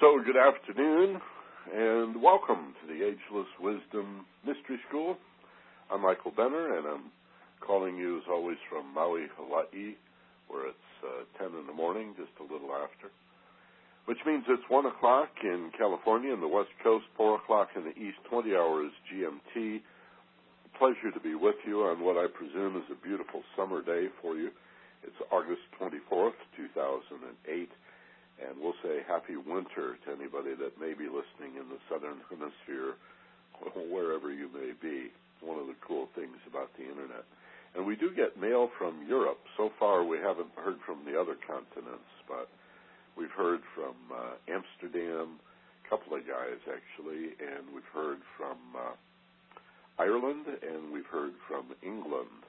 So, 0.00 0.16
good 0.24 0.40
afternoon, 0.40 1.20
and 1.76 2.22
welcome 2.22 2.72
to 2.80 2.88
the 2.88 3.04
Ageless 3.04 3.52
Wisdom 3.60 4.24
Mystery 4.46 4.80
School. 4.88 5.18
I'm 5.92 6.00
Michael 6.00 6.30
Benner, 6.30 6.78
and 6.78 6.86
I'm 6.88 7.12
calling 7.60 7.98
you, 7.98 8.16
as 8.16 8.22
always, 8.30 8.56
from 8.70 8.94
Maui, 8.94 9.26
Hawaii, 9.36 9.96
where 10.48 10.68
it's 10.72 10.88
uh, 11.04 11.44
10 11.44 11.52
in 11.52 11.66
the 11.66 11.74
morning, 11.74 12.14
just 12.16 12.32
a 12.40 12.50
little 12.50 12.72
after, 12.72 13.12
which 14.06 14.16
means 14.24 14.44
it's 14.48 14.64
1 14.70 14.86
o'clock 14.86 15.28
in 15.44 15.70
California 15.76 16.32
in 16.32 16.40
the 16.40 16.48
West 16.48 16.72
Coast, 16.82 17.04
4 17.18 17.36
o'clock 17.36 17.68
in 17.76 17.84
the 17.84 17.92
East, 18.00 18.16
20 18.30 18.56
hours 18.56 18.92
GMT. 19.12 19.82
Pleasure 20.78 21.12
to 21.12 21.20
be 21.20 21.34
with 21.34 21.60
you 21.66 21.82
on 21.84 22.00
what 22.00 22.16
I 22.16 22.24
presume 22.32 22.78
is 22.78 22.88
a 22.90 22.96
beautiful 23.04 23.42
summer 23.54 23.82
day 23.82 24.08
for 24.22 24.34
you. 24.36 24.48
It's 25.04 25.20
August 25.30 25.60
24th, 25.78 26.40
2008 26.56 27.68
and 28.40 28.56
we'll 28.60 28.78
say 28.82 29.04
happy 29.06 29.36
winter 29.36 30.00
to 30.04 30.08
anybody 30.12 30.56
that 30.56 30.80
may 30.80 30.96
be 30.96 31.06
listening 31.06 31.60
in 31.60 31.68
the 31.68 31.80
southern 31.88 32.24
hemisphere, 32.32 32.96
wherever 33.90 34.32
you 34.32 34.48
may 34.52 34.72
be. 34.80 35.12
One 35.40 35.58
of 35.58 35.68
the 35.68 35.76
cool 35.86 36.08
things 36.14 36.36
about 36.48 36.68
the 36.76 36.84
internet. 36.84 37.24
And 37.74 37.86
we 37.86 37.96
do 37.96 38.10
get 38.10 38.40
mail 38.40 38.68
from 38.78 39.06
Europe. 39.08 39.38
So 39.56 39.70
far, 39.78 40.04
we 40.04 40.18
haven't 40.18 40.50
heard 40.56 40.76
from 40.84 41.04
the 41.04 41.18
other 41.18 41.36
continents, 41.46 42.10
but 42.28 42.48
we've 43.16 43.32
heard 43.32 43.60
from 43.74 43.94
uh, 44.12 44.36
Amsterdam, 44.48 45.38
a 45.38 45.88
couple 45.88 46.16
of 46.16 46.26
guys 46.26 46.60
actually, 46.66 47.36
and 47.40 47.72
we've 47.72 47.92
heard 47.94 48.18
from 48.36 48.58
uh, 48.76 48.96
Ireland, 49.98 50.46
and 50.48 50.92
we've 50.92 51.06
heard 51.06 51.32
from 51.46 51.72
England, 51.82 52.42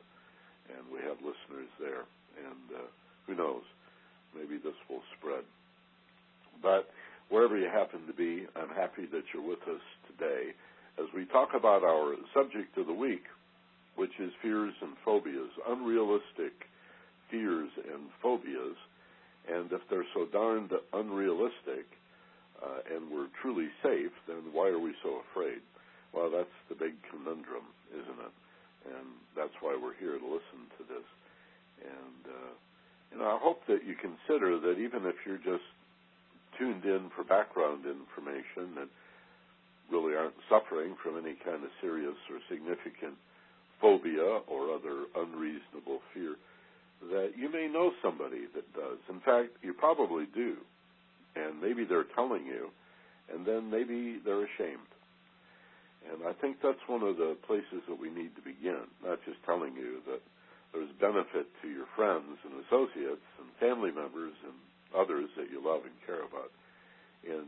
and 0.68 0.84
we 0.92 1.00
have 1.04 1.18
listeners 1.20 1.70
there. 1.80 2.04
And 2.40 2.68
uh, 2.76 2.88
who 3.28 3.36
knows? 3.36 3.64
Maybe 4.36 4.58
this 4.58 4.76
will 4.90 5.04
spread. 5.20 5.44
But 6.62 6.90
wherever 7.30 7.58
you 7.58 7.68
happen 7.68 8.06
to 8.08 8.14
be, 8.14 8.46
I'm 8.56 8.76
happy 8.76 9.06
that 9.12 9.24
you're 9.34 9.48
with 9.48 9.64
us 9.68 9.82
today 10.08 10.52
as 11.00 11.06
we 11.16 11.26
talk 11.26 11.50
about 11.56 11.84
our 11.84 12.16
subject 12.34 12.78
of 12.78 12.88
the 12.88 12.94
week, 12.94 13.24
which 13.96 14.12
is 14.20 14.32
fears 14.42 14.74
and 14.82 14.94
phobias, 15.04 15.52
unrealistic 15.68 16.54
fears 17.30 17.70
and 17.78 18.12
phobias. 18.22 18.78
And 19.50 19.72
if 19.72 19.82
they're 19.90 20.06
so 20.14 20.26
darned 20.32 20.72
unrealistic 20.94 21.88
uh, 22.62 22.96
and 22.96 23.10
we're 23.10 23.32
truly 23.42 23.70
safe, 23.82 24.12
then 24.28 24.54
why 24.54 24.68
are 24.68 24.80
we 24.80 24.94
so 25.02 25.22
afraid? 25.32 25.62
Well, 26.14 26.30
that's 26.30 26.58
the 26.70 26.76
big 26.76 26.94
conundrum, 27.10 27.72
isn't 27.90 28.20
it? 28.22 28.36
And 28.94 29.08
that's 29.36 29.56
why 29.62 29.78
we're 29.82 29.96
here 29.96 30.20
to 30.20 30.26
listen 30.26 30.68
to 30.78 30.84
this. 30.84 31.08
And, 31.82 32.24
uh, 32.28 32.54
you 33.12 33.18
know, 33.18 33.26
I 33.26 33.40
hope 33.42 33.66
that 33.68 33.86
you 33.88 33.96
consider 33.96 34.60
that 34.60 34.78
even 34.78 35.06
if 35.08 35.16
you're 35.26 35.42
just 35.42 35.66
tuned 36.58 36.86
in 36.86 37.10
for 37.16 37.24
background 37.24 37.86
information 37.86 38.78
and 38.80 38.90
really 39.92 40.16
aren't 40.16 40.38
suffering 40.50 40.96
from 41.04 41.18
any 41.18 41.36
kind 41.44 41.64
of 41.64 41.70
serious 41.82 42.16
or 42.30 42.40
significant 42.50 43.16
phobia 43.82 44.40
or 44.48 44.74
other 44.74 45.06
unreasonable 45.16 46.00
fear, 46.14 46.36
that 47.10 47.34
you 47.36 47.52
may 47.52 47.68
know 47.68 47.92
somebody 48.02 48.46
that 48.56 48.72
does. 48.74 49.00
In 49.10 49.20
fact, 49.20 49.58
you 49.62 49.74
probably 49.74 50.26
do. 50.34 50.56
And 51.36 51.62
maybe 51.62 51.84
they're 51.84 52.08
telling 52.16 52.46
you, 52.46 52.70
and 53.34 53.46
then 53.46 53.72
maybe 53.72 54.20
they're 54.24 54.46
ashamed. 54.46 54.92
And 56.12 56.28
I 56.28 56.34
think 56.34 56.58
that's 56.62 56.82
one 56.88 57.04
of 57.04 57.18
the 57.18 57.38
places 57.48 57.86
that 57.88 58.00
we 58.00 58.10
need 58.10 58.36
to 58.36 58.42
begin, 58.42 58.90
not 59.04 59.20
just 59.26 59.38
telling 59.46 59.76
you 59.76 60.02
that 60.08 60.22
there's 60.74 60.92
benefit 61.00 61.48
to 61.62 61.68
your 61.68 61.86
friends 61.96 62.40
and 62.44 62.54
associates 62.66 63.28
and 63.40 63.48
family 63.60 63.92
members 63.92 64.34
and 64.44 64.56
others 64.98 65.30
that 65.38 65.50
you 65.52 65.64
love 65.64 65.82
and 65.84 65.96
care 66.06 66.24
about 66.24 66.52
in 67.24 67.46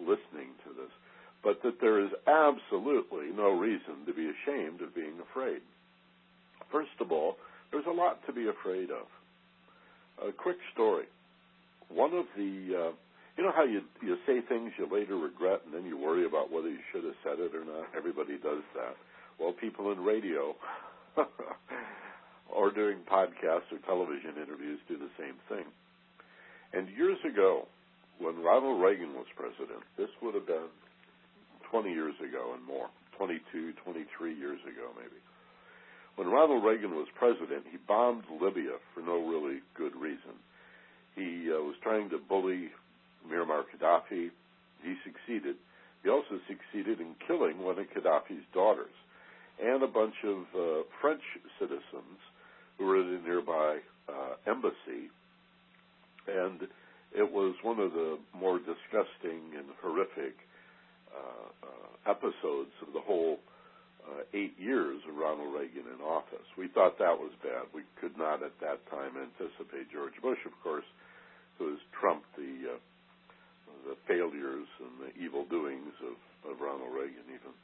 listening 0.00 0.56
to 0.64 0.70
this, 0.74 0.92
but 1.42 1.62
that 1.62 1.80
there 1.80 2.00
is 2.00 2.10
absolutely 2.26 3.30
no 3.34 3.50
reason 3.50 4.06
to 4.06 4.12
be 4.12 4.30
ashamed 4.30 4.80
of 4.80 4.94
being 4.94 5.18
afraid. 5.30 5.60
First 6.72 6.96
of 7.00 7.12
all, 7.12 7.36
there's 7.72 7.86
a 7.86 7.92
lot 7.92 8.24
to 8.26 8.32
be 8.32 8.48
afraid 8.48 8.90
of. 8.90 9.06
A 10.26 10.32
quick 10.32 10.58
story. 10.72 11.06
One 11.88 12.12
of 12.12 12.26
the, 12.36 12.90
uh, 12.90 12.92
you 13.36 13.44
know 13.44 13.52
how 13.54 13.64
you 13.64 13.80
you 14.02 14.16
say 14.26 14.40
things 14.46 14.72
you 14.78 14.86
later 14.90 15.16
regret, 15.16 15.62
and 15.64 15.74
then 15.74 15.86
you 15.86 15.96
worry 15.96 16.26
about 16.26 16.52
whether 16.52 16.68
you 16.68 16.78
should 16.92 17.04
have 17.04 17.16
said 17.24 17.38
it 17.40 17.54
or 17.54 17.64
not. 17.64 17.88
Everybody 17.96 18.36
does 18.36 18.62
that. 18.74 18.96
Well, 19.38 19.52
people 19.52 19.90
in 19.92 20.04
radio 20.04 20.54
or 22.54 22.70
doing 22.70 22.98
podcasts 23.10 23.72
or 23.72 23.78
television 23.86 24.36
interviews 24.36 24.78
do 24.88 24.98
the 24.98 25.10
same 25.18 25.34
thing. 25.48 25.64
And 26.72 26.88
years 26.96 27.18
ago, 27.26 27.66
when 28.18 28.42
Ronald 28.42 28.82
Reagan 28.82 29.14
was 29.14 29.26
president, 29.34 29.82
this 29.96 30.10
would 30.22 30.34
have 30.34 30.46
been 30.46 30.68
20 31.70 31.90
years 31.90 32.14
ago 32.20 32.52
and 32.54 32.64
more, 32.64 32.88
22, 33.16 33.72
23 33.84 34.34
years 34.34 34.60
ago 34.62 34.90
maybe. 34.96 35.20
When 36.16 36.28
Ronald 36.28 36.64
Reagan 36.64 36.92
was 36.92 37.08
president, 37.18 37.64
he 37.70 37.78
bombed 37.88 38.24
Libya 38.40 38.76
for 38.94 39.00
no 39.00 39.24
really 39.26 39.60
good 39.76 39.96
reason. 39.96 40.36
He 41.14 41.48
uh, 41.50 41.62
was 41.62 41.76
trying 41.82 42.10
to 42.10 42.18
bully 42.18 42.68
Muammar 43.26 43.64
Gaddafi. 43.72 44.30
He 44.82 44.94
succeeded. 45.04 45.56
He 46.02 46.08
also 46.08 46.40
succeeded 46.48 47.00
in 47.00 47.14
killing 47.26 47.62
one 47.62 47.78
of 47.78 47.86
Gaddafi's 47.86 48.44
daughters 48.52 48.92
and 49.62 49.82
a 49.82 49.86
bunch 49.86 50.14
of 50.24 50.38
uh, 50.54 50.82
French 51.00 51.22
citizens 51.58 52.18
who 52.78 52.86
were 52.86 53.00
in 53.00 53.16
a 53.16 53.28
nearby 53.28 53.78
uh, 54.08 54.50
embassy. 54.50 55.12
And 56.30 56.68
it 57.12 57.26
was 57.26 57.54
one 57.62 57.80
of 57.80 57.92
the 57.92 58.18
more 58.34 58.58
disgusting 58.58 59.58
and 59.58 59.66
horrific 59.82 60.38
uh, 61.10 61.66
uh, 61.66 62.10
episodes 62.10 62.70
of 62.86 62.94
the 62.94 63.00
whole 63.02 63.38
uh, 64.06 64.22
eight 64.32 64.54
years 64.58 65.02
of 65.08 65.16
Ronald 65.16 65.52
Reagan 65.54 65.90
in 65.90 66.00
office. 66.00 66.46
We 66.56 66.68
thought 66.68 66.98
that 66.98 67.18
was 67.18 67.32
bad. 67.42 67.66
We 67.74 67.82
could 68.00 68.16
not 68.16 68.42
at 68.42 68.54
that 68.60 68.78
time 68.90 69.18
anticipate 69.18 69.90
George 69.92 70.14
Bush, 70.22 70.38
of 70.46 70.54
course, 70.62 70.86
who 71.58 71.70
has 71.70 71.78
trumped 71.98 72.30
the 72.36 72.74
uh, 72.74 72.78
the 73.86 73.96
failures 74.06 74.68
and 74.80 74.94
the 75.00 75.10
evil 75.22 75.44
doings 75.48 75.94
of, 76.04 76.52
of 76.52 76.60
Ronald 76.60 76.92
Reagan 76.92 77.24
even. 77.28 77.54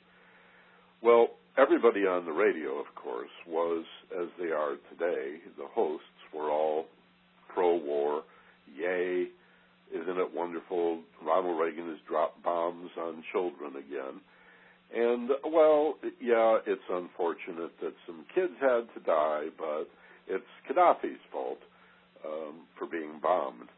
Well, 1.03 1.29
everybody 1.59 2.07
on 2.07 2.25
the 2.25 2.33
radio, 2.33 2.79
of 2.79 2.87
course, 2.95 3.31
was 3.47 3.85
as 4.19 4.29
they 4.41 4.49
are 4.49 4.77
today. 4.91 5.39
The 5.59 5.69
hosts 5.75 6.21
were 6.33 6.51
all 6.51 6.87
pro-war 7.53 8.23
Yay, 8.75 9.29
isn't 9.93 10.19
it 10.19 10.35
wonderful? 10.35 11.01
Ronald 11.25 11.61
Reagan 11.61 11.89
has 11.89 11.99
dropped 12.09 12.43
bombs 12.43 12.91
on 12.99 13.23
children 13.33 13.77
again. 13.77 14.21
And, 14.95 15.31
well, 15.45 15.95
yeah, 16.21 16.59
it's 16.67 16.89
unfortunate 16.91 17.73
that 17.81 17.95
some 18.07 18.25
kids 18.35 18.55
had 18.61 18.87
to 18.95 19.01
die, 19.05 19.47
but 19.59 19.89
it's 20.29 20.45
Gaddafi's 20.69 21.21
fault 21.33 21.59
um, 22.25 22.67
for 22.79 22.87
being 22.87 23.19
bombed. 23.21 23.69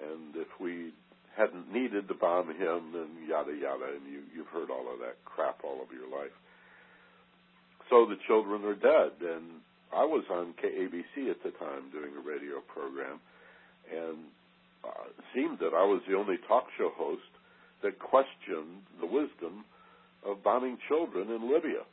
And 0.00 0.34
if 0.36 0.48
we 0.60 0.92
hadn't 1.36 1.72
needed 1.72 2.08
to 2.08 2.14
bomb 2.14 2.48
him, 2.48 2.92
then 2.92 3.28
yada 3.28 3.52
yada, 3.52 3.96
and 3.96 4.06
you, 4.10 4.22
you've 4.34 4.48
heard 4.48 4.70
all 4.70 4.92
of 4.92 5.00
that 5.00 5.16
crap 5.24 5.60
all 5.64 5.82
of 5.82 5.92
your 5.92 6.08
life. 6.08 6.34
So 7.90 8.06
the 8.06 8.16
children 8.26 8.64
are 8.64 8.74
dead, 8.74 9.20
and 9.20 9.60
I 9.92 10.04
was 10.04 10.24
on 10.30 10.54
KABC 10.62 11.30
at 11.30 11.42
the 11.42 11.50
time 11.50 11.90
doing 11.92 12.12
a 12.16 12.26
radio 12.26 12.60
program, 12.66 13.20
and 13.90 14.18
uh, 14.84 15.08
seemed 15.34 15.58
that 15.58 15.74
I 15.74 15.84
was 15.84 16.02
the 16.08 16.16
only 16.16 16.36
talk 16.48 16.66
show 16.76 16.90
host 16.96 17.22
that 17.82 17.98
questioned 17.98 18.84
the 19.00 19.06
wisdom 19.06 19.64
of 20.24 20.42
bombing 20.42 20.78
children 20.88 21.30
in 21.30 21.52
Libya 21.52 21.84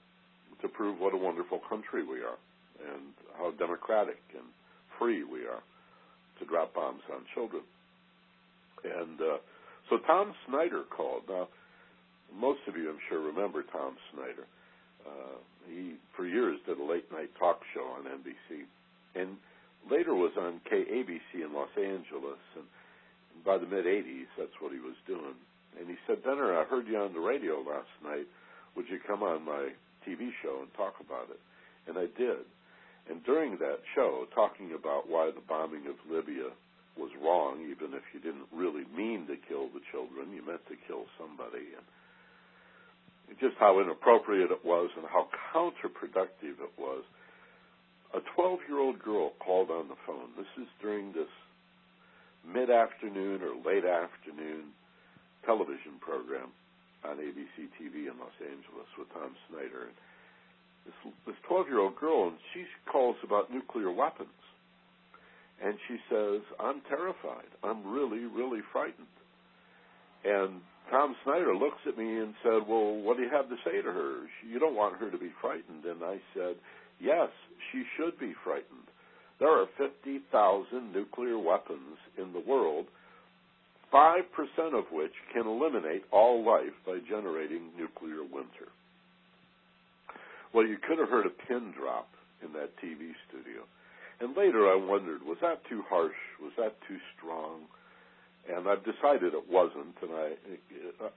to 0.61 0.67
prove 0.67 0.99
what 0.99 1.13
a 1.13 1.17
wonderful 1.17 1.59
country 1.67 2.03
we 2.03 2.19
are 2.19 2.39
and 2.79 3.13
how 3.37 3.51
democratic 3.51 4.19
and 4.33 4.47
free 4.97 5.23
we 5.23 5.41
are 5.41 5.61
to 6.39 6.45
drop 6.45 6.73
bombs 6.73 7.01
on 7.13 7.21
children. 7.33 7.63
And 8.83 9.19
uh, 9.19 9.37
so 9.89 9.97
Tom 10.07 10.33
Snyder 10.47 10.83
called. 10.95 11.23
Now, 11.29 11.47
most 12.33 12.61
of 12.67 12.75
you, 12.75 12.89
I'm 12.89 13.01
sure, 13.09 13.19
remember 13.19 13.63
Tom 13.71 13.95
Snyder. 14.13 14.47
Uh, 15.05 15.37
he, 15.67 15.95
for 16.15 16.25
years, 16.25 16.57
did 16.65 16.79
a 16.79 16.83
late 16.83 17.11
night 17.11 17.29
talk 17.37 17.59
show 17.73 17.83
on 17.99 18.05
NBC, 18.05 18.63
and 19.15 19.35
later 19.89 20.13
was 20.13 20.33
on 20.37 20.61
KABC 20.69 21.45
in 21.45 21.53
Los 21.53 21.71
Angeles. 21.77 22.41
And 22.55 22.65
by 23.45 23.57
the 23.57 23.65
mid 23.65 23.85
80s, 23.85 24.29
that's 24.37 24.57
what 24.59 24.71
he 24.71 24.79
was 24.79 24.97
doing. 25.07 25.35
And 25.79 25.87
he 25.87 25.95
said, 26.05 26.23
Benner, 26.23 26.57
I 26.57 26.65
heard 26.65 26.87
you 26.87 26.97
on 26.97 27.13
the 27.13 27.19
radio 27.19 27.63
last 27.63 27.91
night. 28.03 28.27
Would 28.75 28.85
you 28.89 28.99
come 29.05 29.23
on 29.23 29.45
my 29.45 29.71
TV 30.07 30.29
show 30.43 30.59
and 30.61 30.73
talk 30.75 30.95
about 30.99 31.29
it? 31.31 31.39
And 31.87 31.97
I 31.97 32.07
did. 32.17 32.45
And 33.09 33.23
during 33.23 33.57
that 33.57 33.79
show, 33.95 34.27
talking 34.35 34.73
about 34.77 35.09
why 35.09 35.31
the 35.33 35.41
bombing 35.47 35.87
of 35.87 35.95
Libya 36.09 36.53
was 36.97 37.09
wrong, 37.23 37.63
even 37.63 37.95
if 37.95 38.03
you 38.13 38.19
didn't 38.19 38.51
really 38.53 38.83
mean 38.95 39.25
to 39.27 39.35
kill 39.47 39.71
the 39.71 39.81
children, 39.91 40.35
you 40.35 40.45
meant 40.45 40.61
to 40.67 40.75
kill 40.87 41.07
somebody, 41.17 41.71
and 41.73 41.85
just 43.39 43.55
how 43.59 43.79
inappropriate 43.79 44.51
it 44.51 44.63
was 44.65 44.89
and 44.97 45.05
how 45.07 45.27
counterproductive 45.55 46.59
it 46.59 46.73
was. 46.77 47.03
A 48.13 48.19
12 48.35 48.59
year 48.67 48.79
old 48.79 48.99
girl 48.99 49.31
called 49.39 49.71
on 49.71 49.87
the 49.87 49.95
phone. 50.05 50.35
This 50.35 50.51
is 50.59 50.67
during 50.81 51.13
this 51.13 51.31
mid 52.43 52.69
afternoon 52.69 53.39
or 53.41 53.55
late 53.63 53.85
afternoon 53.85 54.75
television 55.45 55.95
program 56.01 56.51
on 57.05 57.17
ABC 57.17 57.71
TV 57.79 58.11
in 58.11 58.19
Los 58.19 58.35
Angeles 58.43 58.89
with 58.99 59.07
Tom 59.13 59.31
Snyder. 59.49 59.87
And 59.87 59.95
this 60.85 61.13
this 61.25 61.35
12 61.47 61.67
year 61.67 61.79
old 61.79 61.95
girl, 61.95 62.27
and 62.27 62.37
she 62.53 62.65
calls 62.91 63.15
about 63.23 63.51
nuclear 63.51 63.91
weapons, 63.91 64.29
and 65.63 65.77
she 65.87 65.97
says, 66.09 66.41
"I'm 66.59 66.81
terrified. 66.89 67.47
I'm 67.63 67.93
really, 67.93 68.25
really 68.25 68.61
frightened." 68.73 69.07
And 70.25 70.61
Tom 70.89 71.15
Snyder 71.23 71.55
looks 71.55 71.79
at 71.87 71.97
me 71.97 72.17
and 72.17 72.35
said, 72.43 72.67
"Well, 72.67 72.99
what 72.99 73.15
do 73.15 73.23
you 73.23 73.29
have 73.29 73.47
to 73.47 73.57
say 73.63 73.81
to 73.81 73.91
her? 73.91 74.27
You 74.43 74.59
don't 74.59 74.75
want 74.75 74.97
her 74.97 75.09
to 75.09 75.17
be 75.17 75.29
frightened." 75.39 75.85
And 75.85 76.03
I 76.03 76.19
said, 76.33 76.57
"Yes, 77.01 77.29
she 77.71 77.83
should 77.97 78.19
be 78.19 78.33
frightened. 78.43 78.87
There 79.39 79.49
are 79.49 79.65
50,000 79.77 80.93
nuclear 80.93 81.37
weapons 81.37 81.97
in 82.17 82.31
the 82.33 82.39
world." 82.39 82.87
5% 83.91 84.23
of 84.73 84.85
which 84.91 85.11
can 85.33 85.45
eliminate 85.45 86.05
all 86.11 86.43
life 86.45 86.73
by 86.85 86.99
generating 87.09 87.75
nuclear 87.77 88.23
winter. 88.23 88.71
Well, 90.53 90.65
you 90.65 90.77
could 90.77 90.97
have 90.97 91.09
heard 91.09 91.25
a 91.25 91.47
pin 91.47 91.73
drop 91.77 92.07
in 92.43 92.53
that 92.53 92.75
TV 92.77 93.11
studio. 93.27 93.63
And 94.19 94.35
later 94.37 94.69
I 94.69 94.75
wondered, 94.75 95.23
was 95.23 95.37
that 95.41 95.65
too 95.67 95.83
harsh? 95.89 96.15
Was 96.41 96.53
that 96.57 96.75
too 96.87 96.97
strong? 97.17 97.67
And 98.47 98.67
I've 98.67 98.83
decided 98.83 99.33
it 99.33 99.49
wasn't, 99.49 99.95
and 100.01 100.11
I, 100.11 100.27
uh, 101.03 101.09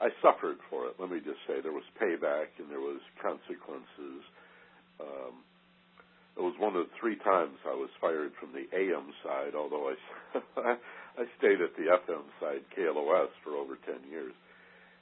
I 0.00 0.08
suffered 0.22 0.58
for 0.68 0.86
it. 0.86 0.94
Let 0.98 1.10
me 1.10 1.20
just 1.20 1.38
say, 1.46 1.60
there 1.60 1.72
was 1.72 1.84
payback 2.00 2.56
and 2.58 2.70
there 2.70 2.80
was 2.80 3.00
consequences. 3.20 4.24
Um, 5.00 5.34
it 6.36 6.42
was 6.42 6.54
one 6.58 6.76
of 6.76 6.86
the 6.86 6.94
three 7.00 7.16
times 7.16 7.56
I 7.66 7.74
was 7.74 7.90
fired 8.00 8.32
from 8.38 8.52
the 8.52 8.68
AM 8.76 9.12
side, 9.24 9.54
although 9.56 9.92
I, 9.92 9.96
I 11.20 11.24
stayed 11.38 11.60
at 11.60 11.74
the 11.76 11.90
FM 11.90 12.24
side, 12.40 12.62
KLOS, 12.76 13.28
for 13.44 13.56
over 13.56 13.76
10 13.76 14.08
years, 14.10 14.32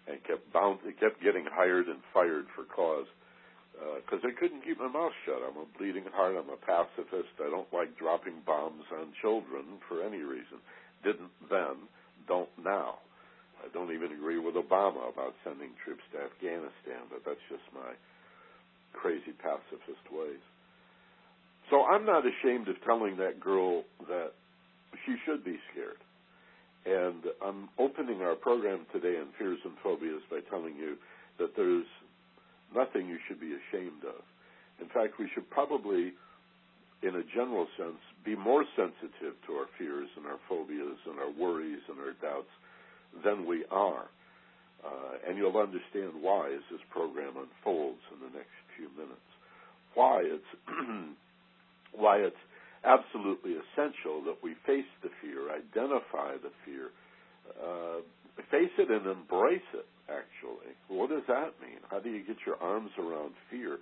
and 0.08 0.22
kept 0.24 0.50
bound, 0.52 0.80
kept 0.98 1.22
getting 1.22 1.46
hired 1.46 1.86
and 1.86 2.00
fired 2.12 2.46
for 2.56 2.64
cause 2.64 3.06
because 4.02 4.24
uh, 4.24 4.28
I 4.28 4.34
couldn't 4.34 4.66
keep 4.66 4.78
my 4.78 4.90
mouth 4.90 5.14
shut. 5.22 5.38
I'm 5.38 5.54
a 5.54 5.68
bleeding 5.78 6.06
heart. 6.10 6.34
I'm 6.34 6.50
a 6.50 6.58
pacifist. 6.58 7.30
I 7.38 7.50
don't 7.50 7.70
like 7.70 7.94
dropping 7.94 8.42
bombs 8.42 8.82
on 8.90 9.14
children 9.22 9.78
for 9.86 10.02
any 10.02 10.18
reason. 10.26 10.58
Didn't 11.04 11.30
then, 11.46 11.86
don't 12.26 12.50
now. 12.58 12.98
I 13.62 13.70
don't 13.70 13.94
even 13.94 14.10
agree 14.10 14.38
with 14.38 14.54
Obama 14.54 15.10
about 15.10 15.34
sending 15.42 15.70
troops 15.82 16.02
to 16.14 16.26
Afghanistan, 16.26 17.06
but 17.10 17.22
that's 17.26 17.42
just 17.50 17.62
my 17.74 17.94
crazy 18.92 19.32
pacifist 19.42 20.04
ways. 20.12 20.42
So 21.70 21.84
I'm 21.84 22.06
not 22.06 22.24
ashamed 22.24 22.68
of 22.68 22.76
telling 22.84 23.16
that 23.18 23.40
girl 23.40 23.84
that 24.08 24.32
she 25.04 25.16
should 25.26 25.44
be 25.44 25.58
scared. 25.72 26.00
And 26.86 27.24
I'm 27.44 27.68
opening 27.78 28.22
our 28.22 28.34
program 28.34 28.86
today 28.92 29.18
on 29.20 29.28
fears 29.38 29.58
and 29.64 29.74
phobias 29.82 30.22
by 30.30 30.40
telling 30.48 30.76
you 30.76 30.96
that 31.38 31.54
there's 31.56 31.86
nothing 32.74 33.08
you 33.08 33.18
should 33.28 33.40
be 33.40 33.52
ashamed 33.52 34.04
of. 34.04 34.22
In 34.80 34.88
fact, 34.88 35.18
we 35.18 35.28
should 35.34 35.48
probably, 35.50 36.12
in 37.02 37.16
a 37.16 37.24
general 37.34 37.66
sense, 37.76 38.00
be 38.24 38.36
more 38.36 38.64
sensitive 38.76 39.36
to 39.46 39.52
our 39.54 39.66
fears 39.76 40.08
and 40.16 40.24
our 40.26 40.38
phobias 40.48 40.98
and 41.04 41.18
our 41.18 41.30
worries 41.30 41.82
and 41.88 41.98
our 41.98 42.14
doubts 42.22 42.52
than 43.24 43.46
we 43.46 43.64
are. 43.70 44.08
Uh, 44.84 45.28
and 45.28 45.36
you'll 45.36 45.58
understand 45.58 46.14
why 46.20 46.48
as 46.54 46.62
this 46.70 46.80
program 46.90 47.34
unfolds 47.34 48.00
in 48.14 48.20
the 48.22 48.32
next 48.38 48.54
few 48.78 48.88
minutes. 48.94 49.28
Why 49.94 50.22
it's 50.22 50.52
why 51.92 52.22
it's 52.22 52.38
absolutely 52.86 53.58
essential 53.58 54.22
that 54.30 54.38
we 54.38 54.54
face 54.64 54.86
the 55.02 55.10
fear, 55.20 55.50
identify 55.50 56.38
the 56.38 56.54
fear, 56.62 56.94
uh, 57.58 58.06
face 58.54 58.70
it 58.78 58.88
and 58.88 59.06
embrace 59.06 59.66
it 59.74 59.86
actually. 60.08 60.72
What 60.88 61.10
does 61.10 61.26
that 61.28 61.58
mean? 61.60 61.82
How 61.90 61.98
do 61.98 62.08
you 62.08 62.24
get 62.24 62.36
your 62.46 62.56
arms 62.62 62.90
around 62.98 63.34
fear, 63.50 63.78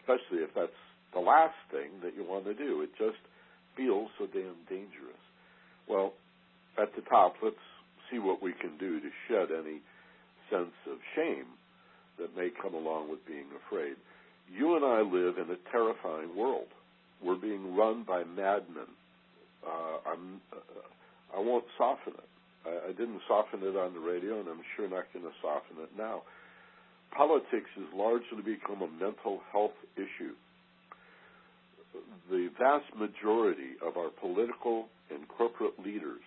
especially 0.00 0.42
if 0.42 0.50
that's 0.54 0.80
the 1.14 1.20
last 1.20 1.56
thing 1.70 2.02
that 2.02 2.14
you 2.14 2.26
want 2.26 2.44
to 2.44 2.54
do? 2.54 2.82
It 2.82 2.90
just 2.98 3.20
feels 3.76 4.10
so 4.18 4.26
damn 4.26 4.58
dangerous. 4.68 5.22
Well, 5.88 6.12
at 6.76 6.94
the 6.96 7.02
top, 7.02 7.34
let's 7.42 7.62
see 8.10 8.18
what 8.18 8.42
we 8.42 8.52
can 8.52 8.76
do 8.78 9.00
to 9.00 9.10
shed 9.28 9.48
any 9.54 9.80
sense 10.50 10.74
of 10.90 10.98
shame 11.16 11.46
that 12.18 12.36
may 12.36 12.50
come 12.50 12.74
along 12.74 13.10
with 13.10 13.24
being 13.26 13.48
afraid. 13.66 13.96
You 14.52 14.76
and 14.76 14.84
I 14.84 15.00
live 15.00 15.38
in 15.38 15.50
a 15.50 15.58
terrifying 15.70 16.36
world. 16.36 16.68
We're 17.22 17.36
being 17.36 17.76
run 17.76 18.04
by 18.04 18.24
madmen. 18.24 18.90
Uh, 19.66 20.10
I'm, 20.10 20.40
uh, 20.52 21.36
I 21.36 21.40
won't 21.40 21.64
soften 21.78 22.14
it. 22.14 22.28
I, 22.66 22.90
I 22.90 22.92
didn't 22.92 23.20
soften 23.26 23.60
it 23.62 23.76
on 23.76 23.94
the 23.94 24.00
radio, 24.00 24.40
and 24.40 24.48
I'm 24.48 24.60
sure 24.76 24.88
not 24.88 25.04
going 25.12 25.24
to 25.24 25.32
soften 25.40 25.82
it 25.82 25.90
now. 25.96 26.22
Politics 27.16 27.70
has 27.76 27.86
largely 27.94 28.42
become 28.44 28.82
a 28.82 28.88
mental 28.88 29.40
health 29.52 29.76
issue. 29.96 30.34
The 32.30 32.48
vast 32.58 32.90
majority 32.96 33.78
of 33.86 33.96
our 33.96 34.10
political 34.10 34.86
and 35.10 35.28
corporate 35.28 35.78
leaders 35.78 36.22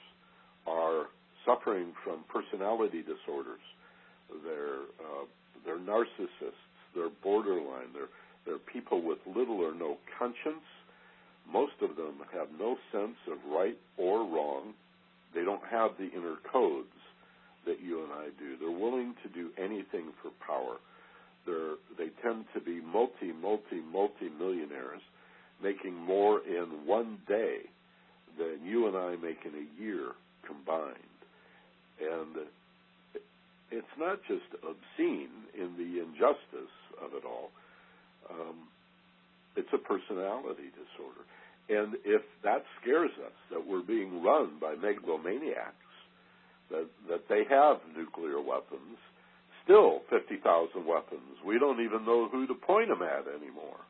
are 0.66 1.08
suffering 1.46 1.94
from 2.04 2.24
personality 2.32 3.02
disorders. 3.02 3.64
They're 4.44 4.84
uh, 5.00 5.26
they're 5.66 5.80
narcissists. 5.80 6.67
They're 6.98 7.14
borderline. 7.22 7.94
They're 7.94 8.10
they're 8.48 8.58
people 8.74 9.02
with 9.02 9.20
little 9.28 9.60
or 9.60 9.76
no 9.76 9.98
conscience. 10.18 10.66
Most 11.52 11.74
of 11.82 11.96
them 11.96 12.16
have 12.34 12.48
no 12.58 12.78
sense 12.92 13.18
of 13.30 13.38
right 13.52 13.78
or 13.98 14.20
wrong. 14.20 14.74
They 15.36 15.44
don't 15.44 15.62
have 15.70 15.92
the 16.00 16.10
inner 16.18 16.38
codes 16.52 16.88
that 17.66 17.82
you 17.84 18.04
and 18.04 18.14
I 18.14 18.28
do. 18.40 18.56
They're 18.58 18.72
willing 18.72 19.16
to 19.22 19.30
do 19.30 19.50
anything 19.58 20.14
for 20.24 20.32
power. 20.46 20.78
They're, 21.46 21.76
they 21.98 22.12
tend 22.24 22.46
to 22.54 22.62
be 22.62 22.82
multi, 22.82 23.34
multi, 23.34 23.82
multi 23.92 24.30
millionaires, 24.40 25.02
making 25.62 25.94
more 25.94 26.40
in 26.48 26.86
one 26.86 27.20
day 27.28 27.60
than 28.38 28.66
you 28.66 28.88
and 28.88 28.96
I 28.96 29.18
make 29.18 29.40
in 29.46 29.54
a 29.54 29.82
year 29.82 30.12
combined. 30.46 30.96
And 32.00 32.48
it's 33.72 33.96
not 33.98 34.20
just 34.28 34.48
obscene 34.64 35.48
in 35.54 35.76
the 35.76 36.02
injustice 36.04 36.74
of 37.04 37.14
it 37.14 37.24
all. 37.26 37.52
Um, 38.30 38.68
it's 39.56 39.72
a 39.74 39.78
personality 39.78 40.72
disorder. 40.72 41.24
And 41.70 41.96
if 42.06 42.22
that 42.44 42.64
scares 42.80 43.12
us, 43.26 43.36
that 43.52 43.66
we're 43.68 43.84
being 43.84 44.24
run 44.24 44.60
by 44.60 44.76
megalomaniacs, 44.76 45.88
that, 46.72 46.88
that 47.10 47.28
they 47.28 47.44
have 47.50 47.78
nuclear 47.96 48.40
weapons, 48.40 48.96
still 49.64 50.02
50,000 50.10 50.86
weapons, 50.86 51.36
we 51.46 51.60
don't 51.60 51.82
even 51.82 52.06
know 52.06 52.30
who 52.32 52.48
to 52.48 52.56
point 52.56 52.88
them 52.88 53.02
at 53.02 53.28
anymore. 53.28 53.84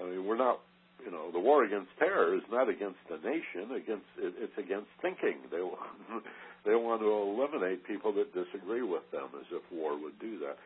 I 0.00 0.04
mean, 0.04 0.24
we're 0.24 0.38
not, 0.40 0.60
you 1.04 1.10
know, 1.10 1.30
the 1.30 1.40
war 1.40 1.64
against 1.64 1.90
terror 1.98 2.34
is 2.34 2.42
not 2.50 2.68
against 2.68 2.98
the 3.10 3.16
nation, 3.16 3.76
against 3.76 4.08
it, 4.16 4.32
it's 4.38 4.56
against 4.56 4.88
thinking. 5.02 5.44
They 5.50 5.60
they 6.64 6.74
want 6.74 7.00
to 7.02 7.10
eliminate 7.10 7.86
people 7.86 8.12
that 8.14 8.34
disagree 8.34 8.82
with 8.82 9.02
them, 9.10 9.28
as 9.38 9.46
if 9.50 9.62
war 9.72 10.00
would 10.00 10.18
do 10.20 10.38
that. 10.40 10.56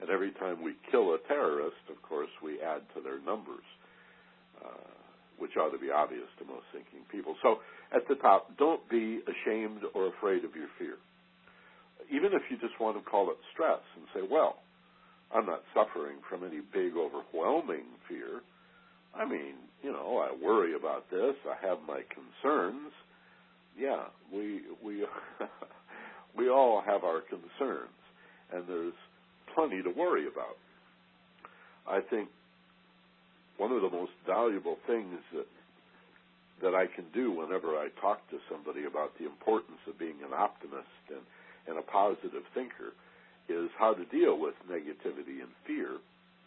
And 0.00 0.10
every 0.10 0.32
time 0.32 0.62
we 0.62 0.74
kill 0.90 1.14
a 1.14 1.18
terrorist, 1.26 1.80
of 1.88 2.00
course, 2.02 2.28
we 2.44 2.60
add 2.60 2.82
to 2.94 3.00
their 3.00 3.20
numbers. 3.20 3.64
Uh, 4.62 4.96
which 5.38 5.52
ought 5.56 5.70
to 5.70 5.78
be 5.78 5.90
obvious 5.90 6.28
to 6.38 6.44
most 6.44 6.64
thinking 6.72 7.04
people. 7.10 7.36
So 7.42 7.60
at 7.92 8.08
the 8.08 8.14
top, 8.16 8.56
don't 8.58 8.80
be 8.88 9.20
ashamed 9.28 9.82
or 9.94 10.08
afraid 10.08 10.44
of 10.44 10.56
your 10.56 10.68
fear. 10.78 10.96
Even 12.10 12.32
if 12.32 12.42
you 12.50 12.56
just 12.58 12.78
want 12.80 12.96
to 12.96 13.02
call 13.02 13.30
it 13.30 13.36
stress 13.52 13.82
and 13.96 14.06
say, 14.14 14.26
well, 14.28 14.58
I'm 15.34 15.46
not 15.46 15.62
suffering 15.74 16.18
from 16.28 16.44
any 16.44 16.60
big, 16.72 16.94
overwhelming 16.96 17.84
fear. 18.08 18.40
I 19.14 19.24
mean, 19.28 19.54
you 19.82 19.92
know, 19.92 20.18
I 20.18 20.32
worry 20.44 20.74
about 20.74 21.10
this. 21.10 21.34
I 21.44 21.66
have 21.66 21.78
my 21.86 22.00
concerns. 22.08 22.92
Yeah, 23.78 24.04
we 24.32 24.62
we 24.84 25.04
we 26.36 26.48
all 26.48 26.82
have 26.84 27.04
our 27.04 27.20
concerns, 27.20 27.98
and 28.52 28.64
there's 28.66 28.94
plenty 29.54 29.82
to 29.82 29.90
worry 29.90 30.26
about. 30.26 30.56
I 31.88 32.00
think 32.00 32.28
one 33.58 33.72
of 33.72 33.82
the 33.82 33.90
most 33.90 34.12
valuable 34.26 34.76
things 34.86 35.18
that 35.34 35.46
that 36.62 36.74
I 36.74 36.86
can 36.86 37.04
do 37.12 37.30
whenever 37.30 37.76
I 37.76 37.88
talk 38.00 38.28
to 38.30 38.38
somebody 38.50 38.84
about 38.86 39.12
the 39.18 39.26
importance 39.26 39.78
of 39.86 39.98
being 39.98 40.16
an 40.24 40.32
optimist 40.32 40.88
and, 41.10 41.20
and 41.68 41.78
a 41.78 41.82
positive 41.82 42.44
thinker 42.54 42.96
is 43.48 43.68
how 43.78 43.92
to 43.92 44.04
deal 44.06 44.38
with 44.38 44.54
negativity 44.68 45.44
and 45.44 45.52
fear 45.66 45.98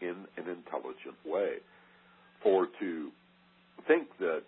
in 0.02 0.26
an 0.38 0.50
intelligent 0.50 1.16
way. 1.26 1.58
For 2.42 2.68
to 2.80 3.10
think 3.88 4.08
that 4.20 4.42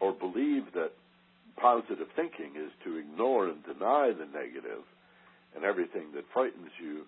or 0.00 0.12
believe 0.12 0.72
that 0.74 0.92
positive 1.60 2.08
thinking 2.16 2.56
is 2.56 2.72
to 2.84 2.96
ignore 2.96 3.48
and 3.48 3.62
deny 3.64 4.12
the 4.12 4.26
negative 4.26 4.84
and 5.54 5.64
everything 5.64 6.12
that 6.14 6.24
frightens 6.32 6.70
you 6.80 7.04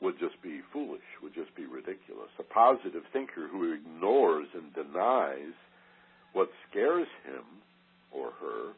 would 0.00 0.18
just 0.18 0.40
be 0.42 0.60
foolish, 0.72 1.04
would 1.22 1.34
just 1.34 1.54
be 1.56 1.64
ridiculous. 1.64 2.28
A 2.38 2.42
positive 2.42 3.02
thinker 3.12 3.48
who 3.48 3.72
ignores 3.72 4.48
and 4.54 4.72
denies 4.74 5.56
what 6.32 6.50
scares 6.70 7.08
him 7.24 7.44
or 8.12 8.32
her 8.40 8.72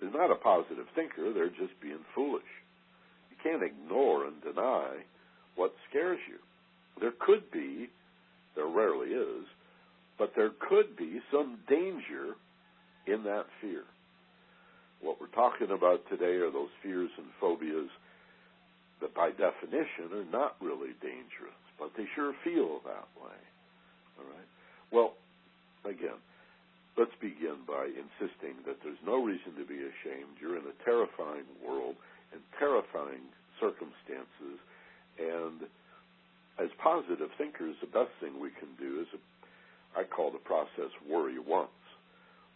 they're 0.00 0.10
not 0.10 0.30
a 0.30 0.36
positive 0.36 0.86
thinker, 0.94 1.32
they're 1.32 1.50
just 1.50 1.78
being 1.82 2.00
foolish. 2.14 2.42
You 3.30 3.36
can't 3.42 3.62
ignore 3.62 4.26
and 4.26 4.42
deny 4.42 5.04
what 5.56 5.74
scares 5.88 6.18
you. 6.28 6.38
There 7.00 7.12
could 7.18 7.50
be, 7.50 7.90
there 8.56 8.66
rarely 8.66 9.08
is, 9.08 9.44
but 10.18 10.32
there 10.34 10.50
could 10.68 10.96
be 10.96 11.20
some 11.30 11.58
danger 11.68 12.36
in 13.06 13.24
that 13.24 13.44
fear. 13.60 13.84
What 15.00 15.20
we're 15.20 15.32
talking 15.32 15.70
about 15.70 16.04
today 16.08 16.36
are 16.44 16.50
those 16.50 16.72
fears 16.82 17.10
and 17.16 17.26
phobias 17.40 17.88
that 19.00 19.14
by 19.14 19.30
definition 19.30 20.12
are 20.12 20.28
not 20.30 20.56
really 20.60 20.92
dangerous, 21.00 21.56
but 21.78 21.90
they 21.96 22.04
sure 22.14 22.34
feel 22.44 22.80
that 22.84 23.08
way. 23.16 23.40
All 24.20 24.28
right? 24.28 24.50
Well, 24.92 25.14
again, 25.88 26.20
let's 26.98 27.16
begin 27.20 27.64
by 27.66 27.88
insisting 27.88 28.60
that 28.66 28.76
there's 28.84 29.00
no 29.06 29.24
reason 29.24 29.56
to 29.56 29.64
be 29.64 29.80
ashamed. 29.80 30.36
You're 30.40 30.58
in 30.60 30.68
a 30.68 30.84
terrifying 30.84 31.48
world 31.64 31.96
and 32.32 32.40
terrifying 32.58 33.24
circumstances, 33.58 34.60
and 35.18 35.64
as 36.60 36.68
positive 36.76 37.30
thinkers, 37.38 37.76
the 37.80 37.88
best 37.88 38.12
thing 38.20 38.36
we 38.40 38.52
can 38.60 38.68
do 38.78 39.00
is, 39.00 39.08
I 39.96 40.04
call 40.04 40.30
the 40.30 40.44
process 40.44 40.92
worry 41.08 41.38
once. 41.38 41.72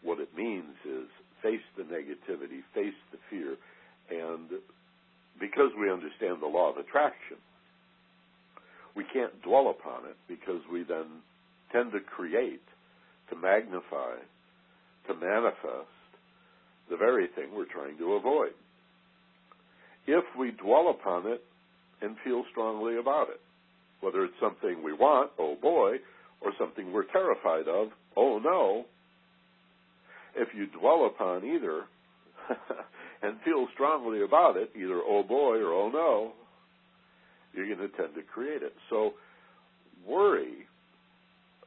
What 0.03 0.21
it 0.21 0.37
means 0.37 0.77
is 0.85 1.09
face 1.45 1.61
the 1.77 1.85
negativity, 1.85 2.65
face 2.75 2.97
the 3.13 3.19
fear, 3.29 3.57
and 4.11 4.49
because 5.39 5.71
we 5.79 5.93
understand 5.93 6.41
the 6.41 6.47
law 6.47 6.71
of 6.71 6.79
attraction, 6.79 7.37
we 8.97 9.05
can't 9.13 9.43
dwell 9.43 9.69
upon 9.69 10.09
it 10.09 10.17
because 10.27 10.63
we 10.73 10.83
then 10.85 11.21
tend 11.71 11.93
to 11.93 12.01
create, 12.01 12.65
to 13.29 13.37
magnify, 13.37 14.17
to 15.07 15.15
manifest 15.15 15.93
the 16.89 16.97
very 16.97 17.27
thing 17.35 17.49
we're 17.55 17.71
trying 17.71 17.99
to 17.99 18.15
avoid. 18.15 18.53
If 20.07 20.25
we 20.39 20.51
dwell 20.53 20.91
upon 20.91 21.27
it 21.27 21.43
and 22.01 22.17
feel 22.25 22.45
strongly 22.51 22.97
about 22.97 23.29
it, 23.29 23.41
whether 24.01 24.25
it's 24.25 24.35
something 24.41 24.83
we 24.83 24.93
want, 24.93 25.31
oh 25.39 25.57
boy, 25.61 25.97
or 26.41 26.53
something 26.59 26.93
we're 26.93 27.11
terrified 27.11 27.69
of, 27.69 27.89
oh 28.17 28.39
no, 28.39 28.85
if 30.37 30.49
you 30.55 30.67
dwell 30.67 31.07
upon 31.07 31.45
either 31.45 31.85
and 33.23 33.37
feel 33.45 33.67
strongly 33.75 34.23
about 34.23 34.57
it, 34.57 34.71
either 34.77 35.01
oh 35.07 35.23
boy 35.23 35.57
or 35.59 35.73
oh 35.73 35.91
no, 35.91 36.33
you're 37.53 37.67
going 37.67 37.89
to 37.89 37.97
tend 37.97 38.15
to 38.15 38.23
create 38.23 38.63
it. 38.63 38.75
So 38.91 39.15
worry 40.07 40.67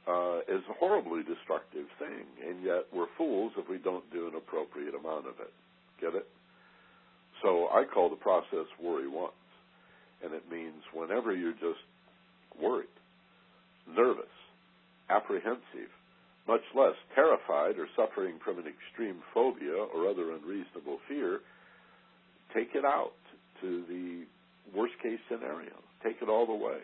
uh, 0.08 0.40
is 0.48 0.64
a 0.70 0.74
horribly 0.80 1.24
destructive 1.24 1.88
thing, 2.00 2.26
and 2.48 2.64
yet 2.64 2.86
we're 2.94 3.08
fools 3.18 3.52
if 3.58 3.70
we 3.70 3.78
don't 3.78 4.10
do 4.12 4.28
an 4.28 4.36
appropriate 4.36 4.96
amount 4.96 5.28
of 5.28 5.36
it. 5.40 5.52
Get 6.00 6.16
it? 6.16 6.28
So 7.44 7.68
I 7.68 7.84
call 7.92 8.10
the 8.10 8.16
process 8.16 8.66
worry 8.82 9.08
once, 9.08 9.34
and 10.24 10.34
it 10.34 10.44
means 10.52 10.82
whenever 10.94 11.36
you're 11.36 11.54
just 11.54 11.84
worried, 12.62 12.88
nervous, 13.88 14.26
apprehensive, 15.10 15.92
much 16.48 16.62
less 16.76 16.96
terrified 17.14 17.78
or 17.78 17.88
suffering 17.96 18.40
from 18.44 18.58
an 18.58 18.66
extreme 18.66 19.22
phobia 19.34 19.76
or 19.76 20.08
other 20.08 20.32
unreasonable 20.32 21.00
fear, 21.08 21.42
take 22.56 22.70
it 22.74 22.86
out 22.86 23.12
to 23.62 23.84
the 23.90 24.24
worst 24.78 24.94
case 25.04 25.20
scenario. 25.30 25.76
Take 26.04 26.18
it 26.22 26.30
all 26.30 26.46
the 26.46 26.54
way. 26.54 26.80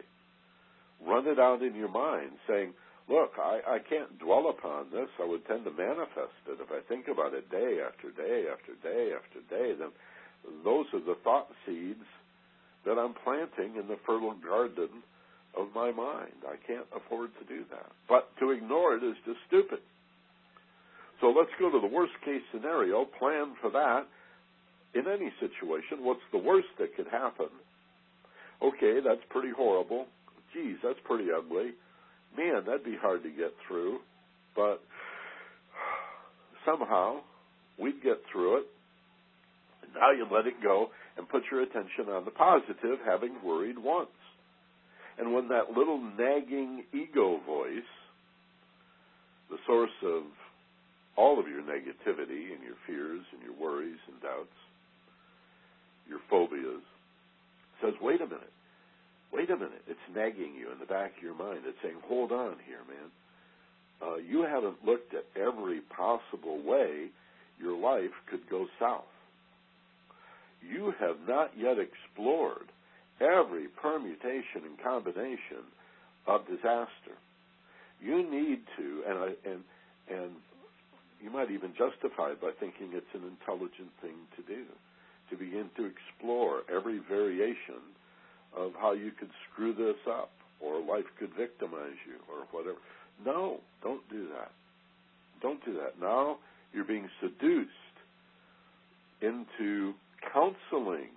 Run 1.06 1.28
it 1.28 1.40
out 1.40 1.62
in 1.62 1.76
your 1.76 1.92
mind, 1.92 2.32
saying, 2.48 2.74
Look, 3.10 3.32
I, 3.38 3.60
I 3.68 3.78
can't 3.80 4.18
dwell 4.20 4.50
upon 4.50 4.90
this. 4.90 5.10
I 5.20 5.28
would 5.28 5.46
tend 5.46 5.66
to 5.66 5.72
manifest 5.72 6.40
it. 6.48 6.60
If 6.62 6.72
I 6.72 6.80
think 6.88 7.08
about 7.12 7.34
it 7.34 7.52
day 7.52 7.84
after 7.84 8.12
day 8.16 8.48
after 8.48 8.80
day 8.80 9.12
after 9.12 9.44
day, 9.50 9.76
then 9.78 9.92
those 10.64 10.86
are 10.94 11.04
the 11.04 11.20
thought 11.24 11.50
seeds 11.66 12.08
that 12.86 12.98
I'm 12.98 13.14
planting 13.24 13.76
in 13.76 13.88
the 13.88 14.00
fertile 14.06 14.36
garden 14.36 15.04
of 15.58 15.68
my 15.76 15.92
mind. 15.92 16.34
I 16.48 16.56
can't 16.66 16.88
afford 16.96 17.30
to 17.40 17.46
do 17.46 17.64
that. 17.72 17.92
But 18.10 18.30
to 18.40 18.52
ignore 18.52 18.96
it 18.96 19.04
is 19.04 19.16
just 19.26 19.40
stupid. 19.48 19.80
So 21.22 21.28
let's 21.28 21.52
go 21.60 21.72
to 21.72 21.80
the 21.80 21.94
worst 21.94 22.14
case 22.26 22.42
scenario, 22.52 23.06
plan 23.20 23.56
for 23.62 23.70
that. 23.72 24.08
In 24.96 25.08
any 25.08 25.32
situation, 25.40 26.04
what's 26.04 26.26
the 26.32 26.38
worst 26.38 26.68
that 26.80 26.96
could 26.96 27.08
happen? 27.08 27.50
Okay, 28.62 29.00
that's 29.04 29.22
pretty 29.30 29.52
horrible. 29.56 30.06
Geez, 30.54 30.78
that's 30.84 31.00
pretty 31.06 31.30
ugly. 31.36 31.72
Man, 32.38 32.64
that'd 32.66 32.84
be 32.84 32.98
hard 33.00 33.24
to 33.24 33.30
get 33.30 33.54
through. 33.68 34.00
But 34.56 34.82
somehow 36.66 37.22
we'd 37.80 38.04
get 38.04 38.22
through 38.32 38.60
it. 38.60 38.66
Now 39.96 40.12
you 40.12 40.26
let 40.32 40.48
it 40.48 40.62
go 40.62 40.88
and 41.18 41.30
put 41.30 41.44
your 41.52 41.62
attention 41.62 42.10
on 42.10 42.26
the 42.26 42.32
positive, 42.32 43.00
having 43.06 43.36
worried 43.44 43.78
once. 43.78 44.10
And 45.20 45.34
when 45.34 45.48
that 45.50 45.76
little 45.76 46.00
nagging 46.00 46.86
ego 46.94 47.40
voice, 47.46 47.92
the 49.50 49.58
source 49.68 49.92
of 50.04 50.24
all 51.16 51.40
of 51.40 51.48
your 51.48 51.62
negativity 51.62 52.54
and 52.54 52.64
your 52.64 52.78
fears 52.88 53.24
and 53.32 53.42
your 53.44 53.54
worries 53.54 54.00
and 54.08 54.22
doubts, 54.22 54.58
your 56.10 56.20
phobias, 56.30 56.82
says, 57.82 57.94
wait 58.02 58.22
a 58.22 58.26
minute, 58.26 58.52
wait 59.32 59.50
a 59.50 59.56
minute, 59.56 59.84
it's 59.88 60.00
nagging 60.16 60.56
you 60.56 60.72
in 60.72 60.80
the 60.80 60.86
back 60.86 61.18
of 61.18 61.24
your 61.24 61.36
mind. 61.36 61.62
It's 61.66 61.78
saying, 61.84 61.98
hold 62.08 62.32
on 62.32 62.56
here, 62.66 62.82
man. 62.88 63.12
Uh, 64.02 64.16
you 64.18 64.42
haven't 64.42 64.84
looked 64.86 65.14
at 65.14 65.26
every 65.40 65.82
possible 65.96 66.62
way 66.64 67.10
your 67.60 67.78
life 67.78 68.12
could 68.30 68.50
go 68.50 68.66
south. 68.80 69.04
You 70.68 70.94
have 71.00 71.18
not 71.28 71.52
yet 71.58 71.78
explored 71.78 72.68
every 73.22 73.68
permutation 73.82 74.66
and 74.66 74.82
combination 74.84 75.66
of 76.28 76.46
disaster. 76.48 77.18
You 78.02 78.30
need 78.30 78.60
to, 78.78 79.04
and 79.08 79.18
I, 79.18 79.28
and 79.50 79.64
and 80.10 80.32
you 81.22 81.30
might 81.30 81.52
even 81.52 81.72
justify 81.72 82.32
it 82.32 82.42
by 82.42 82.52
thinking 82.60 82.92
it's 82.92 83.14
an 83.14 83.24
intelligent 83.24 83.92
thing 84.02 84.28
to 84.36 84.44
do, 84.44 84.66
to 85.30 85.38
begin 85.38 85.70
to 85.78 85.88
explore 85.88 86.64
every 86.74 87.00
variation 87.00 87.80
of 88.56 88.74
how 88.80 88.92
you 88.92 89.12
could 89.18 89.30
screw 89.50 89.74
this 89.74 89.96
up, 90.10 90.32
or 90.60 90.82
life 90.82 91.06
could 91.18 91.34
victimize 91.38 91.98
you, 92.06 92.20
or 92.30 92.46
whatever. 92.52 92.78
No, 93.26 93.60
don't 93.82 94.08
do 94.10 94.28
that. 94.28 94.52
Don't 95.42 95.64
do 95.64 95.74
that. 95.74 96.00
Now 96.00 96.38
you're 96.74 96.84
being 96.84 97.10
seduced 97.22 97.70
into 99.22 99.94
counseling 100.34 101.10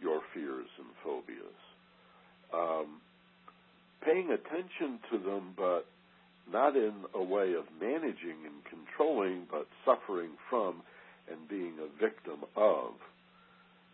your 0.00 0.20
fears 0.34 0.68
and 0.78 0.88
phobias. 1.02 1.60
Um, 2.52 3.00
paying 4.04 4.30
attention 4.30 5.00
to 5.10 5.18
them, 5.18 5.54
but 5.56 5.86
not 6.50 6.76
in 6.76 6.92
a 7.14 7.22
way 7.22 7.54
of 7.54 7.64
managing 7.80 8.46
and 8.46 8.62
controlling, 8.68 9.46
but 9.50 9.66
suffering 9.84 10.30
from 10.48 10.82
and 11.30 11.48
being 11.48 11.74
a 11.82 11.90
victim 12.00 12.46
of 12.54 12.94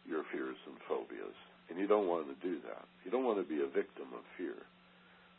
your 0.07 0.23
fears 0.31 0.57
and 0.67 0.77
phobias. 0.87 1.37
And 1.71 1.79
you 1.79 1.87
don't 1.87 2.07
want 2.07 2.29
to 2.29 2.37
do 2.47 2.61
that. 2.69 2.85
You 3.05 3.11
don't 3.11 3.25
want 3.25 3.39
to 3.39 3.49
be 3.49 3.63
a 3.63 3.67
victim 3.67 4.13
of 4.13 4.21
fear. 4.37 4.61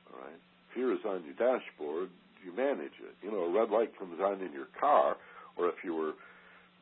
All 0.10 0.20
right? 0.20 0.40
Fear 0.74 0.94
is 0.94 1.06
on 1.06 1.22
your 1.24 1.38
dashboard. 1.38 2.10
You 2.44 2.56
manage 2.56 2.98
it. 2.98 3.14
You 3.22 3.32
know, 3.32 3.46
a 3.46 3.52
red 3.54 3.70
light 3.70 3.98
comes 4.00 4.20
on 4.20 4.42
in 4.42 4.52
your 4.52 4.68
car, 4.80 5.18
or 5.56 5.70
if 5.70 5.76
you 5.84 5.94
were 5.94 6.14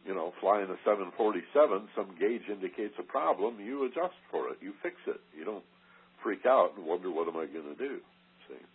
you 0.06 0.16
know, 0.16 0.34
flying 0.42 0.70
a 0.70 0.78
747, 0.84 1.90
some 1.96 2.16
gauge 2.20 2.50
indicates 2.50 2.96
a 3.00 3.04
problem, 3.04 3.60
you 3.60 3.86
adjust 3.86 4.18
for 4.32 4.50
it. 4.50 4.58
You 4.62 4.74
fix 4.82 4.96
it. 5.08 5.22
You 5.38 5.46
don't 5.46 5.64
freak 6.24 6.46
out 6.46 6.74
and 6.78 6.86
wonder, 6.86 7.12
what 7.12 7.28
am 7.28 7.38
I 7.38 7.46
going 7.46 7.70
to 7.70 7.78
do? 7.78 8.00
See? 8.48 8.66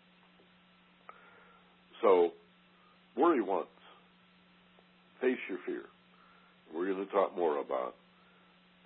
So, 2.02 2.30
worry 3.16 3.40
once. 3.40 3.66
Face 5.20 5.38
your 5.48 5.58
fear. 5.66 5.82
We're 6.74 6.92
going 6.92 7.06
to 7.06 7.12
talk 7.12 7.36
more 7.36 7.58
about 7.58 7.94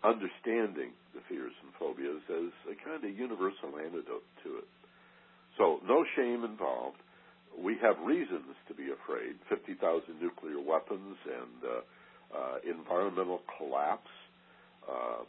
understanding 0.03 0.97
the 1.13 1.21
fears 1.29 1.53
and 1.61 1.73
phobias 1.79 2.25
as 2.31 2.53
a 2.73 2.77
kind 2.85 3.05
of 3.05 3.19
universal 3.19 3.77
antidote 3.77 4.25
to 4.45 4.65
it. 4.65 4.69
So, 5.59 5.81
no 5.85 6.05
shame 6.17 6.45
involved. 6.45 6.97
We 7.59 7.77
have 7.83 7.99
reasons 8.01 8.57
to 8.69 8.75
be 8.75 8.89
afraid 8.89 9.37
50,000 9.51 9.77
nuclear 10.23 10.61
weapons 10.63 11.19
and 11.27 11.59
uh, 11.65 11.81
uh, 12.35 12.57
environmental 12.69 13.41
collapse. 13.59 14.11
Uh, 14.89 15.25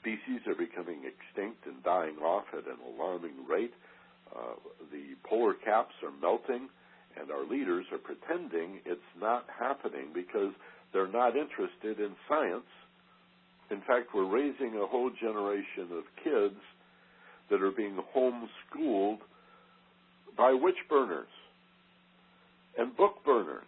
species 0.00 0.40
are 0.46 0.54
becoming 0.54 1.02
extinct 1.04 1.66
and 1.66 1.82
dying 1.82 2.16
off 2.18 2.44
at 2.52 2.66
an 2.66 2.78
alarming 2.94 3.46
rate. 3.48 3.74
Uh, 4.34 4.54
the 4.92 5.14
polar 5.24 5.54
caps 5.54 5.94
are 6.02 6.12
melting, 6.20 6.68
and 7.18 7.30
our 7.30 7.44
leaders 7.44 7.86
are 7.92 7.98
pretending 7.98 8.80
it's 8.84 9.00
not 9.20 9.46
happening 9.58 10.08
because 10.12 10.52
they're 10.92 11.08
not 11.08 11.36
interested 11.36 11.98
in 11.98 12.14
science. 12.28 12.66
In 13.70 13.80
fact, 13.80 14.14
we're 14.14 14.24
raising 14.24 14.76
a 14.76 14.86
whole 14.86 15.10
generation 15.10 15.88
of 15.92 16.04
kids 16.22 16.60
that 17.50 17.62
are 17.62 17.70
being 17.70 17.98
homeschooled 18.14 19.18
by 20.36 20.52
witch 20.52 20.76
burners 20.88 21.28
and 22.78 22.96
book 22.96 23.24
burners 23.24 23.64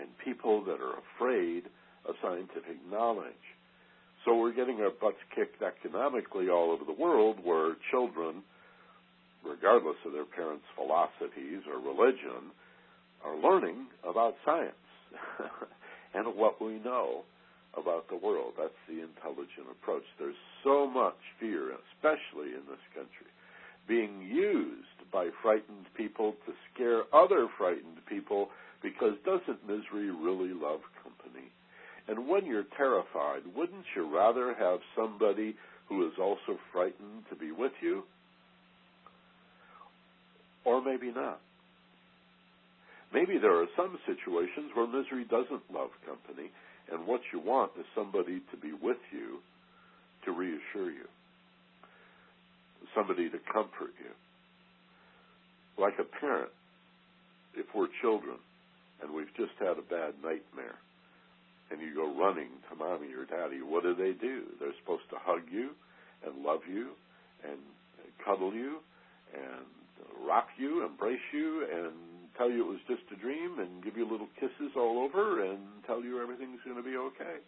and 0.00 0.08
people 0.24 0.64
that 0.64 0.80
are 0.80 0.98
afraid 0.98 1.64
of 2.08 2.14
scientific 2.22 2.78
knowledge. 2.90 3.32
So 4.24 4.36
we're 4.36 4.54
getting 4.54 4.80
our 4.80 4.90
butts 4.90 5.20
kicked 5.34 5.62
economically 5.62 6.48
all 6.48 6.70
over 6.70 6.84
the 6.84 7.00
world 7.00 7.38
where 7.42 7.76
children, 7.90 8.42
regardless 9.44 9.96
of 10.06 10.12
their 10.12 10.24
parents' 10.24 10.64
philosophies 10.74 11.60
or 11.68 11.78
religion, 11.78 12.52
are 13.24 13.36
learning 13.36 13.86
about 14.08 14.34
science 14.44 14.74
and 16.14 16.36
what 16.36 16.60
we 16.60 16.78
know 16.78 17.22
about 17.76 18.08
the 18.08 18.16
world. 18.16 18.54
That's 18.58 18.80
the 18.88 19.02
intelligent 19.02 19.68
approach. 19.70 20.04
There's 20.18 20.38
so 20.62 20.86
much 20.86 21.18
fear, 21.40 21.72
especially 21.72 22.54
in 22.54 22.64
this 22.68 22.84
country, 22.94 23.28
being 23.88 24.22
used 24.22 25.10
by 25.12 25.28
frightened 25.42 25.86
people 25.96 26.34
to 26.46 26.52
scare 26.72 27.02
other 27.12 27.48
frightened 27.58 28.04
people 28.08 28.48
because 28.84 29.14
doesn't 29.24 29.66
misery 29.66 30.10
really 30.10 30.52
love 30.52 30.80
company? 31.02 31.48
And 32.06 32.28
when 32.28 32.44
you're 32.44 32.68
terrified, 32.76 33.40
wouldn't 33.56 33.86
you 33.96 34.14
rather 34.14 34.54
have 34.54 34.78
somebody 34.94 35.56
who 35.88 36.06
is 36.06 36.12
also 36.20 36.60
frightened 36.70 37.24
to 37.30 37.34
be 37.34 37.50
with 37.50 37.72
you? 37.80 38.02
Or 40.66 40.84
maybe 40.84 41.10
not. 41.10 41.40
Maybe 43.12 43.38
there 43.40 43.56
are 43.56 43.66
some 43.74 43.96
situations 44.06 44.70
where 44.74 44.86
misery 44.86 45.24
doesn't 45.24 45.62
love 45.72 45.90
company, 46.06 46.50
and 46.92 47.06
what 47.06 47.20
you 47.32 47.40
want 47.40 47.72
is 47.78 47.86
somebody 47.94 48.42
to 48.50 48.56
be 48.58 48.72
with 48.82 48.98
you 49.12 49.38
to 50.26 50.32
reassure 50.32 50.90
you, 50.90 51.06
somebody 52.94 53.30
to 53.30 53.38
comfort 53.50 53.94
you. 53.98 54.12
Like 55.82 55.94
a 55.98 56.20
parent, 56.20 56.50
if 57.56 57.66
we're 57.74 57.88
children 58.02 58.36
and 59.04 59.12
we've 59.12 59.32
just 59.36 59.52
had 59.60 59.76
a 59.76 59.84
bad 59.84 60.16
nightmare, 60.24 60.80
and 61.70 61.80
you 61.80 61.94
go 61.94 62.08
running 62.16 62.48
to 62.70 62.76
mommy 62.76 63.12
or 63.12 63.28
daddy, 63.28 63.60
what 63.60 63.84
do 63.84 63.94
they 63.94 64.16
do? 64.16 64.48
They're 64.58 64.76
supposed 64.80 65.04
to 65.10 65.20
hug 65.20 65.44
you 65.52 65.76
and 66.24 66.42
love 66.42 66.64
you 66.64 66.96
and 67.44 67.60
cuddle 68.24 68.54
you 68.54 68.80
and 69.34 69.68
rock 70.26 70.48
you, 70.56 70.84
embrace 70.84 71.28
you, 71.32 71.66
and 71.70 71.92
tell 72.36 72.50
you 72.50 72.64
it 72.64 72.68
was 72.68 72.80
just 72.88 73.02
a 73.12 73.20
dream 73.20 73.58
and 73.58 73.84
give 73.84 73.96
you 73.96 74.08
little 74.10 74.28
kisses 74.40 74.72
all 74.76 75.04
over 75.04 75.44
and 75.44 75.58
tell 75.86 76.02
you 76.02 76.22
everything's 76.22 76.60
going 76.64 76.76
to 76.76 76.82
be 76.82 76.96
okay. 76.96 77.38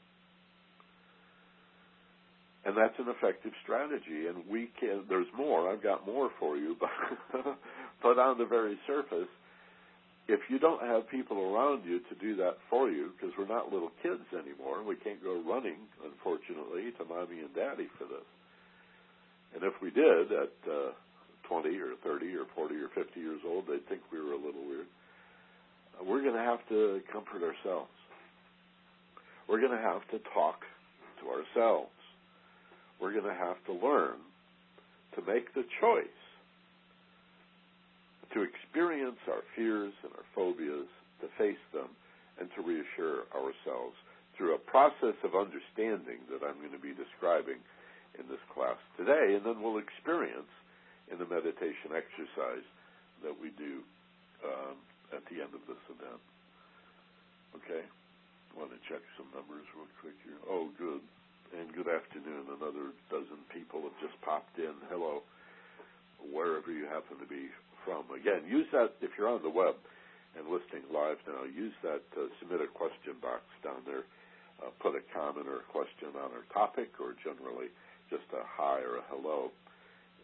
And 2.65 2.77
that's 2.77 2.99
an 2.99 3.07
effective 3.09 3.53
strategy. 3.63 4.27
And 4.29 4.43
we 4.51 4.71
can, 4.79 5.05
there's 5.09 5.31
more, 5.37 5.71
I've 5.71 5.83
got 5.83 6.05
more 6.05 6.31
for 6.39 6.57
you, 6.57 6.77
but, 6.81 7.57
but 8.03 8.19
on 8.19 8.39
the 8.39 8.47
very 8.47 8.79
surface, 8.87 9.29
if 10.29 10.41
you 10.51 10.59
don't 10.59 10.83
have 10.83 11.09
people 11.09 11.39
around 11.39 11.85
you 11.85 12.01
to 12.01 12.15
do 12.21 12.35
that 12.37 12.59
for 12.69 12.91
you, 12.91 13.11
because 13.15 13.35
we're 13.39 13.47
not 13.47 13.73
little 13.73 13.93
kids 14.03 14.27
anymore, 14.35 14.83
we 14.83 14.97
can't 14.97 15.23
go 15.23 15.41
running, 15.47 15.79
unfortunately, 16.03 16.91
to 16.99 17.05
mommy 17.05 17.41
and 17.41 17.55
daddy 17.55 17.87
for 17.97 18.05
this. 18.05 18.27
And 19.55 19.63
if 19.63 19.75
we 19.81 19.91
did 19.91 20.33
at 20.33 20.53
uh, 20.67 20.91
20 21.49 21.71
or 21.79 21.95
30 22.03 22.35
or 22.35 22.47
40 22.55 22.75
or 22.75 22.89
50 22.95 23.21
years 23.21 23.41
old, 23.47 23.67
they'd 23.69 23.87
think 23.89 24.03
we 24.11 24.19
were 24.19 24.33
a 24.33 24.43
little 24.43 24.67
weird. 24.67 24.87
We're 26.05 26.23
going 26.23 26.35
to 26.35 26.43
have 26.43 26.61
to 26.69 27.01
comfort 27.13 27.43
ourselves. 27.47 27.91
We're 29.49 29.61
going 29.61 29.73
to 29.73 29.83
have 29.83 30.03
to 30.11 30.19
talk 30.35 30.61
to 31.23 31.31
ourselves. 31.31 31.95
We're 33.01 33.13
going 33.13 33.25
to 33.25 33.39
have 33.39 33.57
to 33.67 33.73
learn 33.73 34.19
to 35.15 35.23
make 35.23 35.55
the 35.55 35.65
choice 35.81 36.26
to 38.37 38.45
experience 38.45 39.17
our 39.33 39.41
fears 39.57 39.97
and 40.05 40.13
our 40.13 40.29
phobias, 40.37 40.93
to 41.25 41.27
face 41.41 41.65
them, 41.73 41.89
and 42.37 42.53
to 42.53 42.61
reassure 42.61 43.25
ourselves 43.33 43.97
through 44.37 44.53
a 44.53 44.61
process 44.69 45.17
of 45.25 45.33
understanding 45.33 46.21
that 46.29 46.45
I'm 46.45 46.61
going 46.61 46.77
to 46.77 46.85
be 46.85 46.93
describing 46.93 47.57
in 48.21 48.29
this 48.29 48.45
class 48.53 48.77
today, 49.01 49.41
and 49.41 49.41
then 49.41 49.65
we'll 49.65 49.81
experience 49.81 50.53
in 51.09 51.17
the 51.17 51.25
meditation 51.25 51.97
exercise 51.97 52.69
that 53.25 53.33
we 53.33 53.57
do 53.57 53.81
um, 54.45 54.77
at 55.17 55.25
the 55.33 55.41
end 55.41 55.57
of 55.57 55.65
this 55.65 55.81
event. 55.89 56.21
Okay? 57.57 57.89
Want 58.53 58.69
to 58.69 58.81
check 58.85 59.01
some 59.17 59.33
numbers 59.33 59.65
real 59.73 59.89
quick 60.05 60.17
here. 60.29 60.37
Oh, 60.45 60.69
good. 60.77 61.01
And 61.57 61.73
good 61.73 61.89
afternoon. 61.89 62.53
Another 62.53 62.93
dozen 63.09 63.41
people 63.49 63.81
have 63.89 63.97
just 64.05 64.21
popped 64.21 64.61
in. 64.61 64.77
Hello, 64.93 65.25
wherever 66.21 66.69
you 66.69 66.85
happen 66.85 67.17
to 67.17 67.29
be 67.29 67.49
from. 67.87 68.11
Again, 68.11 68.43
use 68.51 68.67
that 68.75 68.99
if 68.99 69.15
you're 69.15 69.31
on 69.31 69.47
the 69.47 69.55
web 69.55 69.79
and 70.35 70.51
listening 70.51 70.85
live 70.91 71.23
now. 71.25 71.47
Use 71.47 71.73
that 71.87 72.03
uh, 72.19 72.27
submit 72.43 72.61
a 72.61 72.69
question 72.75 73.15
box 73.23 73.47
down 73.63 73.87
there. 73.87 74.03
Uh, 74.59 74.75
put 74.83 74.99
a 74.99 75.05
comment 75.15 75.47
or 75.47 75.63
a 75.63 75.69
question 75.71 76.11
on 76.19 76.35
our 76.35 76.45
topic, 76.51 76.91
or 76.99 77.15
generally 77.23 77.71
just 78.11 78.27
a 78.35 78.43
hi 78.43 78.83
or 78.83 78.99
a 78.99 79.05
hello, 79.13 79.53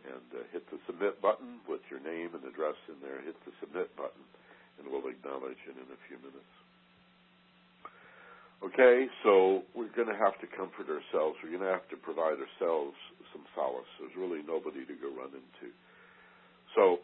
and 0.09 0.27
uh, 0.35 0.42
hit 0.51 0.64
the 0.75 0.81
submit 0.88 1.20
button 1.22 1.62
with 1.68 1.85
your 1.87 2.01
name 2.03 2.35
and 2.35 2.42
address 2.42 2.77
in 2.90 2.98
there. 2.98 3.22
Hit 3.22 3.37
the 3.46 3.55
submit 3.61 3.94
button, 3.94 4.25
and 4.81 4.88
we'll 4.88 5.07
acknowledge 5.07 5.61
it 5.68 5.77
in 5.79 5.87
a 5.87 6.01
few 6.11 6.18
minutes. 6.18 6.53
Okay, 8.62 9.11
so 9.27 9.66
we're 9.75 9.90
going 9.90 10.07
to 10.07 10.16
have 10.16 10.38
to 10.38 10.46
comfort 10.46 10.87
ourselves. 10.87 11.35
We're 11.42 11.51
going 11.51 11.66
to 11.66 11.75
have 11.75 11.88
to 11.90 11.98
provide 11.98 12.38
ourselves 12.38 12.94
some 13.35 13.42
solace. 13.59 13.90
There's 13.98 14.14
really 14.14 14.40
nobody 14.46 14.87
to 14.87 14.94
go 14.96 15.11
run 15.11 15.35
into. 15.35 15.75
So 16.79 17.03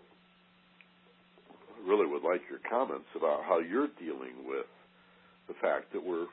really 1.86 2.06
would 2.06 2.22
like 2.22 2.42
your 2.50 2.60
comments 2.68 3.08
about 3.14 3.44
how 3.44 3.58
you're 3.58 3.88
dealing 3.98 4.46
with 4.46 4.66
the 5.48 5.54
fact 5.60 5.92
that 5.92 6.04
we're 6.04 6.26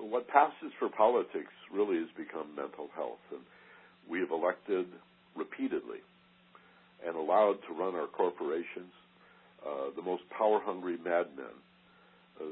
what 0.00 0.28
passes 0.28 0.72
for 0.78 0.88
politics 0.90 1.52
really 1.72 1.96
has 1.96 2.08
become 2.16 2.54
mental 2.54 2.88
health, 2.94 3.22
and 3.30 3.40
we 4.10 4.20
have 4.20 4.30
elected 4.30 4.86
repeatedly 5.34 6.04
and 7.06 7.16
allowed 7.16 7.56
to 7.66 7.72
run 7.72 7.94
our 7.94 8.06
corporations 8.06 8.92
uh, 9.64 9.88
the 9.96 10.02
most 10.02 10.22
power-hungry 10.36 10.98
madmen 11.02 11.56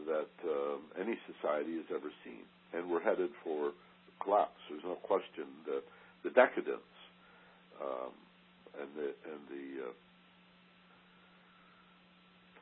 that 0.07 0.33
um, 0.49 0.81
any 1.01 1.17
society 1.31 1.77
has 1.77 1.87
ever 1.95 2.11
seen, 2.25 2.43
and 2.75 2.91
we're 2.91 3.03
headed 3.03 3.31
for 3.45 3.71
collapse. 4.23 4.59
There's 4.71 4.83
no 4.85 4.97
question 5.03 5.47
that 5.67 5.83
the 6.25 6.31
decadence 6.31 6.91
um, 7.81 8.13
and 8.81 8.89
the 8.97 9.09
and 9.31 9.41
the 9.49 9.67
uh, 9.87 9.93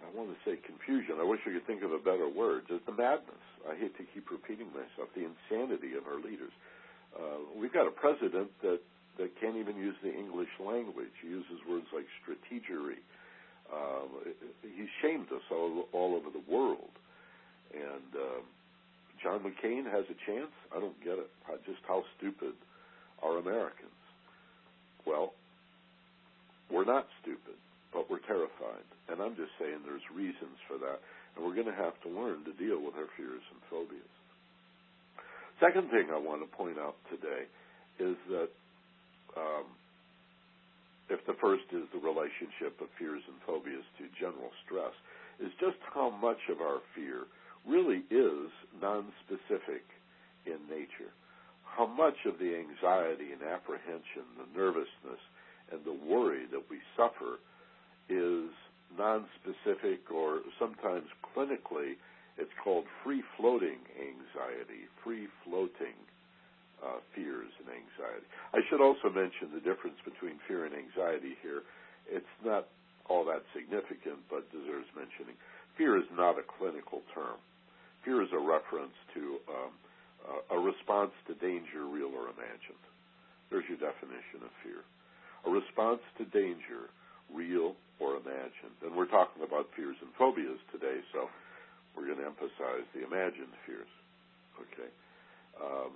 I 0.05 0.11
want 0.17 0.31
to 0.31 0.38
say 0.45 0.61
confusion. 0.61 1.17
I 1.19 1.25
wish 1.25 1.40
I 1.49 1.53
could 1.53 1.67
think 1.67 1.83
of 1.83 1.93
a 1.93 1.99
better 1.99 2.29
word. 2.29 2.69
Just 2.69 2.85
the 2.87 2.93
madness. 2.93 3.40
I 3.64 3.75
hate 3.75 3.97
to 3.97 4.05
keep 4.12 4.31
repeating 4.31 4.69
myself. 4.69 5.09
The 5.17 5.25
insanity 5.25 5.97
of 5.97 6.05
our 6.07 6.21
leaders. 6.21 6.53
Uh, 7.17 7.40
we've 7.57 7.73
got 7.73 7.88
a 7.88 7.95
president 7.95 8.51
that 8.62 8.81
that 9.19 9.31
can't 9.40 9.57
even 9.57 9.77
use 9.77 9.95
the 10.03 10.12
English 10.12 10.51
language. 10.59 11.14
He 11.23 11.29
uses 11.29 11.62
words 11.69 11.87
like 11.95 12.05
strategery. 12.19 12.99
Um, 13.73 14.11
he's 14.62 14.90
shamed 15.01 15.29
us 15.31 15.43
all, 15.51 15.87
all 15.93 16.17
over 16.17 16.31
the 16.31 16.43
world. 16.53 16.90
And 17.73 18.11
um, 18.14 18.43
John 19.23 19.40
McCain 19.40 19.85
has 19.87 20.05
a 20.11 20.19
chance. 20.27 20.51
I 20.75 20.81
don't 20.81 20.99
get 21.03 21.19
it. 21.19 21.31
Just 21.64 21.79
how 21.87 22.03
stupid 22.19 22.55
are 23.23 23.38
Americans? 23.38 23.90
Well, 25.07 25.33
we're 26.71 26.85
not 26.85 27.07
stupid 27.23 27.55
but 27.94 28.11
we're 28.11 28.26
terrified. 28.26 28.85
And 29.09 29.22
I'm 29.22 29.38
just 29.38 29.54
saying 29.62 29.87
there's 29.87 30.04
reasons 30.11 30.59
for 30.66 30.76
that. 30.83 30.98
And 31.35 31.46
we're 31.46 31.54
going 31.54 31.70
to 31.70 31.78
have 31.78 31.94
to 32.02 32.11
learn 32.11 32.42
to 32.44 32.52
deal 32.59 32.83
with 32.83 32.98
our 32.98 33.09
fears 33.14 33.42
and 33.54 33.62
phobias. 33.70 34.14
Second 35.62 35.88
thing 35.94 36.11
I 36.11 36.18
want 36.18 36.42
to 36.42 36.50
point 36.50 36.76
out 36.76 36.98
today 37.07 37.46
is 38.02 38.18
that 38.35 38.50
um, 39.38 39.70
if 41.09 41.22
the 41.30 41.38
first 41.38 41.70
is 41.70 41.87
the 41.94 42.02
relationship 42.02 42.74
of 42.83 42.90
fears 42.98 43.22
and 43.30 43.38
phobias 43.46 43.87
to 44.02 44.11
general 44.18 44.50
stress, 44.66 44.92
is 45.38 45.54
just 45.62 45.78
how 45.94 46.11
much 46.11 46.42
of 46.50 46.59
our 46.59 46.83
fear 46.94 47.30
really 47.66 48.02
is 48.11 48.50
nonspecific 48.83 49.87
in 50.46 50.59
nature. 50.66 51.14
How 51.64 51.87
much 51.87 52.18
of 52.26 52.38
the 52.38 52.54
anxiety 52.54 53.35
and 53.35 53.42
apprehension, 53.42 54.26
the 54.38 54.50
nervousness, 54.59 55.22
and 55.72 55.83
the 55.83 55.96
worry 56.07 56.46
that 56.52 56.62
we 56.70 56.78
suffer 56.96 57.38
is 58.09 58.51
nonspecific 58.99 60.11
or 60.12 60.40
sometimes 60.59 61.07
clinically 61.35 61.95
it's 62.37 62.53
called 62.62 62.85
free 63.05 63.23
floating 63.38 63.79
anxiety, 63.95 64.90
free 65.05 65.29
floating 65.45 65.95
uh, 66.83 66.99
fears 67.14 67.51
and 67.62 67.71
anxiety. 67.71 68.27
I 68.53 68.59
should 68.67 68.83
also 68.83 69.07
mention 69.07 69.55
the 69.55 69.62
difference 69.62 70.03
between 70.03 70.43
fear 70.49 70.67
and 70.67 70.75
anxiety 70.75 71.38
here. 71.43 71.62
It's 72.11 72.35
not 72.45 72.67
all 73.07 73.25
that 73.31 73.47
significant, 73.55 74.27
but 74.29 74.51
deserves 74.51 74.90
mentioning. 74.99 75.38
Fear 75.79 75.99
is 76.03 76.11
not 76.11 76.38
a 76.38 76.43
clinical 76.43 77.07
term. 77.14 77.38
Fear 78.05 78.23
is 78.27 78.33
a 78.35 78.43
reference 78.43 78.99
to 79.14 79.38
um, 79.49 79.73
a 80.51 80.59
response 80.59 81.12
to 81.29 81.35
danger, 81.38 81.87
real 81.87 82.11
or 82.12 82.33
imagined. 82.35 82.83
There's 83.51 83.64
your 83.69 83.79
definition 83.79 84.43
of 84.43 84.53
fear. 84.64 84.83
A 85.47 85.51
response 85.51 86.01
to 86.19 86.25
danger, 86.25 86.88
real 87.33 87.75
or 88.01 88.17
imagined. 88.17 88.77
And 88.83 88.97
we're 88.97 89.11
talking 89.11 89.43
about 89.43 89.69
fears 89.77 89.97
and 90.01 90.11
phobias 90.19 90.59
today, 90.73 91.01
so 91.13 91.29
we're 91.97 92.07
going 92.07 92.19
to 92.19 92.27
emphasize 92.27 92.87
the 92.95 93.07
imagined 93.07 93.55
fears. 93.67 93.91
Okay. 94.59 94.91
Um, 95.63 95.93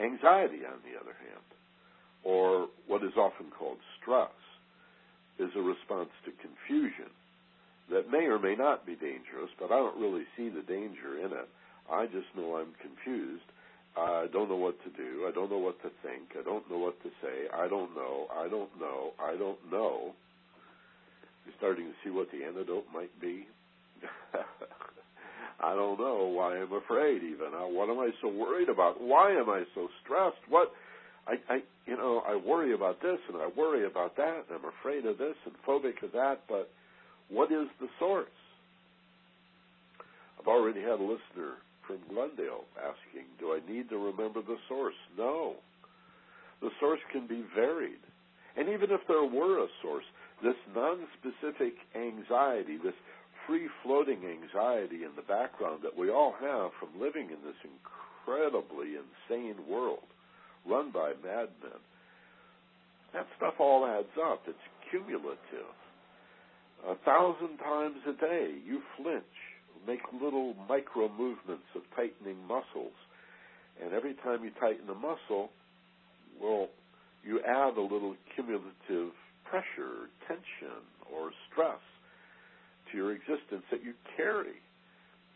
anxiety, 0.00 0.64
on 0.68 0.80
the 0.84 0.98
other 1.00 1.16
hand, 1.16 1.46
or 2.24 2.68
what 2.86 3.02
is 3.02 3.16
often 3.16 3.46
called 3.56 3.78
stress, 4.00 4.34
is 5.38 5.50
a 5.56 5.60
response 5.60 6.10
to 6.24 6.32
confusion 6.40 7.12
that 7.90 8.10
may 8.10 8.26
or 8.26 8.38
may 8.38 8.56
not 8.56 8.84
be 8.86 8.96
dangerous, 8.96 9.50
but 9.60 9.70
I 9.70 9.78
don't 9.78 10.00
really 10.00 10.24
see 10.36 10.48
the 10.48 10.62
danger 10.62 11.18
in 11.22 11.32
it. 11.32 11.48
I 11.90 12.06
just 12.06 12.26
know 12.36 12.56
I'm 12.56 12.74
confused. 12.82 13.46
I 13.96 14.26
don't 14.32 14.48
know 14.48 14.56
what 14.56 14.76
to 14.84 14.90
do. 14.90 15.26
I 15.26 15.32
don't 15.32 15.50
know 15.50 15.58
what 15.58 15.80
to 15.82 15.90
think. 16.02 16.36
I 16.38 16.42
don't 16.42 16.68
know 16.70 16.78
what 16.78 17.02
to 17.02 17.08
say. 17.22 17.48
I 17.52 17.66
don't 17.68 17.94
know. 17.94 18.26
I 18.30 18.48
don't 18.48 18.70
know. 18.78 19.12
I 19.18 19.36
don't 19.36 19.58
know. 19.70 20.12
You're 21.44 21.54
starting 21.56 21.86
to 21.86 21.92
see 22.04 22.10
what 22.10 22.28
the 22.30 22.44
antidote 22.44 22.84
might 22.92 23.18
be. 23.20 23.46
I 25.60 25.74
don't 25.74 25.98
know 25.98 26.26
why 26.26 26.58
I'm 26.58 26.72
afraid 26.72 27.22
even. 27.22 27.52
What 27.52 27.88
am 27.88 27.98
I 27.98 28.10
so 28.20 28.28
worried 28.28 28.68
about? 28.68 29.00
Why 29.00 29.32
am 29.32 29.48
I 29.48 29.64
so 29.74 29.88
stressed? 30.04 30.44
What 30.50 30.72
I, 31.26 31.36
I 31.48 31.58
you 31.86 31.96
know, 31.96 32.22
I 32.26 32.36
worry 32.36 32.74
about 32.74 33.00
this 33.00 33.18
and 33.28 33.38
I 33.38 33.48
worry 33.56 33.86
about 33.86 34.16
that 34.16 34.44
and 34.48 34.58
I'm 34.58 34.70
afraid 34.80 35.06
of 35.06 35.16
this 35.16 35.36
and 35.46 35.54
phobic 35.66 36.02
of 36.02 36.12
that, 36.12 36.40
but 36.48 36.68
what 37.30 37.50
is 37.50 37.68
the 37.80 37.88
source? 37.98 38.28
I've 40.38 40.46
already 40.46 40.80
had 40.80 41.00
a 41.00 41.02
listener 41.02 41.54
from 41.86 41.98
Glendale 42.08 42.64
asking, 42.76 43.26
do 43.38 43.52
I 43.52 43.60
need 43.70 43.88
to 43.90 43.98
remember 43.98 44.42
the 44.42 44.58
source? 44.68 44.94
No. 45.16 45.54
The 46.60 46.70
source 46.80 47.00
can 47.12 47.26
be 47.26 47.44
varied. 47.54 48.00
And 48.56 48.68
even 48.68 48.90
if 48.90 49.00
there 49.08 49.24
were 49.24 49.62
a 49.62 49.68
source, 49.82 50.04
this 50.42 50.56
non-specific 50.74 51.74
anxiety, 51.94 52.78
this 52.82 52.96
free-floating 53.46 54.24
anxiety 54.24 55.04
in 55.04 55.12
the 55.14 55.22
background 55.22 55.80
that 55.82 55.96
we 55.96 56.10
all 56.10 56.34
have 56.40 56.70
from 56.80 57.00
living 57.00 57.30
in 57.30 57.38
this 57.44 57.60
incredibly 57.62 58.96
insane 58.98 59.56
world 59.68 60.04
run 60.66 60.90
by 60.90 61.12
madmen, 61.22 61.78
that 63.12 63.26
stuff 63.36 63.54
all 63.60 63.86
adds 63.86 64.12
up. 64.20 64.42
It's 64.48 64.58
cumulative. 64.90 65.76
A 66.88 66.96
thousand 67.04 67.58
times 67.58 67.96
a 68.08 68.12
day, 68.12 68.54
you 68.66 68.82
flinch, 68.96 69.24
make 69.86 70.00
little 70.12 70.54
micro 70.68 71.08
movements 71.08 71.66
of 71.74 71.82
tightening 71.94 72.38
muscles. 72.46 72.96
And 73.82 73.92
every 73.92 74.14
time 74.14 74.42
you 74.44 74.50
tighten 74.58 74.88
a 74.88 74.94
muscle, 74.94 75.50
well, 76.40 76.68
you 77.24 77.40
add 77.40 77.76
a 77.76 77.82
little 77.82 78.14
cumulative 78.34 79.12
pressure, 79.44 80.10
tension, 80.26 80.82
or 81.12 81.30
stress 81.50 81.80
to 82.90 82.96
your 82.96 83.12
existence 83.12 83.64
that 83.70 83.82
you 83.82 83.94
carry 84.16 84.58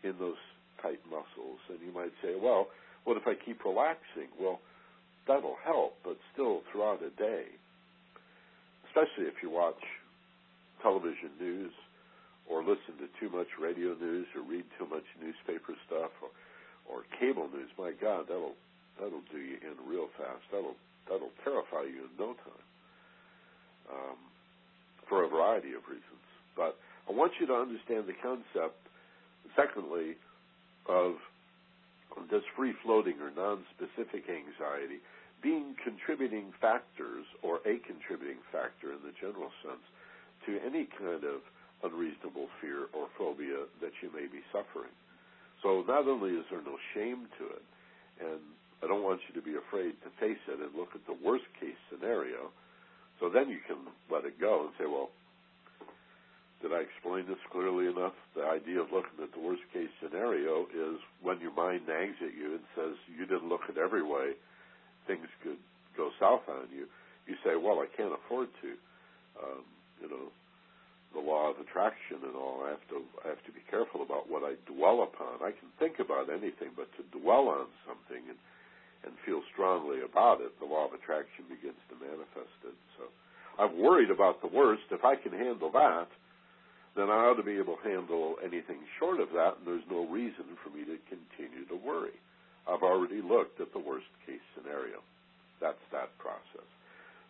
in 0.03 0.13
those 0.19 0.39
tight 0.81 0.99
muscles. 1.09 1.59
And 1.69 1.79
you 1.85 1.93
might 1.93 2.11
say, 2.21 2.35
well, 2.41 2.67
what 3.03 3.17
if 3.17 3.23
I 3.27 3.33
keep 3.33 3.63
relaxing? 3.65 4.29
Well, 4.39 4.59
that'll 5.27 5.57
help, 5.63 5.97
but 6.03 6.17
still 6.33 6.61
throughout 6.71 7.01
a 7.03 7.09
day, 7.21 7.45
especially 8.87 9.25
if 9.25 9.35
you 9.41 9.49
watch 9.49 9.79
television 10.81 11.29
news 11.39 11.71
or 12.49 12.61
listen 12.61 12.97
to 12.99 13.07
too 13.19 13.29
much 13.29 13.47
radio 13.59 13.95
news 13.95 14.27
or 14.35 14.41
read 14.41 14.65
too 14.77 14.87
much 14.87 15.05
newspaper 15.21 15.73
stuff 15.87 16.11
or 16.21 16.29
or 16.89 17.03
cable 17.19 17.47
news, 17.53 17.69
my 17.77 17.91
God, 18.01 18.25
that'll 18.27 18.57
that'll 18.99 19.23
do 19.31 19.39
you 19.39 19.57
in 19.61 19.77
real 19.87 20.07
fast. 20.17 20.43
That'll 20.51 20.75
that'll 21.07 21.33
terrify 21.43 21.87
you 21.87 22.09
in 22.09 22.13
no 22.17 22.33
time. 22.33 22.65
Um, 23.91 24.17
for 25.11 25.25
a 25.25 25.27
variety 25.27 25.75
of 25.75 25.83
reasons. 25.91 26.23
But 26.55 26.79
I 27.09 27.11
want 27.11 27.33
you 27.35 27.45
to 27.47 27.53
understand 27.53 28.07
the 28.07 28.15
concept, 28.23 28.79
secondly, 29.59 30.15
of 30.87 31.19
this 32.31 32.43
free 32.55 32.71
floating 32.81 33.19
or 33.19 33.31
non 33.35 33.67
specific 33.75 34.31
anxiety 34.31 35.03
being 35.43 35.75
contributing 35.83 36.53
factors 36.61 37.25
or 37.43 37.59
a 37.67 37.83
contributing 37.83 38.39
factor 38.55 38.95
in 38.95 39.03
the 39.03 39.11
general 39.19 39.51
sense 39.59 39.83
to 40.45 40.59
any 40.63 40.87
kind 40.95 41.27
of 41.27 41.43
unreasonable 41.83 42.47
fear 42.59 42.87
or 42.93 43.07
phobia 43.17 43.65
that 43.81 43.91
you 44.01 44.09
may 44.13 44.27
be 44.27 44.41
suffering. 44.51 44.93
So 45.63 45.83
not 45.87 46.07
only 46.07 46.31
is 46.33 46.45
there 46.49 46.61
no 46.61 46.77
shame 46.93 47.27
to 47.37 47.45
it, 47.45 47.65
and 48.21 48.41
I 48.81 48.87
don't 48.87 49.03
want 49.03 49.21
you 49.29 49.33
to 49.39 49.45
be 49.45 49.55
afraid 49.55 49.93
to 50.01 50.09
face 50.19 50.41
it 50.49 50.59
and 50.59 50.73
look 50.73 50.93
at 50.95 51.05
the 51.05 51.17
worst 51.17 51.45
case 51.59 51.77
scenario, 51.89 52.49
so 53.19 53.29
then 53.29 53.49
you 53.49 53.61
can 53.67 53.77
let 54.09 54.25
it 54.25 54.41
go 54.41 54.65
and 54.65 54.73
say, 54.77 54.89
well, 54.89 55.09
did 56.61 56.73
I 56.73 56.81
explain 56.85 57.25
this 57.25 57.41
clearly 57.51 57.89
enough? 57.89 58.13
The 58.35 58.45
idea 58.45 58.81
of 58.81 58.93
looking 58.93 59.17
at 59.21 59.33
the 59.33 59.41
worst 59.41 59.65
case 59.73 59.89
scenario 60.01 60.69
is 60.69 61.01
when 61.21 61.41
your 61.41 61.53
mind 61.53 61.89
nags 61.89 62.17
at 62.21 62.33
you 62.37 62.57
and 62.57 62.65
says 62.77 62.93
you 63.09 63.25
didn't 63.25 63.49
look 63.49 63.65
at 63.69 63.77
every 63.77 64.03
way 64.03 64.37
things 65.07 65.25
could 65.41 65.57
go 65.97 66.09
south 66.19 66.45
on 66.49 66.69
you. 66.73 66.85
You 67.25 67.35
say, 67.43 67.57
well, 67.57 67.81
I 67.81 67.89
can't 67.97 68.13
afford 68.13 68.49
to. 68.61 68.69
Um, 69.41 69.65
you 70.01 70.09
know, 70.09 70.29
the 71.13 71.19
law 71.19 71.51
of 71.51 71.59
attraction 71.59 72.23
and 72.23 72.35
all. 72.35 72.63
I 72.65 72.71
have 72.71 72.85
to 72.89 73.03
I 73.25 73.27
have 73.29 73.43
to 73.45 73.51
be 73.51 73.63
careful 73.69 74.01
about 74.01 74.31
what 74.31 74.43
I 74.43 74.55
dwell 74.65 75.03
upon. 75.03 75.43
I 75.43 75.51
can 75.51 75.67
think 75.79 75.99
about 75.99 76.31
anything, 76.31 76.71
but 76.75 76.87
to 76.95 77.03
dwell 77.11 77.51
on 77.51 77.67
something 77.87 78.23
and 78.29 78.39
and 79.03 79.17
feel 79.25 79.41
strongly 79.51 80.05
about 80.05 80.41
it, 80.41 80.53
the 80.61 80.69
law 80.69 80.85
of 80.85 80.93
attraction 80.93 81.49
begins 81.49 81.81
to 81.89 81.97
manifest 81.97 82.53
it. 82.63 82.77
So 82.97 83.09
I've 83.57 83.73
worried 83.73 84.11
about 84.11 84.41
the 84.41 84.53
worst. 84.53 84.85
If 84.91 85.03
I 85.03 85.15
can 85.15 85.33
handle 85.33 85.71
that, 85.73 86.05
then 86.95 87.09
I 87.09 87.25
ought 87.25 87.41
to 87.41 87.43
be 87.43 87.57
able 87.57 87.77
to 87.81 87.87
handle 87.89 88.35
anything 88.45 88.77
short 88.99 89.19
of 89.19 89.33
that, 89.33 89.57
and 89.57 89.65
there's 89.65 89.87
no 89.89 90.05
reason 90.05 90.53
for 90.61 90.69
me 90.69 90.85
to 90.85 91.01
continue 91.09 91.65
to 91.65 91.77
worry. 91.81 92.13
I've 92.69 92.83
already 92.83 93.25
looked 93.25 93.59
at 93.59 93.73
the 93.73 93.81
worst 93.81 94.11
case 94.25 94.43
scenario. 94.53 95.01
That's 95.59 95.81
that 95.91 96.13
process. 96.17 96.67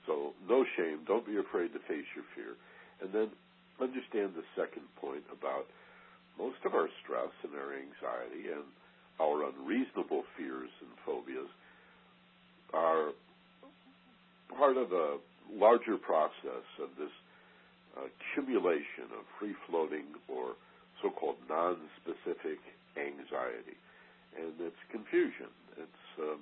So 0.08 0.34
no 0.50 0.66
shame. 0.76 1.08
Don't 1.08 1.26
be 1.26 1.38
afraid 1.38 1.74
to 1.74 1.80
face 1.88 2.10
your 2.16 2.26
fear. 2.36 2.60
And 3.02 3.14
then 3.14 3.30
understand 3.82 4.34
the 4.38 4.46
second 4.56 4.86
point 5.00 5.24
about 5.34 5.66
most 6.38 6.62
of 6.66 6.74
our 6.74 6.88
stress 7.04 7.34
and 7.44 7.54
our 7.58 7.74
anxiety 7.74 8.50
and 8.54 8.66
our 9.20 9.50
unreasonable 9.50 10.24
fears 10.38 10.70
and 10.82 10.90
phobias 11.06 11.50
are 12.74 13.12
part 14.58 14.78
of 14.78 14.92
a 14.92 15.18
larger 15.54 15.98
process 15.98 16.66
of 16.82 16.90
this 16.98 17.12
accumulation 17.98 19.12
of 19.18 19.26
free 19.40 19.56
floating 19.68 20.06
or 20.28 20.56
so 21.02 21.10
called 21.10 21.36
non 21.50 21.78
specific 22.00 22.60
anxiety. 22.96 23.78
And 24.38 24.54
it's 24.60 24.80
confusion. 24.92 25.52
It's, 25.76 26.06
um, 26.20 26.40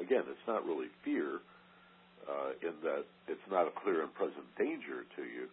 again, 0.00 0.24
it's 0.24 0.46
not 0.48 0.64
really 0.64 0.88
fear 1.04 1.40
uh, 2.24 2.56
in 2.62 2.74
that 2.82 3.04
it's 3.28 3.46
not 3.50 3.68
a 3.68 3.74
clear 3.82 4.02
and 4.02 4.12
present 4.14 4.46
danger 4.58 5.04
to 5.16 5.22
you, 5.22 5.46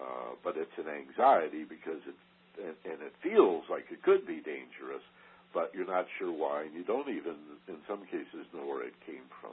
uh, 0.00 0.36
but 0.44 0.56
it's 0.56 0.76
an 0.78 0.88
anxiety 0.88 1.64
because 1.64 2.00
it's 2.06 2.24
and, 2.56 2.76
and 2.84 3.02
it 3.04 3.12
feels 3.22 3.64
like 3.68 3.84
it 3.92 4.02
could 4.02 4.26
be 4.26 4.40
dangerous, 4.40 5.04
but 5.52 5.72
you're 5.74 5.88
not 5.88 6.06
sure 6.18 6.32
why, 6.32 6.64
and 6.64 6.74
you 6.74 6.84
don't 6.84 7.08
even, 7.08 7.36
in 7.68 7.76
some 7.88 8.04
cases, 8.08 8.48
know 8.52 8.64
where 8.64 8.84
it 8.84 8.96
came 9.04 9.28
from. 9.40 9.52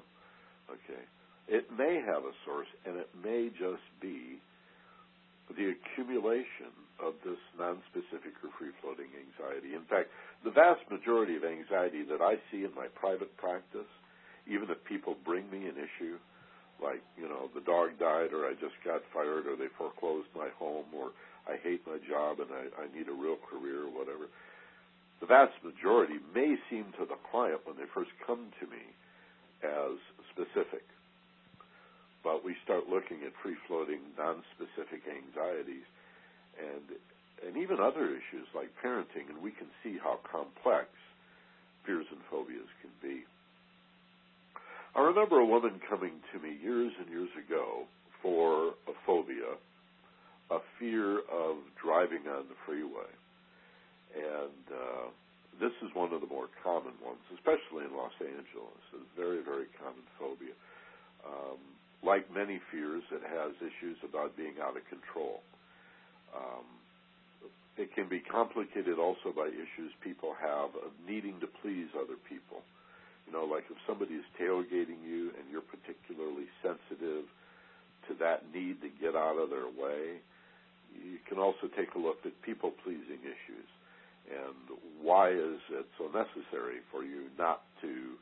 Okay, 0.71 1.03
it 1.47 1.67
may 1.75 1.99
have 1.99 2.23
a 2.23 2.31
source, 2.45 2.71
and 2.85 2.95
it 2.97 3.09
may 3.23 3.51
just 3.51 3.83
be 3.99 4.39
the 5.51 5.75
accumulation 5.75 6.71
of 7.03 7.13
this 7.25 7.39
non-specific 7.59 8.31
or 8.39 8.49
free-floating 8.57 9.11
anxiety. 9.11 9.75
In 9.75 9.83
fact, 9.83 10.07
the 10.43 10.51
vast 10.51 10.81
majority 10.89 11.35
of 11.35 11.43
anxiety 11.43 12.03
that 12.07 12.23
I 12.23 12.39
see 12.49 12.63
in 12.63 12.71
my 12.75 12.87
private 12.95 13.35
practice, 13.35 13.89
even 14.47 14.71
if 14.71 14.79
people 14.85 15.15
bring 15.25 15.49
me 15.51 15.67
an 15.67 15.75
issue 15.75 16.15
like, 16.83 17.01
you 17.15 17.27
know, 17.31 17.47
the 17.55 17.63
dog 17.63 17.95
died 17.97 18.35
or 18.35 18.45
I 18.45 18.53
just 18.59 18.75
got 18.83 19.01
fired 19.15 19.47
or 19.47 19.55
they 19.55 19.71
foreclosed 19.79 20.27
my 20.35 20.51
home 20.59 20.91
or 20.91 21.15
I 21.47 21.55
hate 21.63 21.87
my 21.87 21.97
job 22.03 22.43
and 22.43 22.51
I, 22.51 22.67
I 22.83 22.85
need 22.91 23.07
a 23.07 23.15
real 23.15 23.39
career 23.47 23.87
or 23.87 23.93
whatever. 23.95 24.27
The 25.23 25.31
vast 25.31 25.55
majority 25.63 26.19
may 26.35 26.59
seem 26.69 26.91
to 26.99 27.07
the 27.07 27.17
client 27.31 27.63
when 27.63 27.79
they 27.79 27.87
first 27.95 28.11
come 28.27 28.51
to 28.59 28.65
me 28.67 28.83
as 29.63 29.95
specific. 30.35 30.83
But 32.23 32.43
we 32.43 32.55
start 32.63 32.91
looking 32.91 33.23
at 33.23 33.31
free 33.39 33.55
floating, 33.67 33.99
non 34.19 34.43
specific 34.55 35.07
anxieties 35.07 35.87
and 36.59 36.99
and 37.43 37.57
even 37.57 37.79
other 37.79 38.07
issues 38.07 38.47
like 38.55 38.71
parenting, 38.79 39.27
and 39.27 39.43
we 39.43 39.51
can 39.51 39.67
see 39.83 39.99
how 39.99 40.19
complex 40.23 40.87
fears 41.85 42.05
and 42.11 42.21
phobias 42.31 42.71
can 42.79 42.91
be. 43.03 43.27
I 44.95 45.01
remember 45.01 45.39
a 45.39 45.45
woman 45.45 45.81
coming 45.89 46.21
to 46.31 46.39
me 46.39 46.57
years 46.61 46.93
and 46.99 47.09
years 47.09 47.33
ago 47.33 47.89
for 48.21 48.77
a 48.85 48.93
phobia, 49.05 49.57
a 50.51 50.59
fear 50.79 51.19
of 51.33 51.57
driving 51.81 52.29
on 52.29 52.45
the 52.45 52.57
freeway. 52.65 53.09
And 54.13 54.63
uh, 54.69 55.09
this 55.59 55.73
is 55.81 55.89
one 55.95 56.13
of 56.13 56.21
the 56.21 56.29
more 56.29 56.45
common 56.61 56.93
ones, 57.01 57.25
especially 57.33 57.89
in 57.89 57.97
Los 57.97 58.13
Angeles. 58.21 58.81
It's 58.93 59.01
a 59.01 59.19
very, 59.19 59.41
very 59.41 59.65
common 59.81 60.05
phobia. 60.21 60.53
Um, 61.25 61.57
like 62.05 62.29
many 62.29 62.61
fears, 62.69 63.01
it 63.09 63.25
has 63.25 63.57
issues 63.65 63.97
about 64.05 64.37
being 64.37 64.61
out 64.61 64.77
of 64.77 64.85
control. 64.93 65.41
Um, 66.37 66.69
it 67.77 67.89
can 67.95 68.07
be 68.07 68.21
complicated 68.21 68.99
also 68.99 69.33
by 69.33 69.49
issues 69.49 69.89
people 70.03 70.37
have 70.37 70.69
of 70.77 70.93
needing 71.07 71.39
to 71.41 71.47
please 71.65 71.89
other 71.97 72.19
people. 72.29 72.61
You 73.27 73.33
know, 73.33 73.45
like 73.45 73.65
if 73.69 73.77
somebody 73.87 74.15
is 74.15 74.25
tailgating 74.39 75.01
you 75.05 75.31
and 75.39 75.47
you're 75.51 75.65
particularly 75.65 76.47
sensitive 76.61 77.25
to 78.07 78.13
that 78.19 78.43
need 78.53 78.81
to 78.81 78.89
get 78.99 79.15
out 79.15 79.39
of 79.39 79.49
their 79.49 79.67
way, 79.67 80.19
you 80.93 81.17
can 81.27 81.39
also 81.39 81.67
take 81.75 81.95
a 81.95 81.99
look 81.99 82.17
at 82.25 82.33
people 82.43 82.71
pleasing 82.83 83.23
issues 83.23 83.69
and 84.29 84.79
why 85.01 85.29
is 85.29 85.59
it 85.71 85.85
so 85.97 86.05
necessary 86.05 86.79
for 86.91 87.03
you 87.03 87.27
not 87.37 87.61
to 87.81 88.15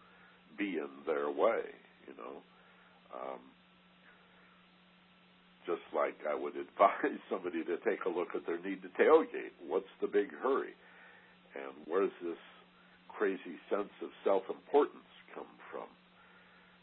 be 0.57 0.77
in 0.77 0.89
their 1.05 1.29
way, 1.29 1.61
you 2.07 2.13
know? 2.17 2.41
Um, 3.13 3.39
just 5.65 5.81
like 5.93 6.15
I 6.27 6.33
would 6.33 6.55
advise 6.65 7.19
somebody 7.29 7.63
to 7.65 7.77
take 7.85 8.05
a 8.05 8.09
look 8.09 8.29
at 8.35 8.45
their 8.47 8.59
need 8.59 8.81
to 8.81 8.89
tailgate. 9.01 9.53
What's 9.67 9.91
the 10.01 10.07
big 10.07 10.33
hurry? 10.41 10.73
And 11.53 11.73
where's 11.85 12.11
this 12.23 12.39
crazy 13.21 13.62
sense 13.69 13.93
of 14.01 14.10
self 14.25 14.41
importance 14.49 15.05
come 15.38 15.53
from? 15.69 15.86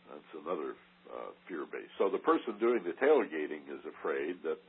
That's 0.07 0.33
another 0.38 0.79
uh, 1.11 1.35
fear 1.51 1.66
base. 1.66 1.90
So 1.98 2.07
the 2.07 2.22
person 2.22 2.55
doing 2.62 2.87
the 2.87 2.94
tailgating 2.94 3.66
is 3.66 3.83
afraid 3.83 4.38
that 4.46 4.62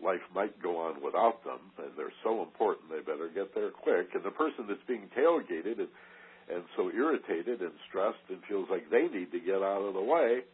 life 0.00 0.24
might 0.32 0.56
go 0.64 0.80
on 0.80 1.04
without 1.04 1.44
them, 1.44 1.60
and 1.76 1.92
they're 2.00 2.16
so 2.24 2.40
important 2.40 2.88
they 2.88 3.04
better 3.04 3.28
get 3.28 3.52
there 3.52 3.68
quick. 3.68 4.16
And 4.16 4.24
the 4.24 4.32
person 4.32 4.64
that's 4.64 4.80
being 4.88 5.12
tailgated 5.12 5.84
and, 5.84 5.92
and 6.48 6.64
so 6.80 6.88
irritated 6.88 7.60
and 7.60 7.76
stressed 7.92 8.24
and 8.32 8.40
feels 8.48 8.72
like 8.72 8.88
they 8.88 9.04
need 9.12 9.36
to 9.36 9.40
get 9.44 9.60
out 9.60 9.84
of 9.84 9.92
the 9.92 10.00
way 10.00 10.48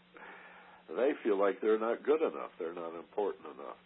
they 0.96 1.12
feel 1.20 1.36
like 1.36 1.60
they're 1.60 1.78
not 1.78 2.00
good 2.00 2.24
enough, 2.24 2.56
they're 2.56 2.72
not 2.72 2.96
important 2.96 3.44
enough. 3.60 3.76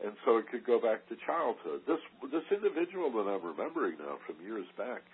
And 0.00 0.16
so 0.24 0.38
it 0.40 0.48
could 0.48 0.64
go 0.64 0.80
back 0.80 1.04
to 1.12 1.20
childhood. 1.28 1.84
This 1.86 2.00
this 2.32 2.48
individual 2.50 3.12
that 3.12 3.28
I'm 3.28 3.44
remembering 3.44 4.00
now 4.00 4.16
from 4.26 4.40
years 4.40 4.66
back, 4.76 5.04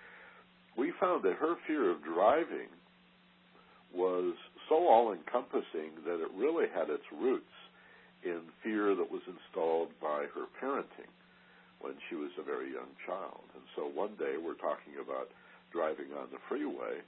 we 0.76 0.92
found 1.00 1.22
that 1.24 1.34
her 1.34 1.54
fear 1.66 1.90
of 1.90 2.02
driving 2.04 2.68
was 3.94 4.34
so 4.68 4.86
all 4.86 5.12
encompassing 5.12 5.98
that 6.06 6.22
it 6.22 6.30
really 6.36 6.66
had 6.72 6.90
its 6.90 7.04
roots 7.10 7.56
in 8.22 8.40
fear 8.62 8.94
that 8.94 9.10
was 9.10 9.22
installed 9.26 9.88
by 10.00 10.26
her 10.34 10.46
parenting 10.60 11.10
when 11.80 11.94
she 12.08 12.14
was 12.14 12.30
a 12.38 12.44
very 12.44 12.70
young 12.72 12.92
child. 13.06 13.42
And 13.56 13.64
so 13.74 13.88
one 13.88 14.14
day 14.20 14.36
we're 14.36 14.60
talking 14.60 15.00
about 15.00 15.32
driving 15.72 16.12
on 16.12 16.28
the 16.30 16.38
freeway, 16.48 17.00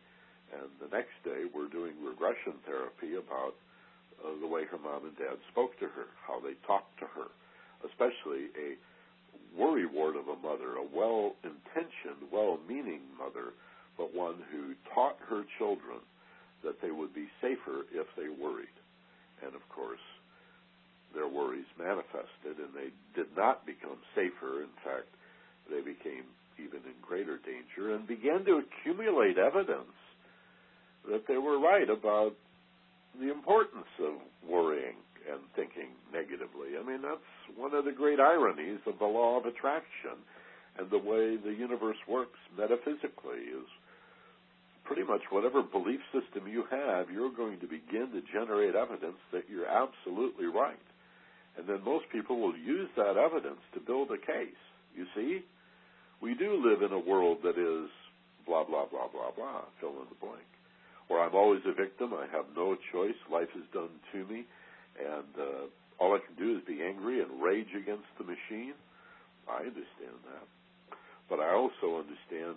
and 0.51 0.69
the 0.81 0.91
next 0.91 1.15
day 1.23 1.45
we're 1.53 1.69
doing 1.69 1.93
regression 2.01 2.57
therapy 2.65 3.15
about 3.21 3.55
uh, 4.25 4.33
the 4.41 4.49
way 4.49 4.65
her 4.65 4.79
mom 4.81 5.05
and 5.05 5.17
dad 5.19 5.37
spoke 5.53 5.77
to 5.79 5.87
her, 5.87 6.09
how 6.27 6.41
they 6.41 6.57
talked 6.67 6.97
to 6.99 7.07
her, 7.07 7.29
especially 7.85 8.49
a 8.57 8.81
worrywart 9.57 10.17
of 10.17 10.29
a 10.29 10.37
mother, 10.37 10.77
a 10.77 10.97
well 10.97 11.35
intentioned, 11.45 12.31
well 12.33 12.59
meaning 12.69 13.01
mother, 13.19 13.53
but 13.97 14.15
one 14.15 14.37
who 14.51 14.75
taught 14.95 15.17
her 15.29 15.45
children 15.59 16.01
that 16.65 16.81
they 16.81 16.91
would 16.91 17.15
be 17.15 17.29
safer 17.41 17.85
if 17.93 18.07
they 18.17 18.29
worried. 18.29 18.77
And 19.45 19.55
of 19.55 19.63
course, 19.69 20.03
their 21.15 21.29
worries 21.29 21.69
manifested 21.79 22.57
and 22.57 22.73
they 22.75 22.91
did 23.15 23.29
not 23.37 23.67
become 23.67 23.99
safer. 24.15 24.63
In 24.63 24.73
fact, 24.85 25.11
they 25.71 25.81
became 25.81 26.25
even 26.59 26.81
in 26.87 26.97
greater 27.03 27.39
danger 27.39 27.95
and 27.95 28.07
began 28.07 28.45
to 28.45 28.63
accumulate 28.63 29.39
evidence 29.39 29.97
that 31.11 31.27
they 31.27 31.37
were 31.37 31.59
right 31.59 31.91
about 31.91 32.33
the 33.21 33.31
importance 33.31 33.91
of 34.01 34.15
worrying 34.49 34.97
and 35.31 35.41
thinking 35.55 35.95
negatively. 36.13 36.79
I 36.79 36.83
mean, 36.83 37.03
that's 37.03 37.31
one 37.57 37.75
of 37.75 37.85
the 37.85 37.93
great 37.93 38.21
ironies 38.21 38.81
of 38.87 38.99
the 38.99 39.07
law 39.07 39.39
of 39.39 39.47
attraction 39.47 40.19
and 40.79 40.91
the 40.91 40.99
way 40.99 41.37
the 41.37 41.53
universe 41.53 42.01
works 42.09 42.39
metaphysically 42.57 43.53
is 43.53 43.69
pretty 44.85 45.05
much 45.05 45.23
whatever 45.31 45.63
belief 45.63 46.01
system 46.13 46.49
you 46.49 46.65
have, 46.71 47.11
you're 47.11 47.33
going 47.33 47.61
to 47.61 47.67
begin 47.67 48.11
to 48.13 48.23
generate 48.33 48.75
evidence 48.75 49.21
that 49.33 49.45
you're 49.49 49.69
absolutely 49.69 50.47
right. 50.47 50.81
And 51.57 51.69
then 51.69 51.85
most 51.85 52.07
people 52.11 52.41
will 52.41 52.57
use 52.57 52.89
that 52.97 53.17
evidence 53.17 53.61
to 53.75 53.81
build 53.81 54.11
a 54.11 54.19
case. 54.19 54.63
You 54.97 55.07
see? 55.15 55.45
We 56.21 56.35
do 56.35 56.57
live 56.57 56.83
in 56.83 56.93
a 56.93 56.99
world 56.99 57.39
that 57.45 57.59
is 57.59 57.91
blah, 58.47 58.65
blah, 58.65 58.87
blah, 58.87 59.09
blah, 59.09 59.31
blah, 59.37 59.63
fill 59.81 60.01
in 60.03 60.09
the 60.09 60.19
blank 60.21 60.47
where 61.13 61.21
I'm 61.21 61.35
always 61.35 61.61
a 61.67 61.75
victim. 61.75 62.15
I 62.15 62.25
have 62.35 62.47
no 62.57 62.75
choice. 62.91 63.21
Life 63.31 63.53
is 63.55 63.69
done 63.75 63.91
to 64.13 64.25
me, 64.25 64.45
and 64.99 65.33
uh, 65.39 65.65
all 65.99 66.15
I 66.15 66.21
can 66.21 66.37
do 66.37 66.57
is 66.57 66.65
be 66.67 66.83
angry 66.83 67.23
and 67.23 67.43
rage 67.43 67.71
against 67.77 68.09
the 68.19 68.25
machine. 68.25 68.75
I 69.49 69.67
understand 69.67 70.19
that, 70.31 70.47
but 71.29 71.41
I 71.41 71.55
also 71.55 71.99
understand 71.99 72.57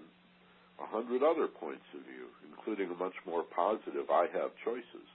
a 0.80 0.88
hundred 0.88 1.24
other 1.24 1.48
points 1.48 1.86
of 1.95 2.04
view, 2.06 2.30
including 2.50 2.91
a 2.91 2.98
much 2.98 3.15
more 3.26 3.43
positive. 3.43 4.10
I 4.12 4.28
have 4.34 4.52
choices, 4.63 5.08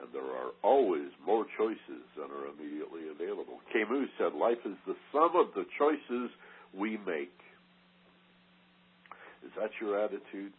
and 0.00 0.08
there 0.12 0.26
are 0.26 0.52
always 0.62 1.08
more 1.24 1.46
choices 1.56 2.04
than 2.16 2.28
are 2.28 2.50
immediately 2.52 3.08
available. 3.08 3.60
Camus 3.72 4.10
said, 4.18 4.34
"Life 4.34 4.60
is 4.64 4.76
the 4.86 4.96
sum 5.12 5.36
of 5.36 5.54
the 5.54 5.64
choices 5.78 6.30
we 6.76 6.98
make." 7.06 7.32
Is 9.44 9.52
that 9.56 9.70
your 9.80 10.00
attitude? 10.00 10.52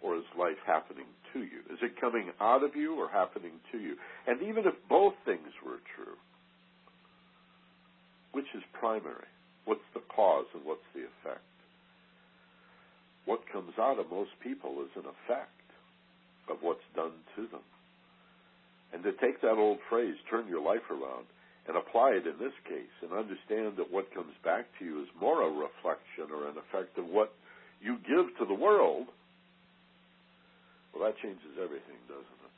or 0.00 0.16
is 0.16 0.24
life 0.38 0.60
happening 0.66 1.06
to 1.36 1.44
you? 1.44 1.60
Is 1.68 1.78
it 1.82 2.00
coming 2.00 2.32
out 2.40 2.64
of 2.64 2.74
you 2.74 2.96
or 2.96 3.08
happening 3.08 3.60
to 3.72 3.78
you? 3.78 3.96
And 4.26 4.40
even 4.42 4.64
if 4.64 4.74
both 4.88 5.14
things 5.24 5.52
were 5.64 5.84
true, 5.94 6.16
which 8.32 8.48
is 8.54 8.62
primary? 8.72 9.28
What's 9.64 9.84
the 9.94 10.00
cause 10.14 10.46
and 10.54 10.64
what's 10.64 10.86
the 10.94 11.04
effect? 11.04 11.44
What 13.24 13.40
comes 13.52 13.74
out 13.78 13.98
of 13.98 14.10
most 14.10 14.30
people 14.42 14.80
is 14.82 14.92
an 14.96 15.04
effect 15.04 15.50
of 16.48 16.58
what's 16.60 16.86
done 16.94 17.12
to 17.34 17.42
them. 17.48 17.66
And 18.92 19.02
to 19.02 19.12
take 19.12 19.42
that 19.42 19.58
old 19.58 19.78
phrase, 19.90 20.14
turn 20.30 20.48
your 20.48 20.62
life 20.62 20.86
around, 20.90 21.26
and 21.66 21.76
apply 21.76 22.10
it 22.10 22.26
in 22.26 22.38
this 22.38 22.54
case, 22.62 22.94
and 23.02 23.10
understand 23.12 23.74
that 23.76 23.90
what 23.90 24.14
comes 24.14 24.32
back 24.44 24.66
to 24.78 24.84
you 24.84 25.02
is 25.02 25.08
more 25.20 25.42
a 25.42 25.50
reflection 25.50 26.30
or 26.30 26.46
an 26.46 26.54
effect 26.54 26.96
of 26.96 27.06
what 27.06 27.34
you 27.82 27.98
give 28.06 28.30
to 28.38 28.46
the 28.46 28.54
world 28.54 29.08
well, 30.96 31.12
that 31.12 31.20
changes 31.20 31.60
everything, 31.60 32.00
doesn't 32.08 32.40
it? 32.40 32.54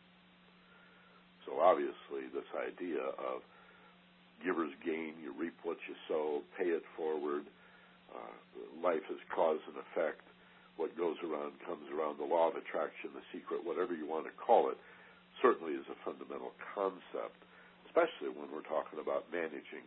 So 1.43 1.59
obviously, 1.59 2.31
this 2.31 2.47
idea 2.55 3.03
of 3.19 3.43
givers 4.47 4.71
gain, 4.87 5.19
you 5.19 5.35
reap 5.35 5.59
what 5.67 5.83
you 5.91 5.99
sow, 6.07 6.47
pay 6.55 6.71
it 6.71 6.87
forward, 6.95 7.43
uh, 8.15 8.39
life 8.79 9.03
is 9.11 9.19
cause 9.35 9.59
and 9.67 9.75
effect. 9.91 10.23
What 10.79 10.95
goes 10.95 11.19
around 11.27 11.59
comes 11.67 11.91
around. 11.91 12.23
The 12.23 12.31
law 12.31 12.47
of 12.47 12.55
attraction, 12.55 13.11
the 13.11 13.27
secret, 13.35 13.67
whatever 13.67 13.99
you 13.99 14.07
want 14.07 14.31
to 14.31 14.35
call 14.39 14.71
it, 14.71 14.79
certainly 15.43 15.75
is 15.75 15.83
a 15.91 15.99
fundamental 16.07 16.55
concept, 16.79 17.35
especially 17.91 18.31
when 18.31 18.47
we're 18.55 18.67
talking 18.71 19.03
about 19.03 19.27
managing 19.35 19.83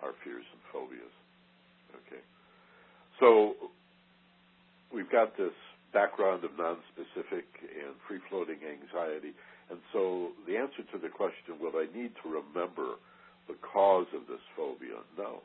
our 0.00 0.16
fears 0.24 0.48
and 0.48 0.62
phobias. 0.72 1.12
Okay. 2.08 2.24
So 3.20 3.68
we've 4.88 5.12
got 5.12 5.36
this 5.36 5.52
background 5.92 6.44
of 6.44 6.52
nonspecific 6.52 7.46
and 7.62 7.94
free 8.06 8.20
floating 8.28 8.58
anxiety. 8.62 9.32
And 9.70 9.78
so 9.92 10.30
the 10.46 10.56
answer 10.56 10.82
to 10.92 10.98
the 10.98 11.08
question, 11.08 11.58
will 11.60 11.76
I 11.76 11.86
need 11.94 12.12
to 12.22 12.28
remember 12.28 12.98
the 13.48 13.54
cause 13.72 14.06
of 14.14 14.26
this 14.26 14.42
phobia? 14.56 15.02
No. 15.18 15.42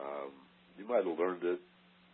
Um, 0.00 0.32
you 0.78 0.86
might 0.86 1.04
have 1.04 1.18
learned 1.18 1.44
it 1.44 1.60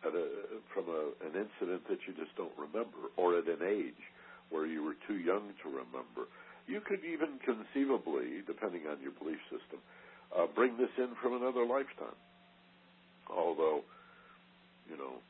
a, 0.05 0.27
from 0.75 0.87
a, 0.91 1.15
an 1.27 1.35
incident 1.35 1.87
that 1.89 1.99
you 2.07 2.15
just 2.15 2.35
don't 2.37 2.55
remember, 2.59 3.11
or 3.17 3.39
at 3.39 3.47
an 3.47 3.63
age 3.63 4.03
where 4.51 4.67
you 4.67 4.83
were 4.83 4.97
too 5.07 5.19
young 5.19 5.55
to 5.63 5.69
remember. 5.69 6.27
You 6.67 6.81
could 6.81 7.01
even 7.05 7.39
conceivably, 7.45 8.43
depending 8.47 8.87
on 8.87 9.01
your 9.03 9.13
belief 9.13 9.39
system, 9.51 9.79
uh, 10.37 10.47
bring 10.55 10.77
this 10.77 10.91
in 10.99 11.11
from 11.21 11.35
another 11.35 11.65
lifetime. 11.67 12.19
Although, 13.31 13.83
you 14.91 14.97
know, 14.97 15.23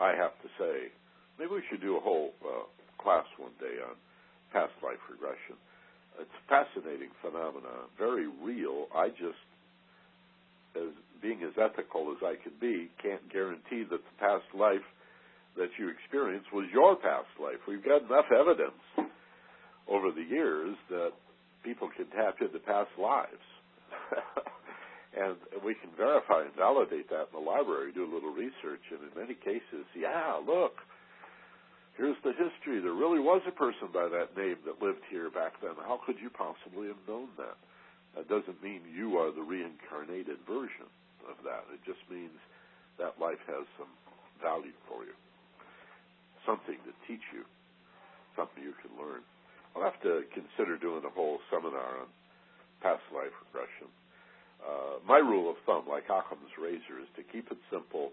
I 0.00 0.16
have 0.16 0.32
to 0.42 0.48
say, 0.58 0.92
Maybe 1.38 1.50
we 1.50 1.62
should 1.70 1.80
do 1.80 1.96
a 1.96 2.00
whole 2.00 2.32
uh, 2.44 2.66
class 3.02 3.26
one 3.38 3.54
day 3.58 3.80
on 3.82 3.96
past 4.52 4.72
life 4.82 5.00
regression. 5.10 5.56
It's 6.20 6.28
a 6.28 6.44
fascinating 6.48 7.08
phenomenon, 7.24 7.88
very 7.96 8.28
real. 8.28 8.86
I 8.94 9.08
just, 9.08 9.40
as 10.76 10.92
being 11.24 11.40
as 11.42 11.56
ethical 11.56 12.12
as 12.12 12.20
I 12.20 12.36
can 12.36 12.52
be, 12.60 12.92
can't 13.00 13.24
guarantee 13.32 13.88
that 13.88 14.02
the 14.04 14.16
past 14.20 14.44
life 14.52 14.84
that 15.56 15.72
you 15.78 15.88
experienced 15.88 16.52
was 16.52 16.68
your 16.72 16.96
past 16.96 17.32
life. 17.40 17.60
We've 17.68 17.84
got 17.84 18.04
enough 18.04 18.28
evidence 18.28 18.80
over 19.88 20.12
the 20.12 20.24
years 20.24 20.76
that 20.90 21.12
people 21.64 21.88
can 21.96 22.06
tap 22.12 22.36
into 22.40 22.58
past 22.60 22.92
lives. 22.98 23.46
and 25.16 25.36
we 25.64 25.74
can 25.80 25.90
verify 25.96 26.42
and 26.44 26.54
validate 26.56 27.08
that 27.10 27.28
in 27.32 27.34
the 27.36 27.44
library, 27.44 27.92
do 27.92 28.04
a 28.04 28.12
little 28.12 28.32
research, 28.32 28.84
and 28.90 29.00
in 29.00 29.12
many 29.16 29.34
cases, 29.34 29.84
yeah, 29.96 30.40
look, 30.40 30.76
Here's 31.96 32.16
the 32.24 32.32
history. 32.32 32.80
There 32.80 32.96
really 32.96 33.20
was 33.20 33.42
a 33.46 33.52
person 33.52 33.88
by 33.92 34.08
that 34.08 34.36
name 34.36 34.56
that 34.64 34.80
lived 34.80 35.04
here 35.10 35.30
back 35.30 35.60
then. 35.60 35.76
How 35.76 36.00
could 36.04 36.16
you 36.20 36.30
possibly 36.30 36.88
have 36.88 37.00
known 37.06 37.28
that? 37.36 37.56
That 38.16 38.28
doesn't 38.28 38.62
mean 38.62 38.80
you 38.88 39.16
are 39.16 39.32
the 39.32 39.44
reincarnated 39.44 40.40
version. 40.48 40.88
of 41.28 41.38
that. 41.46 41.62
It 41.70 41.78
just 41.86 42.02
means 42.10 42.34
that 42.98 43.14
life 43.22 43.38
has 43.46 43.62
some 43.78 43.90
value 44.42 44.74
for 44.90 45.06
you, 45.06 45.14
something 46.42 46.74
to 46.82 46.92
teach 47.06 47.22
you, 47.30 47.46
something 48.34 48.58
you 48.58 48.74
can 48.82 48.90
learn. 48.98 49.22
I'll 49.74 49.86
have 49.86 50.02
to 50.02 50.26
consider 50.34 50.76
doing 50.76 51.06
a 51.06 51.12
whole 51.14 51.38
seminar 51.46 52.02
on 52.02 52.10
past 52.82 53.06
life 53.14 53.32
regression. 53.48 53.86
Uh, 54.58 54.98
my 55.06 55.18
rule 55.22 55.50
of 55.50 55.56
thumb, 55.64 55.86
like 55.86 56.10
Occam's 56.10 56.54
razor, 56.58 56.98
is 56.98 57.10
to 57.14 57.22
keep 57.22 57.50
it 57.50 57.58
simple 57.70 58.10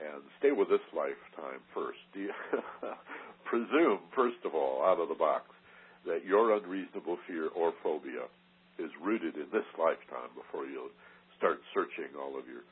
and 0.00 0.22
stay 0.38 0.52
with 0.52 0.68
this 0.68 0.84
lifetime 0.94 1.60
first. 1.74 2.00
Do 2.14 2.20
you 2.20 2.34
presume, 3.44 4.00
first 4.14 4.40
of 4.44 4.54
all, 4.54 4.82
out 4.84 5.00
of 5.00 5.08
the 5.08 5.18
box, 5.18 5.50
that 6.06 6.24
your 6.24 6.56
unreasonable 6.56 7.18
fear 7.26 7.48
or 7.54 7.72
phobia 7.82 8.26
is 8.78 8.90
rooted 9.02 9.36
in 9.36 9.46
this 9.52 9.68
lifetime 9.78 10.32
before 10.34 10.66
you 10.66 10.90
start 11.36 11.60
searching 11.74 12.10
all 12.18 12.38
of 12.38 12.48
your 12.48 12.64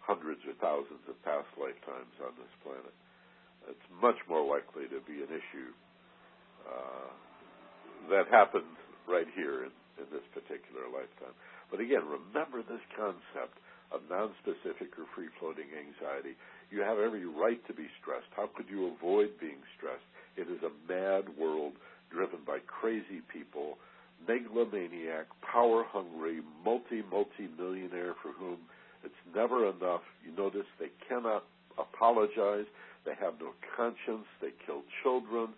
hundreds 0.00 0.40
or 0.46 0.54
thousands 0.58 1.02
of 1.08 1.16
past 1.22 1.48
lifetimes 1.58 2.14
on 2.22 2.32
this 2.38 2.54
planet. 2.64 2.94
It's 3.70 3.88
much 4.02 4.18
more 4.26 4.42
likely 4.42 4.90
to 4.90 4.98
be 5.06 5.22
an 5.22 5.30
issue 5.30 5.70
uh, 6.66 7.10
that 8.10 8.26
happened 8.30 8.68
right 9.06 9.26
here 9.34 9.66
in, 9.68 9.72
in 9.98 10.06
this 10.10 10.26
particular 10.34 10.90
lifetime. 10.90 11.34
But 11.70 11.78
again, 11.78 12.02
remember 12.04 12.66
this 12.66 12.82
concept 12.98 13.56
of 13.92 14.00
nonspecific 14.10 14.96
or 14.98 15.06
free 15.14 15.28
floating 15.38 15.68
anxiety. 15.76 16.36
You 16.70 16.80
have 16.80 16.98
every 16.98 17.26
right 17.26 17.60
to 17.66 17.74
be 17.74 17.86
stressed. 18.00 18.32
How 18.34 18.48
could 18.56 18.66
you 18.68 18.92
avoid 18.96 19.38
being 19.38 19.60
stressed? 19.76 20.06
It 20.36 20.48
is 20.48 20.62
a 20.64 20.72
mad 20.88 21.28
world 21.38 21.74
driven 22.10 22.40
by 22.46 22.58
crazy 22.66 23.20
people, 23.32 23.76
megalomaniac, 24.26 25.26
power 25.42 25.84
hungry, 25.86 26.40
multi 26.64 27.02
multi 27.10 27.48
millionaire 27.58 28.14
for 28.22 28.32
whom 28.32 28.58
it's 29.04 29.22
never 29.34 29.68
enough. 29.68 30.02
You 30.24 30.32
notice 30.36 30.66
they 30.78 30.92
cannot 31.08 31.44
apologize. 31.78 32.66
They 33.04 33.14
have 33.20 33.34
no 33.40 33.52
conscience. 33.76 34.26
They 34.40 34.52
kill 34.64 34.82
children 35.02 35.48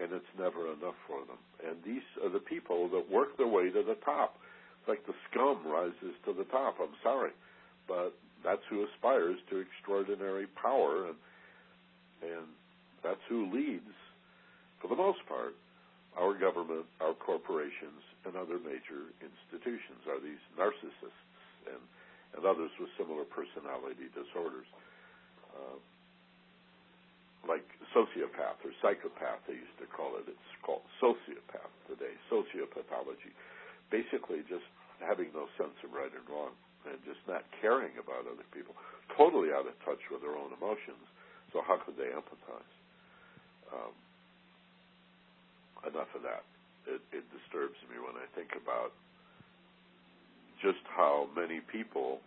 and 0.00 0.12
it's 0.12 0.32
never 0.38 0.72
enough 0.72 0.98
for 1.06 1.20
them. 1.26 1.38
And 1.66 1.76
these 1.84 2.02
are 2.22 2.30
the 2.30 2.40
people 2.42 2.88
that 2.90 3.10
work 3.10 3.36
their 3.36 3.46
way 3.46 3.70
to 3.70 3.82
the 3.82 3.96
top. 4.04 4.36
Like 4.86 5.06
the 5.06 5.14
scum 5.30 5.64
rises 5.66 6.14
to 6.26 6.32
the 6.32 6.44
top. 6.44 6.76
I'm 6.80 6.94
sorry, 7.02 7.32
but 7.88 8.12
that's 8.44 8.62
who 8.68 8.84
aspires 8.84 9.38
to 9.50 9.64
extraordinary 9.64 10.46
power, 10.60 11.08
and 11.08 11.16
and 12.20 12.46
that's 13.02 13.20
who 13.28 13.48
leads, 13.52 13.96
for 14.80 14.88
the 14.88 14.96
most 14.96 15.20
part, 15.28 15.52
our 16.16 16.32
government, 16.32 16.84
our 17.00 17.12
corporations, 17.12 18.00
and 18.24 18.36
other 18.36 18.56
major 18.60 19.12
institutions 19.20 20.04
are 20.08 20.20
these 20.20 20.40
narcissists 20.56 21.28
and 21.68 21.80
and 22.36 22.42
others 22.44 22.70
with 22.80 22.90
similar 22.98 23.24
personality 23.24 24.10
disorders. 24.10 24.66
Uh, 25.54 25.78
like 27.46 27.64
sociopath 27.94 28.58
or 28.64 28.72
psychopath, 28.80 29.38
they 29.46 29.54
used 29.54 29.78
to 29.78 29.86
call 29.86 30.16
it. 30.16 30.24
It's 30.26 30.50
called 30.64 30.82
sociopath 30.98 31.70
today, 31.86 32.16
sociopathology. 32.32 33.30
Basically, 33.92 34.40
just 34.48 34.66
having 35.00 35.30
no 35.34 35.50
sense 35.58 35.74
of 35.82 35.92
right 35.92 36.10
and 36.12 36.26
wrong 36.28 36.54
and 36.84 37.00
just 37.08 37.22
not 37.24 37.42
caring 37.64 37.96
about 37.96 38.28
other 38.28 38.44
people, 38.52 38.76
totally 39.16 39.50
out 39.50 39.64
of 39.66 39.74
touch 39.82 40.00
with 40.12 40.20
their 40.20 40.36
own 40.36 40.52
emotions. 40.52 41.00
So, 41.52 41.62
how 41.64 41.80
could 41.80 41.96
they 41.96 42.12
empathize? 42.12 42.74
Um, 43.72 43.94
enough 45.88 46.12
of 46.14 46.22
that. 46.22 46.44
It, 46.84 47.00
it 47.10 47.24
disturbs 47.32 47.78
me 47.88 47.96
when 47.96 48.20
I 48.20 48.28
think 48.36 48.52
about 48.52 48.92
just 50.60 50.84
how 50.92 51.28
many 51.34 51.60
people 51.60 52.20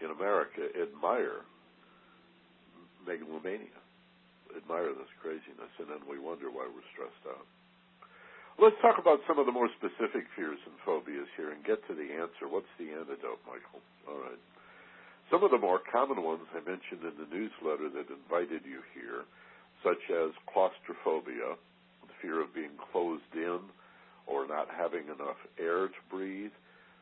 in 0.00 0.10
America 0.10 0.70
admire 0.78 1.42
megalomania 3.06 3.78
admire 4.56 4.94
this 4.94 5.10
craziness, 5.18 5.72
and 5.82 5.90
then 5.90 6.02
we 6.06 6.18
wonder 6.18 6.48
why 6.50 6.66
we're 6.70 6.86
stressed 6.94 7.24
out. 7.26 7.46
Let's 8.54 8.78
talk 8.80 9.02
about 9.02 9.18
some 9.26 9.38
of 9.42 9.46
the 9.46 9.52
more 9.52 9.68
specific 9.76 10.30
fears 10.38 10.62
and 10.62 10.78
phobias 10.86 11.26
here 11.36 11.50
and 11.50 11.64
get 11.66 11.82
to 11.90 11.94
the 11.94 12.14
answer. 12.14 12.46
What's 12.46 12.70
the 12.78 12.94
antidote, 12.94 13.42
Michael? 13.42 13.82
All 14.06 14.22
right. 14.22 14.38
Some 15.30 15.42
of 15.42 15.50
the 15.50 15.58
more 15.58 15.80
common 15.90 16.22
ones 16.22 16.46
I 16.54 16.62
mentioned 16.62 17.02
in 17.02 17.18
the 17.18 17.26
newsletter 17.26 17.90
that 17.90 18.06
invited 18.14 18.62
you 18.62 18.78
here, 18.94 19.26
such 19.82 19.98
as 20.06 20.30
claustrophobia, 20.46 21.58
the 22.06 22.14
fear 22.22 22.38
of 22.40 22.54
being 22.54 22.78
closed 22.92 23.26
in 23.34 23.58
or 24.26 24.46
not 24.46 24.70
having 24.70 25.10
enough 25.10 25.40
air 25.58 25.88
to 25.90 26.02
breathe. 26.08 26.54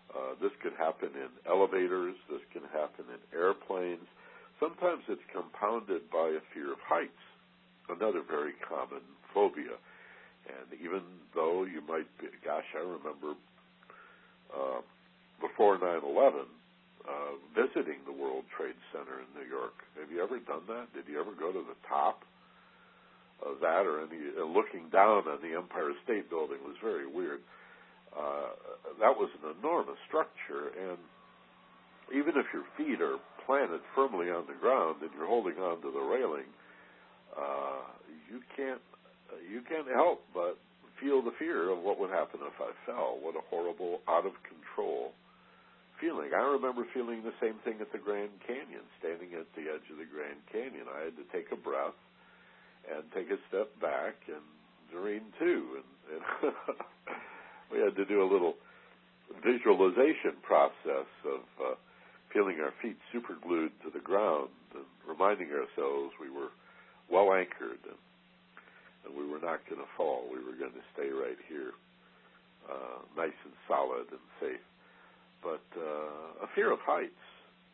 Uh, 0.09 0.35
this 0.41 0.53
could 0.65 0.75
happen 0.81 1.13
in 1.13 1.31
elevators. 1.45 2.17
This 2.33 2.43
can 2.53 2.65
happen 2.73 3.05
in 3.13 3.21
airplanes. 3.37 4.09
Sometimes 4.57 5.05
it's 5.09 5.23
compounded 5.29 6.09
by 6.09 6.33
a 6.33 6.43
fear 6.55 6.73
of 6.73 6.81
heights 6.81 7.23
another 7.89 8.23
very 8.23 8.53
common 8.67 9.03
phobia. 9.35 9.77
And 10.49 10.81
even 10.81 11.03
though 11.35 11.65
you 11.65 11.81
might 11.87 12.09
be, 12.19 12.27
gosh, 12.45 12.67
I 12.75 12.83
remember 12.83 13.39
uh, 14.53 14.81
before 15.41 15.79
9 15.79 16.01
11 16.05 16.47
uh, 17.03 17.35
visiting 17.55 17.99
the 18.07 18.13
World 18.13 18.45
Trade 18.57 18.79
Center 18.93 19.19
in 19.19 19.29
New 19.35 19.49
York. 19.49 19.75
Have 19.99 20.11
you 20.11 20.23
ever 20.23 20.39
done 20.39 20.63
that? 20.69 20.93
Did 20.95 21.11
you 21.11 21.19
ever 21.19 21.35
go 21.35 21.51
to 21.51 21.59
the 21.59 21.79
top 21.89 22.23
of 23.43 23.59
that 23.61 23.87
or 23.87 24.07
any, 24.07 24.23
uh, 24.39 24.47
looking 24.47 24.89
down 24.91 25.27
on 25.27 25.43
the 25.43 25.57
Empire 25.59 25.91
State 26.05 26.31
Building 26.31 26.59
was 26.63 26.77
very 26.83 27.07
weird. 27.07 27.41
Uh, 28.15 28.55
that 29.01 29.17
was 29.17 29.31
an 29.43 29.55
enormous 29.59 29.99
structure, 30.07 30.71
and 30.79 30.99
even 32.15 32.37
if 32.37 32.47
your 32.53 32.65
feet 32.77 33.01
are 33.01 33.19
planted 33.47 33.81
firmly 33.95 34.31
on 34.31 34.47
the 34.47 34.55
ground 34.61 35.03
and 35.03 35.11
you're 35.17 35.27
holding 35.27 35.57
on 35.59 35.81
to 35.81 35.91
the 35.91 36.01
railing, 36.01 36.47
uh, 37.35 37.83
you 38.31 38.41
can't 38.55 38.83
you 39.41 39.63
can't 39.69 39.89
help 39.89 40.25
but 40.35 40.59
feel 41.01 41.23
the 41.23 41.35
fear 41.39 41.71
of 41.71 41.83
what 41.83 41.99
would 41.99 42.11
happen 42.11 42.41
if 42.47 42.55
I 42.61 42.71
fell. 42.87 43.19
What 43.21 43.35
a 43.35 43.45
horrible, 43.51 44.01
out 44.09 44.27
of 44.27 44.33
control 44.47 45.13
feeling. 46.03 46.35
I 46.35 46.43
remember 46.59 46.83
feeling 46.95 47.23
the 47.23 47.35
same 47.41 47.63
thing 47.63 47.79
at 47.81 47.93
the 47.93 47.99
Grand 47.99 48.35
Canyon, 48.47 48.83
standing 48.99 49.39
at 49.39 49.47
the 49.55 49.71
edge 49.71 49.87
of 49.87 49.99
the 49.99 50.09
Grand 50.11 50.43
Canyon. 50.51 50.91
I 50.91 51.07
had 51.07 51.17
to 51.17 51.27
take 51.31 51.51
a 51.55 51.57
breath 51.57 51.99
and 52.91 53.07
take 53.15 53.31
a 53.31 53.39
step 53.47 53.71
back, 53.81 54.19
and 54.27 54.43
Doreen 54.91 55.31
too. 55.39 55.79
And, 55.79 55.89
and 56.19 56.55
we 57.71 57.79
had 57.79 57.95
to 57.95 58.05
do 58.05 58.23
a 58.23 58.27
little 58.27 58.55
visualization 59.47 60.43
process 60.43 61.09
of 61.23 61.47
uh, 61.63 61.75
feeling 62.35 62.59
our 62.59 62.75
feet 62.83 62.99
super 63.13 63.39
glued 63.39 63.73
to 63.87 63.91
the 63.91 64.03
ground 64.03 64.51
and 64.75 64.85
reminding 65.07 65.49
ourselves 65.55 66.13
we 66.21 66.31
were 66.31 66.51
well 67.11 67.33
anchored, 67.33 67.79
and, 67.87 67.99
and 69.05 69.15
we 69.15 69.27
were 69.27 69.43
not 69.43 69.65
going 69.69 69.81
to 69.81 69.91
fall. 69.97 70.27
We 70.31 70.39
were 70.39 70.57
going 70.57 70.75
to 70.75 70.87
stay 70.95 71.11
right 71.11 71.39
here, 71.49 71.75
uh, 72.69 73.03
nice 73.17 73.37
and 73.45 73.55
solid 73.67 74.07
and 74.11 74.27
safe. 74.41 74.67
But 75.43 75.65
uh, 75.75 76.47
a 76.47 76.49
fear 76.55 76.71
of 76.71 76.79
heights, 76.87 77.25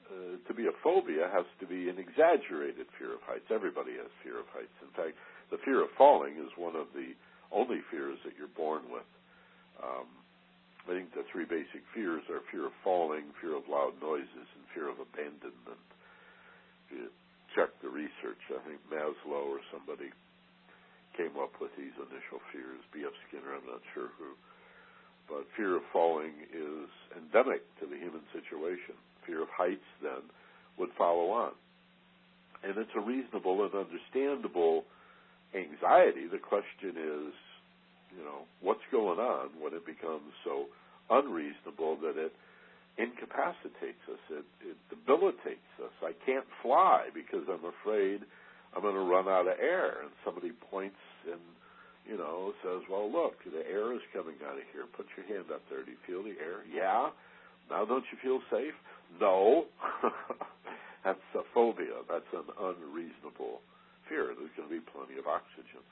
uh, 0.08 0.40
to 0.48 0.52
be 0.54 0.66
a 0.66 0.76
phobia, 0.82 1.28
has 1.28 1.44
to 1.60 1.66
be 1.68 1.88
an 1.88 2.00
exaggerated 2.00 2.88
fear 2.96 3.12
of 3.12 3.22
heights. 3.28 3.48
Everybody 3.52 4.00
has 4.00 4.08
fear 4.24 4.40
of 4.40 4.48
heights. 4.52 4.72
In 4.80 4.92
fact, 4.96 5.16
the 5.52 5.60
fear 5.64 5.84
of 5.84 5.92
falling 5.96 6.40
is 6.40 6.48
one 6.56 6.76
of 6.76 6.88
the 6.96 7.12
only 7.52 7.80
fears 7.92 8.16
that 8.24 8.32
you're 8.36 8.52
born 8.56 8.88
with. 8.88 9.08
Um, 9.84 10.08
I 10.88 10.96
think 10.96 11.12
the 11.12 11.28
three 11.28 11.44
basic 11.44 11.84
fears 11.92 12.24
are 12.32 12.40
fear 12.48 12.64
of 12.64 12.72
falling, 12.80 13.28
fear 13.44 13.52
of 13.52 13.68
loud 13.68 14.00
noises, 14.00 14.48
and 14.56 14.64
fear 14.72 14.88
of 14.88 14.96
abandonment 14.96 15.84
check 17.58 17.74
the 17.82 17.90
research. 17.90 18.38
I 18.54 18.62
think 18.62 18.78
Maslow 18.86 19.50
or 19.50 19.58
somebody 19.74 20.14
came 21.18 21.34
up 21.42 21.58
with 21.58 21.74
these 21.74 21.92
initial 21.98 22.38
fears. 22.54 22.78
B.F. 22.94 23.12
Skinner, 23.26 23.58
I'm 23.58 23.66
not 23.66 23.82
sure 23.92 24.14
who. 24.16 24.38
But 25.26 25.50
fear 25.58 25.76
of 25.76 25.82
falling 25.92 26.32
is 26.54 26.88
endemic 27.12 27.66
to 27.82 27.90
the 27.90 27.98
human 27.98 28.22
situation. 28.30 28.94
Fear 29.26 29.42
of 29.42 29.50
heights, 29.50 29.90
then, 30.00 30.30
would 30.78 30.94
follow 30.96 31.34
on. 31.34 31.52
And 32.62 32.78
it's 32.78 32.94
a 32.96 33.02
reasonable 33.02 33.66
and 33.66 33.74
understandable 33.74 34.86
anxiety. 35.54 36.30
The 36.30 36.38
question 36.38 36.96
is, 36.96 37.34
you 38.16 38.24
know, 38.24 38.46
what's 38.62 38.86
going 38.90 39.18
on 39.18 39.50
when 39.60 39.74
it 39.74 39.84
becomes 39.84 40.32
so 40.44 40.66
unreasonable 41.10 41.98
that 42.02 42.16
it 42.16 42.32
incapacitates 42.96 44.02
us. 44.10 44.22
It, 44.30 44.46
it 44.64 44.78
debilitates 44.90 45.70
us. 45.82 45.92
I 46.02 46.12
can't 46.26 46.46
fly 46.62 47.08
because 47.14 47.46
I'm 47.48 47.64
afraid 47.64 48.22
I'm 48.74 48.82
going 48.82 48.94
to 48.94 49.06
run 49.06 49.28
out 49.28 49.46
of 49.46 49.58
air. 49.60 50.02
And 50.02 50.10
somebody 50.24 50.52
points 50.70 50.98
and, 51.30 51.44
you 52.08 52.16
know, 52.16 52.52
says, 52.64 52.82
well, 52.90 53.10
look, 53.10 53.36
the 53.44 53.64
air 53.68 53.92
is 53.92 54.00
coming 54.12 54.36
out 54.46 54.56
of 54.56 54.66
here. 54.72 54.84
Put 54.96 55.06
your 55.16 55.26
hand 55.26 55.52
up 55.52 55.62
there. 55.68 55.84
Do 55.84 55.90
you 55.92 56.02
feel 56.06 56.22
the 56.22 56.36
air? 56.40 56.64
Yeah. 56.66 57.10
Now 57.70 57.84
don't 57.84 58.04
you 58.10 58.18
feel 58.22 58.40
safe? 58.50 58.74
No. 59.20 59.66
That's 61.04 61.28
a 61.34 61.44
phobia. 61.54 62.04
That's 62.08 62.28
an 62.32 62.48
unreasonable 62.58 63.60
fear. 64.08 64.32
There's 64.36 64.52
going 64.56 64.68
to 64.68 64.74
be 64.74 64.84
plenty 64.92 65.18
of 65.18 65.26
oxygen. 65.26 65.84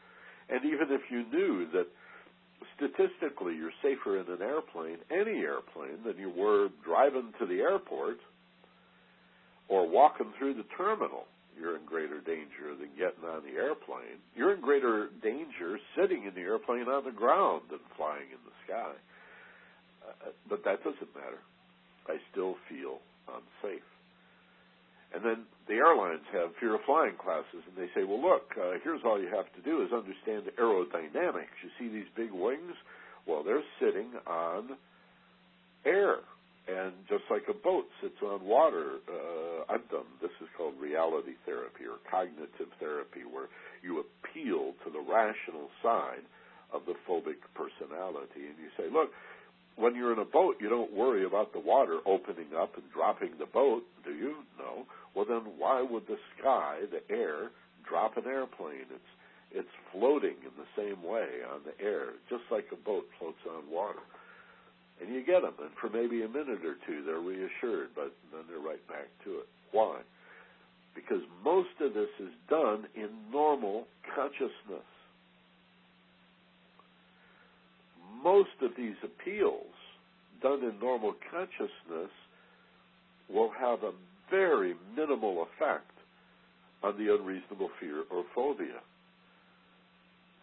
And 0.49 0.65
even 0.65 0.89
if 0.91 1.03
you 1.11 1.25
knew 1.31 1.69
that 1.73 1.87
statistically 2.77 3.55
you're 3.55 3.75
safer 3.83 4.21
in 4.21 4.27
an 4.31 4.43
airplane, 4.43 4.99
any 5.11 5.41
airplane, 5.41 6.03
than 6.05 6.19
you 6.19 6.31
were 6.31 6.69
driving 6.85 7.33
to 7.39 7.47
the 7.47 7.61
airport, 7.61 8.19
or 9.69 9.89
walking 9.89 10.33
through 10.39 10.55
the 10.55 10.65
terminal, 10.77 11.25
you're 11.59 11.77
in 11.77 11.85
greater 11.85 12.21
danger 12.21 12.77
than 12.79 12.91
getting 12.97 13.25
on 13.25 13.43
the 13.43 13.57
airplane. 13.59 14.21
You're 14.35 14.55
in 14.55 14.61
greater 14.61 15.09
danger 15.23 15.79
sitting 15.97 16.25
in 16.25 16.35
the 16.35 16.43
airplane 16.43 16.89
on 16.89 17.05
the 17.05 17.13
ground 17.13 17.63
than 17.71 17.81
flying 17.97 18.29
in 18.31 18.43
the 18.45 18.57
sky. 18.67 18.93
Uh, 20.07 20.31
but 20.49 20.65
that 20.65 20.85
doesn't 20.85 21.15
matter. 21.15 21.41
I 22.09 22.19
still 22.31 22.57
feel 22.69 23.01
unsafe. 23.29 23.83
And 25.15 25.25
then 25.25 25.47
the 25.67 25.75
airlines 25.75 26.27
have 26.33 26.51
fear 26.61 26.75
of 26.75 26.83
flying 26.85 27.15
classes, 27.17 27.65
and 27.67 27.77
they 27.77 27.91
say, 27.95 28.05
well, 28.05 28.21
look, 28.21 28.53
uh, 28.61 28.79
here's 28.85 29.01
all 29.05 29.21
you 29.21 29.29
have 29.29 29.53
to 29.55 29.63
do 29.63 29.83
is 29.83 29.93
understand 29.93 30.45
aerodynamics. 30.59 31.57
You 31.63 31.71
see 31.79 31.89
these 31.89 32.11
big 32.15 32.33
wings? 32.33 32.75
Well, 33.27 33.43
they're 33.43 33.65
sitting 33.81 34.11
on 34.27 34.77
air. 35.85 36.19
And 36.67 36.93
just 37.09 37.23
like 37.31 37.47
a 37.49 37.55
boat 37.55 37.87
sits 38.03 38.19
on 38.23 38.43
water, 38.43 38.99
uh, 39.07 39.79
done 39.91 40.11
this 40.21 40.35
is 40.43 40.49
called 40.57 40.75
reality 40.81 41.39
therapy 41.45 41.87
or 41.87 42.03
cognitive 42.11 42.73
therapy, 42.81 43.23
where 43.23 43.47
you 43.83 44.03
appeal 44.03 44.75
to 44.85 44.91
the 44.91 44.99
rational 44.99 45.71
side 45.83 46.27
of 46.73 46.83
the 46.87 46.95
phobic 47.07 47.39
personality, 47.55 48.51
and 48.51 48.59
you 48.59 48.71
say, 48.77 48.91
look, 48.91 49.11
when 49.77 49.95
you're 49.95 50.13
in 50.13 50.19
a 50.19 50.25
boat, 50.25 50.57
you 50.59 50.69
don't 50.69 50.93
worry 50.93 51.25
about 51.25 51.53
the 51.53 51.61
water 51.61 52.01
opening 52.07 52.51
up 52.59 52.75
and 52.75 52.85
dropping 52.93 53.39
the 53.39 53.47
boat, 53.47 53.85
do 54.05 54.13
you? 54.13 54.43
No. 54.59 54.87
Well, 55.15 55.27
then 55.29 55.53
why 55.59 55.83
would 55.83 56.07
the 56.09 56.19
sky, 56.39 56.81
the 56.91 57.05
air, 57.15 57.51
drop 57.89 58.17
an 58.17 58.25
airplane? 58.27 58.89
It's 58.91 59.13
it's 59.53 59.77
floating 59.93 60.37
in 60.43 60.53
the 60.59 60.69
same 60.77 61.03
way 61.07 61.41
on 61.49 61.61
the 61.65 61.73
air, 61.83 62.19
just 62.29 62.43
like 62.51 62.67
a 62.73 62.77
boat 62.77 63.07
floats 63.19 63.39
on 63.49 63.71
water. 63.71 64.03
And 65.01 65.15
you 65.15 65.25
get 65.25 65.43
them, 65.43 65.55
and 65.61 65.71
for 65.81 65.91
maybe 65.91 66.23
a 66.23 66.29
minute 66.29 66.65
or 66.65 66.77
two, 66.87 67.05
they're 67.05 67.21
reassured, 67.21 67.91
but 67.95 68.13
then 68.33 68.43
they're 68.49 68.65
right 68.65 68.87
back 68.89 69.09
to 69.25 69.41
it. 69.41 69.49
Why? 69.73 70.01
Because 70.95 71.21
most 71.45 71.77
of 71.81 71.93
this 71.93 72.09
is 72.19 72.33
done 72.49 72.87
in 72.95 73.11
normal 73.31 73.87
consciousness. 74.15 74.87
most 78.27 78.59
of 78.61 78.73
these 78.77 78.97
appeals 79.05 79.71
done 80.43 80.63
in 80.65 80.79
normal 80.81 81.15
consciousness 81.31 82.11
will 83.29 83.51
have 83.59 83.85
a 83.85 83.93
very 84.31 84.75
minimal 84.97 85.47
effect 85.47 85.91
on 86.83 86.99
the 86.99 87.15
unreasonable 87.15 87.71
fear 87.79 88.03
or 88.11 88.25
phobia. 88.35 88.81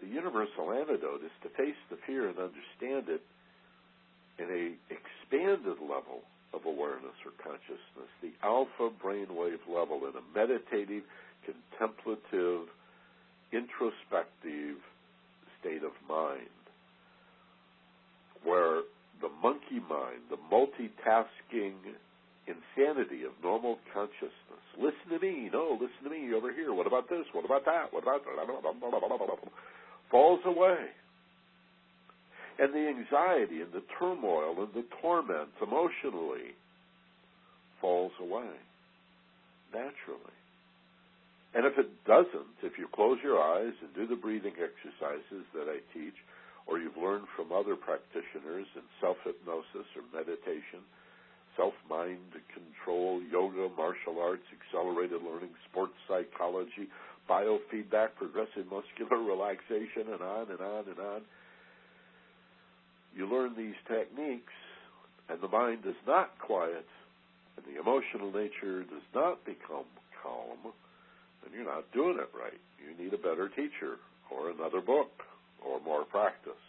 The 0.02 0.08
universal 0.08 0.72
antidote 0.72 1.24
is 1.24 1.32
to 1.44 1.50
face 1.50 1.80
the 1.90 1.98
fear 2.08 2.30
and 2.30 2.38
understand 2.38 3.10
it 3.10 3.22
in 4.40 4.46
a 4.50 4.74
expanded 4.90 5.80
level 5.82 6.22
of 6.54 6.66
awareness 6.66 7.18
or 7.26 7.32
consciousness, 7.42 8.10
the 8.22 8.34
alpha 8.44 8.90
brainwave 9.04 9.62
level 9.68 10.02
in 10.06 10.14
a 10.16 10.26
meditative, 10.34 11.04
contemplative, 11.46 12.70
introspective 13.52 14.78
state 15.60 15.84
of 15.84 15.94
mind 16.10 16.50
where 18.44 18.82
the 19.22 19.30
monkey 19.42 19.80
mind, 19.90 20.20
the 20.30 20.38
multitasking 20.52 21.74
insanity 22.46 23.24
of 23.24 23.32
normal 23.42 23.78
consciousness, 23.94 24.64
listen 24.78 25.08
to 25.10 25.20
me, 25.20 25.50
no, 25.52 25.78
listen 25.80 26.04
to 26.04 26.10
me 26.10 26.34
over 26.34 26.52
here, 26.52 26.74
what 26.74 26.88
about 26.88 27.10
this, 27.10 27.24
what 27.32 27.46
about 27.46 27.64
that, 27.66 27.94
what 27.94 28.04
about 28.04 28.26
that, 28.26 29.52
falls 30.12 30.42
away. 30.46 30.88
And 32.60 32.74
the 32.74 32.86
anxiety 32.88 33.62
and 33.62 33.74
the 33.74 33.84
turmoil 34.00 34.56
and 34.60 34.74
the 34.74 34.86
torment 35.02 35.50
emotionally 35.62 36.54
falls 37.82 38.14
away 38.22 38.54
naturally. 39.74 40.38
And 41.54 41.66
if 41.66 41.78
it 41.78 41.90
doesn't, 42.06 42.62
if 42.62 42.78
you 42.78 42.88
close 42.94 43.18
your 43.22 43.38
eyes 43.42 43.74
and 43.82 43.94
do 43.94 44.08
the 44.08 44.18
breathing 44.18 44.58
exercises 44.58 45.46
that 45.54 45.70
I 45.70 45.82
teach, 45.94 46.18
or 46.66 46.80
you've 46.80 46.98
learned 46.98 47.28
from 47.36 47.52
other 47.52 47.76
practitioners 47.76 48.66
in 48.74 48.86
self 49.02 49.18
hypnosis 49.26 49.86
or 49.94 50.02
meditation, 50.14 50.82
self 51.58 51.74
mind 51.90 52.34
control, 52.50 53.22
yoga, 53.22 53.70
martial 53.76 54.18
arts, 54.18 54.46
accelerated 54.50 55.22
learning, 55.22 55.54
sports 55.70 55.94
psychology, 56.08 56.90
biofeedback, 57.30 58.18
progressive 58.18 58.66
muscular 58.72 59.22
relaxation, 59.34 60.10
and 60.10 60.22
on 60.22 60.50
and 60.50 60.62
on 60.62 60.84
and 60.90 61.00
on. 61.00 61.22
You 63.16 63.30
learn 63.30 63.54
these 63.56 63.78
techniques, 63.88 64.54
and 65.30 65.40
the 65.42 65.48
mind 65.48 65.86
is 65.86 65.96
not 66.08 66.38
quiet, 66.40 66.86
and 67.58 67.66
the 67.66 67.80
emotional 67.80 68.32
nature 68.32 68.84
does 68.84 69.06
not 69.14 69.46
become 69.46 69.86
calm, 70.22 70.74
then 71.44 71.54
you're 71.54 71.66
not 71.66 71.92
doing 71.94 72.18
it 72.20 72.30
right. 72.34 72.60
You 72.82 73.04
need 73.04 73.14
a 73.14 73.18
better 73.18 73.50
teacher 73.50 74.00
or 74.32 74.50
another 74.50 74.82
book 74.82 75.12
or 75.64 75.80
more 75.82 76.06
practice. 76.06 76.60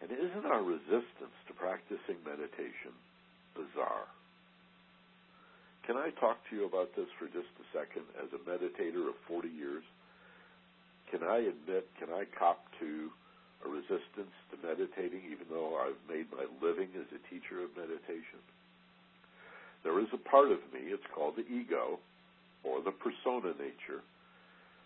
And 0.00 0.10
isn't 0.10 0.46
our 0.46 0.62
resistance 0.62 1.36
to 1.48 1.52
practicing 1.54 2.20
meditation 2.24 2.92
bizarre? 3.54 4.08
Can 5.86 5.96
I 5.96 6.10
talk 6.20 6.38
to 6.48 6.56
you 6.56 6.64
about 6.64 6.96
this 6.96 7.08
for 7.18 7.26
just 7.26 7.52
a 7.60 7.66
second 7.72 8.04
as 8.16 8.28
a 8.32 8.40
meditator 8.48 9.08
of 9.08 9.16
40 9.28 9.48
years? 9.48 9.84
Can 11.10 11.22
I 11.22 11.38
admit, 11.38 11.88
can 11.98 12.08
I 12.08 12.24
cop 12.38 12.64
to 12.80 13.10
a 13.64 13.68
resistance 13.68 14.34
to 14.52 14.56
meditating 14.60 15.24
even 15.26 15.48
though 15.50 15.76
I've 15.80 16.00
made 16.08 16.28
my 16.30 16.44
living 16.60 16.88
as 16.96 17.08
a 17.10 17.20
teacher 17.32 17.64
of 17.64 17.72
meditation? 17.76 18.40
There 19.82 20.00
is 20.00 20.08
a 20.12 20.22
part 20.28 20.52
of 20.52 20.60
me, 20.72 20.92
it's 20.92 21.06
called 21.14 21.36
the 21.36 21.46
ego, 21.48 21.98
or 22.64 22.80
the 22.80 22.92
persona 22.92 23.52
nature, 23.58 24.00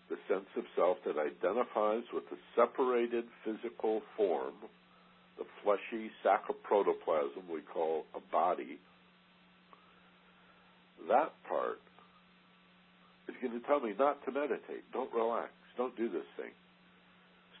the 0.09 0.17
sense 0.27 0.49
of 0.57 0.63
self 0.75 0.97
that 1.05 1.15
identifies 1.15 2.03
with 2.11 2.27
the 2.29 2.37
separated 2.55 3.25
physical 3.45 4.01
form, 4.17 4.55
the 5.37 5.45
fleshy 5.63 6.11
sac 6.23 6.43
of 6.49 6.61
protoplasm 6.63 7.47
we 7.51 7.61
call 7.61 8.03
a 8.15 8.19
body, 8.31 8.79
that 11.07 11.31
part 11.47 11.79
is 13.27 13.35
going 13.41 13.53
to 13.53 13.65
tell 13.67 13.79
me 13.79 13.93
not 13.97 14.23
to 14.25 14.31
meditate. 14.31 14.83
Don't 14.91 15.13
relax. 15.13 15.49
Don't 15.77 15.95
do 15.95 16.09
this 16.09 16.27
thing. 16.35 16.51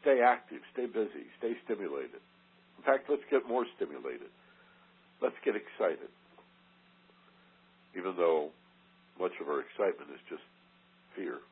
Stay 0.01 0.21
active. 0.23 0.61
Stay 0.73 0.85
busy. 0.85 1.27
Stay 1.39 1.53
stimulated. 1.65 2.23
In 2.77 2.83
fact, 2.83 3.09
let's 3.09 3.25
get 3.29 3.47
more 3.47 3.65
stimulated. 3.75 4.31
Let's 5.21 5.35
get 5.43 5.55
excited. 5.55 6.07
Even 7.97 8.15
though 8.15 8.55
much 9.19 9.35
of 9.43 9.51
our 9.51 9.59
excitement 9.59 10.07
is 10.15 10.23
just 10.31 10.45
fear. 11.15 11.43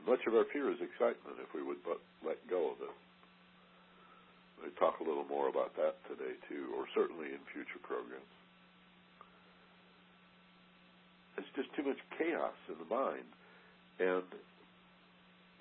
And 0.00 0.06
much 0.08 0.24
of 0.24 0.32
our 0.32 0.48
fear 0.48 0.72
is 0.72 0.80
excitement 0.80 1.36
if 1.44 1.52
we 1.52 1.60
would 1.60 1.84
but 1.84 2.00
let 2.24 2.40
go 2.48 2.72
of 2.72 2.80
it. 2.80 2.96
We 4.64 4.72
talk 4.80 4.96
a 5.00 5.04
little 5.04 5.28
more 5.28 5.52
about 5.52 5.76
that 5.76 6.00
today 6.08 6.40
too, 6.48 6.72
or 6.72 6.88
certainly 6.96 7.28
in 7.36 7.42
future 7.52 7.76
programs. 7.84 8.32
It's 11.36 11.52
just 11.52 11.68
too 11.76 11.84
much 11.84 12.00
chaos 12.16 12.56
in 12.72 12.80
the 12.80 12.88
mind, 12.88 13.28
and 14.00 14.24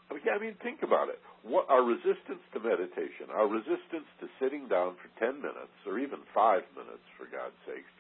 I 0.08 0.14
mean, 0.14 0.24
I 0.30 0.40
mean, 0.40 0.56
think 0.64 0.88
about 0.88 1.10
it. 1.10 1.20
What 1.44 1.68
our 1.70 1.84
resistance 1.84 2.40
to 2.56 2.60
meditation, 2.60 3.28
our 3.30 3.48
resistance 3.48 4.08
to 4.24 4.32
sitting 4.40 4.68
down 4.72 4.96
for 4.96 5.12
ten 5.20 5.44
minutes 5.44 5.76
or 5.86 6.00
even 6.00 6.20
five 6.34 6.64
minutes, 6.72 7.04
for 7.20 7.28
God's 7.28 7.60
sakes, 7.68 7.92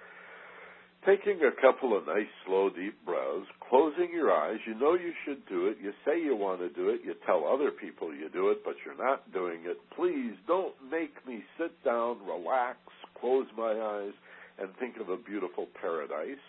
taking 1.04 1.44
a 1.44 1.52
couple 1.60 1.91
of 1.91 2.08
nice, 2.08 2.32
slow, 2.48 2.70
deep 2.70 2.96
breaths, 3.04 3.52
closing 3.70 4.16
your 4.16 4.32
eyes. 4.32 4.60
You 4.66 4.80
know 4.80 4.96
you 4.96 5.12
should 5.26 5.44
do 5.52 5.68
it. 5.68 5.76
You 5.84 5.91
say 6.06 6.24
you 6.24 6.36
want 6.36 6.62
to 6.62 6.70
do 6.70 6.88
it. 6.89 7.02
You 7.04 7.16
tell 7.26 7.44
other 7.44 7.72
people 7.72 8.16
you 8.16 8.30
do 8.32 8.50
it, 8.50 8.64
but 8.64 8.76
you're 8.86 8.96
not 8.96 9.28
doing 9.34 9.62
it. 9.66 9.78
Please 9.96 10.39
don't 10.48 10.76
make 10.89 11.12
me 11.28 11.44
sit 11.60 11.72
down, 11.84 12.20
relax, 12.26 12.78
close 13.20 13.48
my 13.58 13.76
eyes, 13.76 14.16
and 14.58 14.70
think 14.80 14.96
of 15.02 15.10
a 15.10 15.18
beautiful 15.18 15.68
paradise. 15.82 16.39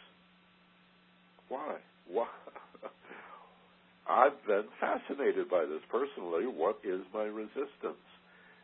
Why? 1.49 1.75
Why? 2.07 2.29
I've 4.09 4.37
been 4.47 4.65
fascinated 4.81 5.49
by 5.49 5.65
this 5.65 5.81
personally. 5.91 6.45
What 6.45 6.79
is 6.85 7.01
my 7.13 7.25
resistance? 7.25 8.05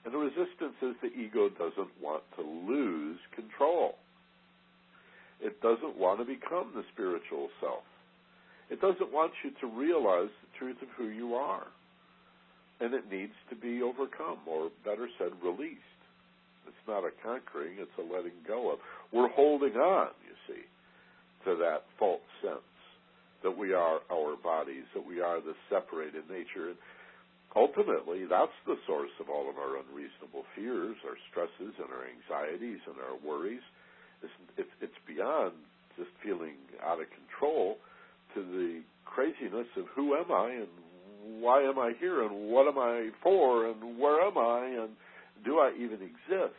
And 0.04 0.12
the 0.12 0.18
resistance 0.18 0.76
is 0.82 0.94
the 1.00 1.12
ego 1.12 1.48
doesn't 1.48 1.92
want 2.00 2.22
to 2.36 2.42
lose 2.42 3.18
control. 3.34 3.94
It 5.40 5.60
doesn't 5.62 5.96
want 5.96 6.20
to 6.20 6.26
become 6.26 6.72
the 6.74 6.84
spiritual 6.92 7.48
self. 7.60 7.84
It 8.68 8.80
doesn't 8.80 9.12
want 9.12 9.32
you 9.42 9.50
to 9.60 9.66
realize 9.66 10.28
the 10.28 10.58
truth 10.58 10.76
of 10.82 10.88
who 10.96 11.08
you 11.08 11.34
are. 11.34 11.66
And 12.80 12.94
it 12.94 13.10
needs 13.10 13.32
to 13.48 13.56
be 13.56 13.82
overcome, 13.82 14.38
or 14.46 14.70
better 14.84 15.08
said, 15.18 15.32
released. 15.42 15.80
It's 16.66 16.86
not 16.86 17.04
a 17.04 17.10
conquering, 17.22 17.76
it's 17.78 17.90
a 17.98 18.02
letting 18.02 18.36
go 18.46 18.72
of. 18.72 18.78
We're 19.12 19.28
holding 19.28 19.74
on, 19.74 20.08
you 20.24 20.36
see, 20.46 20.62
to 21.44 21.56
that 21.56 21.84
false 21.98 22.20
sense 22.42 22.69
that 23.42 23.56
we 23.56 23.72
are 23.72 24.00
our 24.12 24.36
bodies, 24.36 24.84
that 24.94 25.06
we 25.06 25.20
are 25.20 25.40
the 25.40 25.54
separated 25.68 26.28
nature. 26.28 26.70
And 26.70 26.78
ultimately, 27.56 28.26
that's 28.28 28.54
the 28.66 28.76
source 28.86 29.14
of 29.20 29.28
all 29.28 29.48
of 29.48 29.56
our 29.56 29.80
unreasonable 29.80 30.44
fears, 30.54 30.96
our 31.04 31.16
stresses, 31.30 31.74
and 31.80 31.88
our 31.88 32.04
anxieties, 32.04 32.80
and 32.86 32.96
our 33.00 33.16
worries 33.24 33.64
it's, 34.22 34.32
it's, 34.56 34.74
it's 34.80 35.00
beyond 35.06 35.52
just 35.96 36.10
feeling 36.22 36.54
out 36.84 37.00
of 37.00 37.06
control 37.10 37.76
to 38.34 38.40
the 38.40 38.82
craziness 39.04 39.66
of 39.76 39.84
who 39.94 40.14
am 40.14 40.30
I 40.30 40.50
and 40.50 41.42
why 41.42 41.62
am 41.62 41.78
I 41.78 41.92
here 41.98 42.22
and 42.22 42.50
what 42.50 42.68
am 42.68 42.78
I 42.78 43.10
for 43.22 43.66
and 43.66 43.98
where 43.98 44.22
am 44.22 44.38
I 44.38 44.82
and 44.82 44.90
do 45.44 45.58
I 45.58 45.72
even 45.76 46.00
exist? 46.00 46.56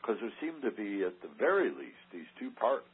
Because 0.00 0.16
there 0.20 0.32
seem 0.40 0.60
to 0.62 0.70
be, 0.70 1.04
at 1.04 1.20
the 1.22 1.32
very 1.38 1.70
least, 1.70 2.04
these 2.12 2.28
two 2.38 2.50
parts 2.50 2.84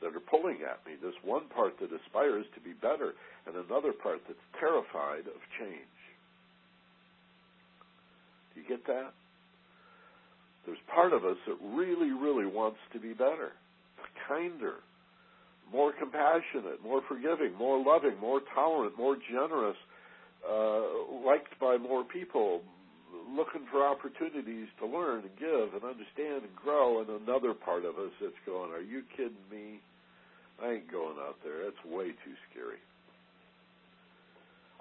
that 0.00 0.14
are 0.14 0.24
pulling 0.30 0.58
at 0.62 0.84
me. 0.86 0.94
This 1.00 1.14
one 1.24 1.48
part 1.54 1.78
that 1.80 1.90
aspires 1.92 2.46
to 2.54 2.60
be 2.60 2.72
better, 2.72 3.14
and 3.46 3.56
another 3.56 3.92
part 3.92 4.20
that's 4.26 4.38
terrified 4.58 5.26
of 5.26 5.40
change. 5.58 5.98
Do 8.54 8.60
you 8.60 8.68
get 8.68 8.86
that? 8.86 9.12
There's 10.66 10.78
part 10.94 11.12
of 11.12 11.24
us 11.24 11.36
that 11.46 11.56
really, 11.74 12.10
really 12.12 12.46
wants 12.46 12.78
to 12.92 13.00
be 13.00 13.12
better, 13.12 13.52
kinder, 14.28 14.74
more 15.72 15.92
compassionate, 15.92 16.82
more 16.82 17.02
forgiving, 17.08 17.54
more 17.58 17.82
loving, 17.82 18.18
more 18.20 18.40
tolerant, 18.54 18.96
more 18.96 19.16
generous, 19.30 19.76
uh, 20.48 20.80
liked 21.24 21.58
by 21.60 21.76
more 21.76 22.04
people, 22.04 22.62
looking 23.34 23.66
for 23.70 23.86
opportunities 23.86 24.68
to 24.80 24.86
learn 24.86 25.24
and 25.24 25.36
give 25.38 25.74
and 25.74 25.84
understand 25.84 26.44
and 26.44 26.56
grow, 26.56 27.00
and 27.00 27.08
another 27.08 27.54
part 27.54 27.84
of 27.84 27.96
us 27.96 28.12
that's 28.20 28.42
going, 28.46 28.72
Are 28.72 28.84
you 28.84 29.02
kidding 29.16 29.46
me? 29.50 29.80
I 30.62 30.82
ain't 30.82 30.90
going 30.90 31.16
out 31.20 31.36
there. 31.44 31.64
That's 31.64 31.82
way 31.86 32.08
too 32.10 32.36
scary. 32.50 32.82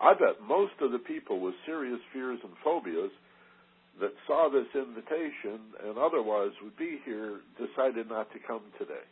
I 0.01 0.13
bet 0.13 0.41
most 0.41 0.73
of 0.81 0.91
the 0.91 0.99
people 0.99 1.39
with 1.39 1.53
serious 1.65 1.99
fears 2.13 2.39
and 2.43 2.53
phobias 2.63 3.11
that 3.99 4.13
saw 4.27 4.49
this 4.49 4.69
invitation 4.73 5.73
and 5.85 5.97
otherwise 5.97 6.51
would 6.61 6.77
be 6.77 6.99
here 7.05 7.41
decided 7.57 8.09
not 8.09 8.31
to 8.33 8.39
come 8.45 8.61
today. 8.77 9.05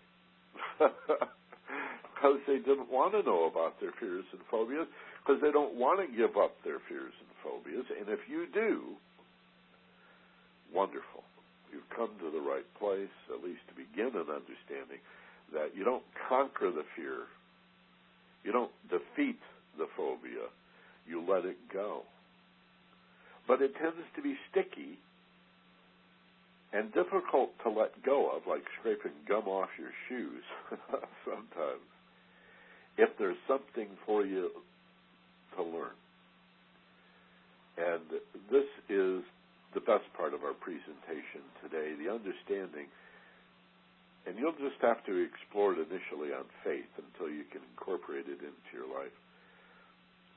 because 2.15 2.39
they 2.47 2.57
didn't 2.57 2.89
want 2.89 3.13
to 3.13 3.21
know 3.23 3.45
about 3.45 3.79
their 3.79 3.91
fears 3.99 4.25
and 4.31 4.41
phobias, 4.49 4.87
because 5.25 5.41
they 5.41 5.51
don't 5.51 5.73
want 5.73 5.97
to 5.99 6.15
give 6.15 6.37
up 6.37 6.53
their 6.63 6.77
fears 6.87 7.13
and 7.17 7.29
phobias. 7.41 7.85
And 7.89 8.09
if 8.09 8.19
you 8.29 8.45
do, 8.53 8.93
wonderful. 10.73 11.25
You've 11.73 11.89
come 11.95 12.13
to 12.19 12.29
the 12.29 12.41
right 12.45 12.67
place, 12.77 13.11
at 13.33 13.43
least 13.43 13.65
to 13.69 13.73
begin 13.73 14.13
an 14.13 14.29
understanding 14.29 15.01
that 15.53 15.75
you 15.75 15.83
don't 15.83 16.05
conquer 16.29 16.69
the 16.69 16.85
fear, 16.95 17.25
you 18.43 18.51
don't 18.51 18.71
defeat 18.89 19.39
the 19.77 19.87
phobia, 19.97 20.45
you 21.07 21.25
let 21.27 21.45
it 21.45 21.57
go. 21.73 22.03
But 23.47 23.61
it 23.61 23.73
tends 23.81 24.05
to 24.15 24.21
be 24.21 24.35
sticky 24.51 24.99
and 26.71 26.93
difficult 26.93 27.49
to 27.63 27.69
let 27.69 28.03
go 28.03 28.29
of, 28.29 28.43
like 28.47 28.63
scraping 28.79 29.13
gum 29.27 29.47
off 29.47 29.69
your 29.79 29.93
shoes 30.07 30.43
sometimes, 31.25 31.85
if 32.97 33.09
there's 33.17 33.37
something 33.47 33.89
for 34.05 34.25
you 34.25 34.51
to 35.55 35.63
learn. 35.63 35.95
And 37.77 38.03
this 38.51 38.69
is 38.87 39.23
the 39.73 39.83
best 39.83 40.07
part 40.15 40.33
of 40.33 40.43
our 40.43 40.55
presentation 40.55 41.43
today 41.59 41.91
the 41.99 42.07
understanding 42.11 42.87
and 44.25 44.37
you'll 44.39 44.57
just 44.57 44.81
have 44.81 45.05
to 45.05 45.13
explore 45.21 45.73
it 45.73 45.85
initially 45.85 46.33
on 46.33 46.45
faith 46.65 46.89
until 46.97 47.29
you 47.29 47.45
can 47.53 47.61
incorporate 47.77 48.25
it 48.25 48.41
into 48.41 48.71
your 48.73 48.89
life. 48.89 49.13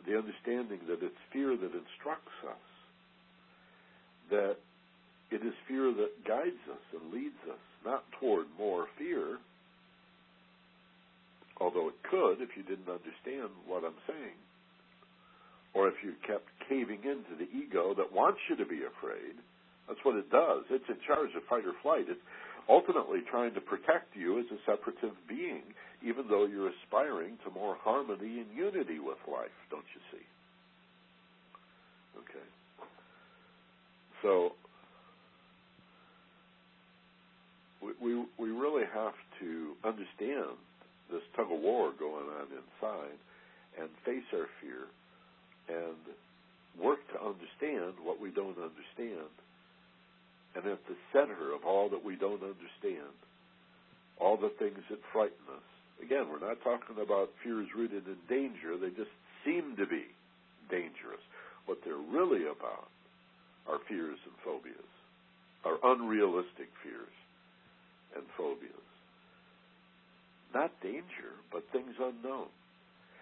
The 0.05 0.16
understanding 0.16 0.81
that 0.89 1.01
it's 1.01 1.23
fear 1.33 1.57
that 1.57 1.73
instructs 1.73 2.37
us, 2.45 2.66
that 4.31 4.57
it 5.33 5.41
is 5.41 5.57
fear 5.66 5.93
that 5.93 6.25
guides 6.29 6.61
us 6.69 6.85
and 6.93 7.12
leads 7.12 7.41
us, 7.49 7.64
not 7.85 8.05
toward 8.21 8.47
more 8.59 8.87
fear, 8.99 9.41
although 11.61 11.89
it 11.89 11.99
could 12.05 12.45
if 12.45 12.57
you 12.57 12.62
didn't 12.62 12.93
understand 12.93 13.49
what 13.66 13.85
I'm 13.85 13.99
saying, 14.07 14.37
or 15.79 15.87
if 15.87 15.95
you 16.03 16.11
kept 16.26 16.51
caving 16.68 16.99
into 17.07 17.39
the 17.39 17.47
ego 17.55 17.95
that 17.95 18.11
wants 18.11 18.41
you 18.51 18.57
to 18.57 18.66
be 18.66 18.83
afraid. 18.83 19.39
That's 19.87 20.03
what 20.03 20.16
it 20.16 20.29
does. 20.29 20.66
It's 20.70 20.91
in 20.91 20.99
charge 21.07 21.31
of 21.39 21.47
fight 21.49 21.62
or 21.62 21.72
flight. 21.87 22.11
It's 22.11 22.20
ultimately 22.68 23.20
trying 23.31 23.55
to 23.55 23.61
protect 23.61 24.11
you 24.18 24.41
as 24.41 24.47
a 24.51 24.59
separative 24.66 25.14
being, 25.29 25.62
even 26.03 26.26
though 26.29 26.47
you're 26.47 26.74
aspiring 26.83 27.39
to 27.47 27.55
more 27.55 27.79
harmony 27.79 28.43
and 28.43 28.51
unity 28.51 28.99
with 28.99 29.22
life, 29.31 29.55
don't 29.70 29.87
you 29.95 30.03
see? 30.11 30.26
Okay. 32.26 32.49
So 34.22 34.59
we, 37.81 37.95
we, 38.03 38.24
we 38.37 38.51
really 38.51 38.85
have 38.93 39.14
to 39.39 39.79
understand 39.87 40.59
this 41.07 41.22
tug 41.37 41.47
of 41.53 41.61
war 41.61 41.93
going 41.97 42.26
on 42.35 42.51
inside 42.51 43.16
and 43.79 43.89
face 44.05 44.26
our 44.35 44.51
fear 44.61 44.91
and 45.69 46.01
work 46.81 47.01
to 47.12 47.19
understand 47.21 47.95
what 48.03 48.21
we 48.21 48.31
don't 48.31 48.57
understand 48.59 49.29
and 50.55 50.66
at 50.66 50.81
the 50.89 50.97
center 51.12 51.55
of 51.55 51.64
all 51.64 51.89
that 51.91 52.05
we 52.05 52.16
don't 52.16 52.43
understand, 52.43 53.14
all 54.19 54.37
the 54.37 54.53
things 54.59 54.81
that 54.91 54.99
frighten 55.12 55.47
us. 55.55 55.69
Again, 56.03 56.27
we're 56.31 56.43
not 56.43 56.62
talking 56.62 56.97
about 57.03 57.31
fears 57.45 57.69
rooted 57.77 58.07
in 58.07 58.19
danger, 58.29 58.77
they 58.77 58.91
just 58.91 59.12
seem 59.45 59.77
to 59.77 59.87
be 59.87 60.07
dangerous. 60.71 61.23
What 61.66 61.79
they're 61.85 61.97
really 61.97 62.45
about 62.45 62.89
are 63.69 63.79
fears 63.89 64.19
and 64.25 64.35
phobias, 64.43 64.93
are 65.64 65.79
unrealistic 65.95 66.71
fears 66.83 67.16
and 68.16 68.25
phobias. 68.37 68.73
Not 70.55 70.73
danger, 70.83 71.37
but 71.53 71.62
things 71.73 71.95
unknown. 72.01 72.49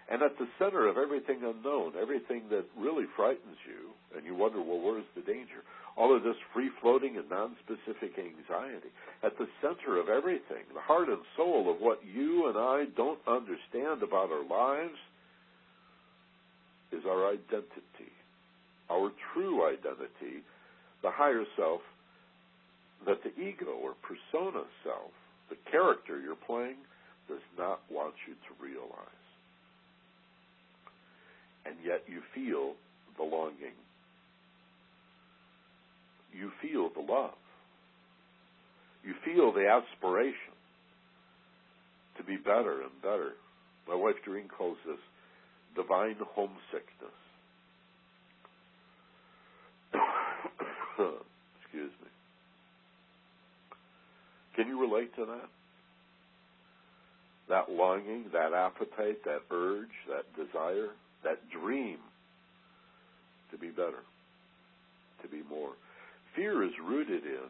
And 0.09 0.21
at 0.21 0.37
the 0.37 0.47
center 0.57 0.87
of 0.87 0.97
everything 0.97 1.43
unknown, 1.43 1.93
everything 1.99 2.43
that 2.49 2.65
really 2.77 3.05
frightens 3.15 3.57
you, 3.67 3.91
and 4.15 4.25
you 4.25 4.35
wonder, 4.35 4.61
well, 4.61 4.79
where's 4.79 5.05
the 5.15 5.21
danger? 5.21 5.63
all 5.97 6.15
of 6.15 6.23
this 6.23 6.35
free 6.53 6.69
floating 6.79 7.17
and 7.17 7.27
non-specific 7.29 8.13
anxiety. 8.17 8.93
At 9.23 9.37
the 9.37 9.47
center 9.61 9.99
of 9.99 10.09
everything, 10.09 10.63
the 10.73 10.79
heart 10.79 11.09
and 11.09 11.17
soul 11.35 11.71
of 11.73 11.81
what 11.81 11.99
you 12.05 12.47
and 12.47 12.57
I 12.57 12.85
don't 12.95 13.19
understand 13.27 14.03
about 14.03 14.29
our 14.31 14.45
lives 14.45 14.97
is 16.91 17.03
our 17.05 17.27
identity. 17.27 18.13
Our 18.91 19.11
true 19.33 19.67
identity, 19.67 20.45
the 21.01 21.11
higher 21.11 21.43
self 21.57 21.81
that 23.05 23.23
the 23.23 23.33
ego 23.41 23.73
or 23.81 23.93
persona 24.01 24.63
self, 24.83 25.11
the 25.49 25.57
character 25.69 26.19
you're 26.19 26.35
playing, 26.35 26.77
does 27.27 27.43
not 27.57 27.81
want 27.89 28.13
you 28.27 28.33
to 28.33 28.63
realize. 28.63 29.16
And 31.67 31.75
yet 31.83 32.03
you 32.07 32.21
feel 32.33 32.73
the 33.17 33.23
longing 33.23 33.75
you 36.37 36.51
feel 36.61 36.89
the 36.93 37.11
love. 37.11 37.31
You 39.03 39.13
feel 39.25 39.51
the 39.51 39.67
aspiration 39.67 40.53
to 42.17 42.23
be 42.23 42.37
better 42.37 42.81
and 42.81 43.01
better. 43.01 43.31
My 43.87 43.95
wife 43.95 44.15
Doreen 44.25 44.47
calls 44.47 44.77
this 44.85 44.99
divine 45.75 46.17
homesickness. 46.19 47.17
Excuse 51.63 51.91
me. 52.01 52.07
Can 54.55 54.67
you 54.67 54.79
relate 54.79 55.15
to 55.15 55.25
that? 55.25 55.49
That 57.49 57.71
longing, 57.71 58.25
that 58.33 58.53
appetite, 58.53 59.23
that 59.23 59.41
urge, 59.51 59.93
that 60.09 60.25
desire, 60.35 60.89
that 61.23 61.39
dream 61.49 61.97
to 63.51 63.57
be 63.57 63.69
better, 63.69 64.03
to 65.21 65.27
be 65.27 65.41
more 65.49 65.71
fear 66.37 66.63
is 66.63 66.71
rooted 66.85 67.25
in 67.25 67.49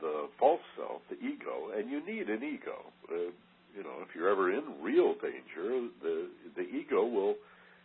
the 0.00 0.28
false 0.40 0.64
self, 0.76 1.02
the 1.10 1.16
ego, 1.16 1.70
and 1.76 1.90
you 1.90 2.04
need 2.04 2.28
an 2.28 2.42
ego. 2.42 2.80
Uh, 3.08 3.30
you 3.76 3.84
know, 3.84 4.00
if 4.00 4.08
you're 4.16 4.28
ever 4.28 4.50
in 4.50 4.64
real 4.82 5.14
danger, 5.14 5.86
the 6.02 6.28
the 6.56 6.62
ego 6.62 7.04
will 7.04 7.34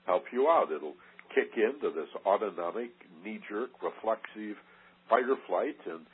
help 0.07 0.23
you 0.31 0.47
out. 0.47 0.71
It'll 0.71 0.95
kick 1.35 1.51
into 1.55 1.93
this 1.93 2.09
autonomic, 2.25 2.91
knee-jerk, 3.23 3.69
reflexive 3.83 4.55
fight 5.09 5.27
or 5.27 5.37
flight, 5.47 5.77
and 5.85 6.07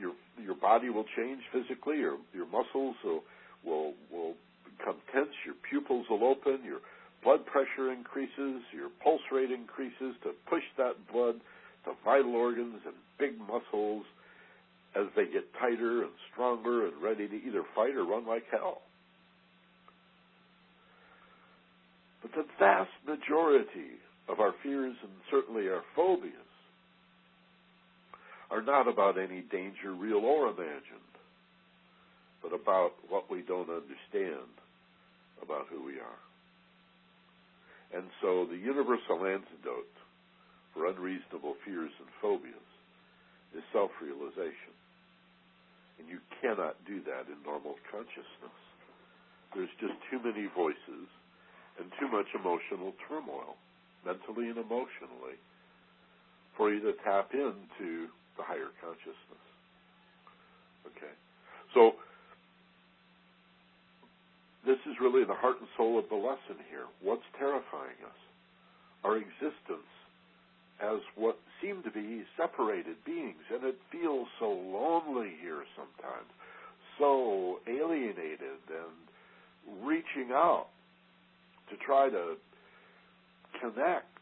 your 0.00 0.12
your 0.42 0.54
body 0.54 0.88
will 0.88 1.06
change 1.16 1.42
physically. 1.52 1.98
Your 1.98 2.16
your 2.32 2.46
muscles 2.46 2.96
will 3.04 3.22
will 3.64 3.94
will 4.10 4.34
become 4.78 4.96
tense. 5.12 5.34
Your 5.44 5.56
pupils 5.68 6.06
will 6.08 6.24
open. 6.24 6.64
Your 6.64 6.80
blood 7.22 7.46
pressure 7.46 7.92
increases. 7.92 8.62
Your 8.74 8.90
pulse 9.02 9.22
rate 9.30 9.50
increases 9.50 10.14
to 10.22 10.32
push 10.48 10.64
that 10.78 10.94
blood 11.12 11.36
to 11.84 11.92
vital 12.04 12.34
organs 12.34 12.80
and 12.84 12.94
big 13.18 13.38
muscles 13.40 14.04
as 14.94 15.06
they 15.16 15.24
get 15.24 15.52
tighter 15.58 16.02
and 16.02 16.12
stronger 16.32 16.86
and 16.86 17.02
ready 17.02 17.26
to 17.28 17.34
either 17.34 17.62
fight 17.74 17.94
or 17.94 18.04
run 18.04 18.26
like 18.26 18.44
hell. 18.50 18.82
But 22.22 22.32
the 22.32 22.44
vast 22.58 22.90
majority 23.06 23.98
of 24.28 24.38
our 24.38 24.54
fears 24.62 24.94
and 25.02 25.12
certainly 25.30 25.68
our 25.68 25.82
phobias 25.96 26.32
are 28.50 28.62
not 28.62 28.86
about 28.86 29.18
any 29.18 29.40
danger, 29.50 29.92
real 29.92 30.18
or 30.18 30.48
imagined. 30.48 31.00
but 32.42 32.52
about 32.52 32.92
what 33.08 33.30
we 33.30 33.42
don't 33.42 33.70
understand 33.70 34.50
about 35.40 35.66
who 35.70 35.84
we 35.84 35.94
are. 35.94 36.31
And 37.92 38.08
so 38.20 38.48
the 38.48 38.56
universal 38.56 39.20
antidote 39.24 39.92
for 40.72 40.88
unreasonable 40.88 41.56
fears 41.64 41.92
and 42.00 42.08
phobias 42.20 42.72
is 43.54 43.62
self 43.72 43.90
realization. 44.00 44.72
And 46.00 46.08
you 46.08 46.18
cannot 46.40 46.80
do 46.88 47.04
that 47.04 47.28
in 47.28 47.36
normal 47.44 47.76
consciousness. 47.92 48.58
There's 49.54 49.72
just 49.78 49.92
too 50.08 50.18
many 50.24 50.48
voices 50.56 51.06
and 51.78 51.92
too 52.00 52.08
much 52.08 52.26
emotional 52.32 52.96
turmoil, 53.08 53.60
mentally 54.04 54.48
and 54.48 54.56
emotionally, 54.56 55.36
for 56.56 56.72
you 56.72 56.80
to 56.80 56.92
tap 57.04 57.30
into 57.32 58.08
the 58.36 58.42
higher 58.42 58.72
consciousness. 58.80 59.44
Okay? 60.88 61.12
So, 61.74 61.92
this 64.64 64.78
is 64.88 64.96
really 65.00 65.21
the 65.32 65.40
heart 65.40 65.56
and 65.60 65.68
soul 65.78 65.98
of 65.98 66.04
the 66.10 66.16
lesson 66.16 66.60
here. 66.68 66.84
What's 67.00 67.24
terrifying 67.38 67.96
us? 68.04 68.20
Our 69.02 69.16
existence 69.16 69.88
as 70.76 71.00
what 71.16 71.38
seem 71.62 71.82
to 71.84 71.90
be 71.90 72.24
separated 72.36 72.96
beings, 73.06 73.40
and 73.52 73.64
it 73.64 73.78
feels 73.90 74.28
so 74.38 74.50
lonely 74.50 75.32
here 75.40 75.64
sometimes, 75.74 76.28
so 76.98 77.60
alienated 77.66 78.60
and 78.68 79.86
reaching 79.86 80.32
out 80.32 80.66
to 81.70 81.76
try 81.76 82.10
to 82.10 82.36
connect. 83.58 84.20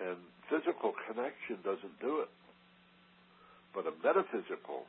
And 0.00 0.16
physical 0.50 0.94
connection 1.06 1.62
doesn't 1.62 2.00
do 2.00 2.20
it. 2.20 2.30
But 3.72 3.86
a 3.86 3.92
metaphysical 4.02 4.82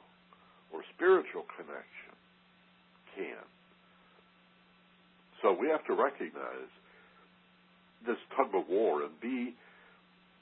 or 0.74 0.82
spiritual 0.96 1.46
connection 1.56 2.07
can. 3.18 3.42
So 5.42 5.54
we 5.54 5.68
have 5.70 5.86
to 5.90 5.94
recognize 5.94 6.70
this 8.06 8.18
tug 8.38 8.54
of 8.54 8.70
war 8.70 9.04
and 9.04 9.14
be 9.20 9.58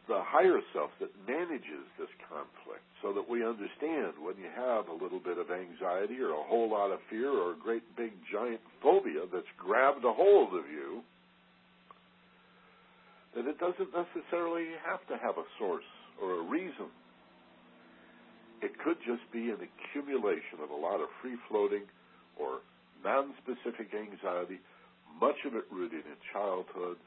the 0.08 0.22
higher 0.22 0.62
self 0.74 0.92
that 1.00 1.10
manages 1.26 1.88
this 1.98 2.12
conflict 2.30 2.86
so 3.02 3.10
that 3.14 3.26
we 3.26 3.42
understand 3.42 4.14
when 4.22 4.38
you 4.38 4.50
have 4.54 4.88
a 4.88 4.94
little 4.94 5.20
bit 5.20 5.42
of 5.42 5.50
anxiety 5.50 6.22
or 6.22 6.30
a 6.30 6.46
whole 6.46 6.70
lot 6.70 6.94
of 6.94 7.00
fear 7.10 7.32
or 7.32 7.54
a 7.54 7.60
great 7.60 7.84
big 7.98 8.14
giant 8.30 8.62
phobia 8.84 9.26
that's 9.34 9.50
grabbed 9.58 10.06
a 10.06 10.14
hold 10.14 10.54
of 10.54 10.70
you, 10.70 11.02
that 13.34 13.50
it 13.50 13.58
doesn't 13.58 13.90
necessarily 13.92 14.78
have 14.86 15.02
to 15.10 15.18
have 15.18 15.42
a 15.42 15.48
source 15.58 15.90
or 16.22 16.40
a 16.40 16.44
reason. 16.46 16.88
It 18.62 18.72
could 18.86 18.98
just 19.06 19.26
be 19.34 19.50
an 19.50 19.60
accumulation 19.60 20.62
of 20.64 20.70
a 20.70 20.78
lot 20.78 21.02
of 21.02 21.10
free 21.22 21.36
floating 21.50 21.84
or 22.40 22.60
non 23.04 23.34
specific 23.44 23.94
anxiety, 23.94 24.60
much 25.22 25.38
of 25.46 25.56
it 25.56 25.66
rooted 25.72 26.06
in 26.06 26.18
childhood 26.34 26.98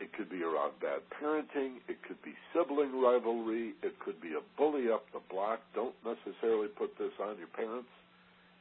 it 0.00 0.16
could 0.16 0.30
be 0.32 0.42
around 0.42 0.80
bad 0.80 1.04
parenting. 1.12 1.84
It 1.86 2.00
could 2.08 2.20
be 2.24 2.32
sibling 2.52 3.00
rivalry. 3.00 3.76
It 3.82 4.00
could 4.00 4.20
be 4.20 4.32
a 4.32 4.40
bully 4.56 4.90
up 4.90 5.04
the 5.12 5.20
block. 5.28 5.60
Don't 5.74 5.94
necessarily 6.02 6.68
put 6.68 6.96
this 6.96 7.12
on 7.20 7.36
your 7.36 7.52
parents. 7.52 7.92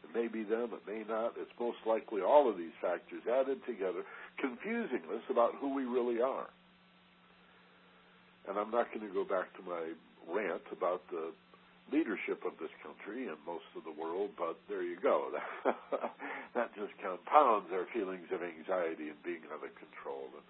It 0.04 0.12
may 0.14 0.28
be 0.28 0.44
them. 0.44 0.76
It 0.76 0.84
may 0.86 1.08
not. 1.08 1.40
It's 1.40 1.52
most 1.58 1.80
likely 1.88 2.22
all 2.22 2.50
of 2.50 2.58
these 2.58 2.76
factors 2.82 3.24
added 3.24 3.64
together, 3.66 4.04
confusing 4.38 5.08
us 5.16 5.24
about 5.32 5.56
who 5.60 5.74
we 5.74 5.86
really 5.86 6.22
are. 6.22 6.52
And 8.48 8.60
I'm 8.60 8.72
not 8.72 8.92
going 8.94 9.08
to 9.08 9.14
go 9.14 9.24
back 9.24 9.56
to 9.56 9.64
my 9.64 9.96
rant 10.28 10.68
about 10.76 11.02
the 11.10 11.32
leadership 11.92 12.46
of 12.46 12.58
this 12.62 12.74
country 12.82 13.28
and 13.28 13.38
most 13.46 13.68
of 13.76 13.84
the 13.84 13.94
world, 13.94 14.32
but 14.38 14.58
there 14.70 14.84
you 14.84 14.98
go. 15.02 15.34
that 16.56 16.74
just 16.76 16.94
compounds 17.02 17.70
our 17.74 17.86
feelings 17.94 18.30
of 18.34 18.42
anxiety 18.42 19.10
and 19.10 19.20
being 19.24 19.44
out 19.50 19.64
of 19.64 19.74
control. 19.76 20.30
And 20.34 20.46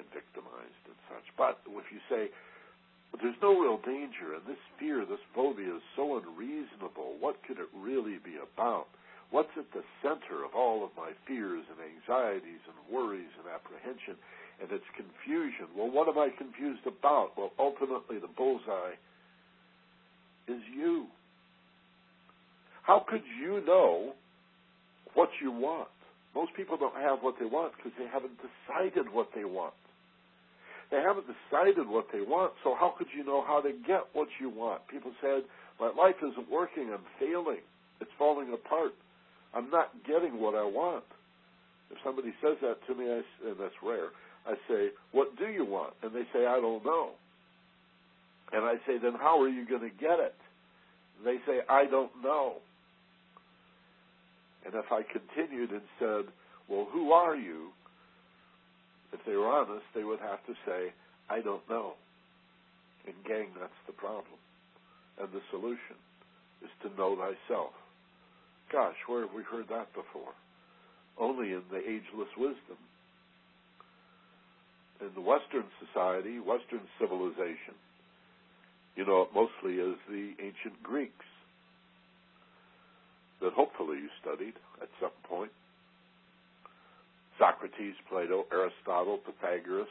and 0.00 0.08
victimized 0.16 0.84
and 0.88 0.96
such. 1.12 1.26
But 1.36 1.60
if 1.68 1.88
you 1.92 2.00
say, 2.08 2.32
there's 3.20 3.38
no 3.42 3.52
real 3.58 3.76
danger, 3.82 4.32
and 4.32 4.44
this 4.48 4.60
fear, 4.80 5.04
this 5.04 5.22
phobia 5.34 5.76
is 5.76 5.86
so 5.92 6.16
unreasonable, 6.16 7.20
what 7.20 7.42
could 7.44 7.58
it 7.58 7.68
really 7.76 8.16
be 8.22 8.40
about? 8.40 8.88
What's 9.30 9.54
at 9.58 9.70
the 9.76 9.86
center 10.02 10.42
of 10.42 10.56
all 10.56 10.82
of 10.82 10.90
my 10.96 11.14
fears 11.26 11.62
and 11.70 11.78
anxieties 11.78 12.64
and 12.66 12.76
worries 12.90 13.30
and 13.38 13.46
apprehension 13.46 14.18
and 14.58 14.70
its 14.72 14.86
confusion? 14.96 15.70
Well, 15.76 15.90
what 15.90 16.08
am 16.08 16.18
I 16.18 16.34
confused 16.34 16.86
about? 16.86 17.38
Well, 17.38 17.52
ultimately, 17.58 18.18
the 18.18 18.30
bullseye 18.30 18.98
is 20.50 20.62
you. 20.76 21.06
How 22.82 23.04
could 23.08 23.22
you 23.40 23.64
know 23.64 24.12
what 25.14 25.28
you 25.40 25.52
want? 25.52 25.88
Most 26.34 26.52
people 26.56 26.76
don't 26.76 26.94
have 26.94 27.20
what 27.22 27.36
they 27.38 27.46
want 27.46 27.72
because 27.76 27.92
they 27.98 28.06
haven't 28.06 28.38
decided 28.38 29.12
what 29.12 29.28
they 29.34 29.44
want. 29.44 29.74
They 30.90 30.98
haven't 30.98 31.26
decided 31.26 31.86
what 31.88 32.06
they 32.12 32.20
want, 32.20 32.52
so 32.64 32.74
how 32.74 32.94
could 32.98 33.06
you 33.16 33.24
know 33.24 33.44
how 33.46 33.60
to 33.60 33.70
get 33.86 34.10
what 34.12 34.28
you 34.40 34.50
want? 34.50 34.86
People 34.88 35.12
said, 35.20 35.42
My 35.78 35.90
life 35.94 36.16
isn't 36.18 36.50
working, 36.50 36.90
I'm 36.92 37.06
failing, 37.18 37.62
it's 38.00 38.10
falling 38.18 38.52
apart, 38.52 38.92
I'm 39.54 39.70
not 39.70 39.90
getting 40.06 40.40
what 40.40 40.54
I 40.54 40.64
want. 40.64 41.04
If 41.90 41.98
somebody 42.04 42.34
says 42.42 42.56
that 42.62 42.78
to 42.86 42.94
me, 42.94 43.06
I, 43.06 43.22
and 43.46 43.56
that's 43.58 43.78
rare, 43.82 44.10
I 44.46 44.54
say, 44.68 44.90
What 45.12 45.38
do 45.38 45.46
you 45.46 45.64
want? 45.64 45.94
And 46.02 46.12
they 46.12 46.26
say, 46.32 46.46
I 46.46 46.58
don't 46.60 46.84
know. 46.84 47.10
And 48.52 48.64
I 48.64 48.74
say, 48.86 48.98
Then 49.00 49.14
how 49.14 49.40
are 49.40 49.48
you 49.48 49.66
going 49.68 49.82
to 49.82 49.94
get 49.94 50.18
it? 50.18 50.34
They 51.24 51.36
say, 51.46 51.60
I 51.68 51.84
don't 51.84 52.12
know. 52.22 52.56
And 54.64 54.74
if 54.74 54.90
I 54.90 55.02
continued 55.02 55.70
and 55.70 55.82
said, 55.98 56.32
Well, 56.68 56.86
who 56.90 57.12
are 57.12 57.36
you? 57.36 57.68
If 59.12 59.20
they 59.26 59.34
were 59.34 59.48
honest, 59.48 59.84
they 59.94 60.04
would 60.04 60.20
have 60.20 60.44
to 60.46 60.54
say, 60.66 60.92
I 61.28 61.40
don't 61.40 61.68
know. 61.68 61.94
And 63.06 63.14
gang, 63.26 63.48
that's 63.58 63.82
the 63.86 63.92
problem. 63.92 64.38
And 65.20 65.28
the 65.32 65.40
solution 65.50 65.98
is 66.62 66.70
to 66.82 66.96
know 66.96 67.16
thyself. 67.16 67.72
Gosh, 68.70 68.96
where 69.06 69.22
have 69.22 69.34
we 69.34 69.42
heard 69.42 69.68
that 69.68 69.92
before? 69.94 70.32
Only 71.18 71.52
in 71.52 71.62
the 71.70 71.78
ageless 71.78 72.30
wisdom. 72.36 72.78
In 75.00 75.10
the 75.14 75.20
Western 75.20 75.64
society, 75.80 76.38
Western 76.38 76.84
civilization, 77.00 77.74
you 78.96 79.06
know 79.06 79.22
it 79.22 79.28
mostly 79.34 79.80
as 79.80 79.96
the 80.08 80.32
ancient 80.38 80.82
Greeks 80.82 81.24
that 83.40 83.52
hopefully 83.54 83.98
you 83.98 84.08
studied 84.20 84.54
at 84.82 84.88
some 85.00 85.14
point. 85.24 85.50
Socrates, 87.38 87.94
Plato, 88.08 88.44
Aristotle, 88.52 89.18
Pythagoras, 89.18 89.88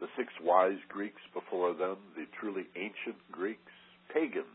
the 0.00 0.06
six 0.16 0.32
wise 0.42 0.78
Greeks 0.88 1.20
before 1.34 1.74
them, 1.74 1.96
the 2.14 2.26
truly 2.38 2.66
ancient 2.76 3.18
Greeks, 3.32 3.72
pagans, 4.14 4.46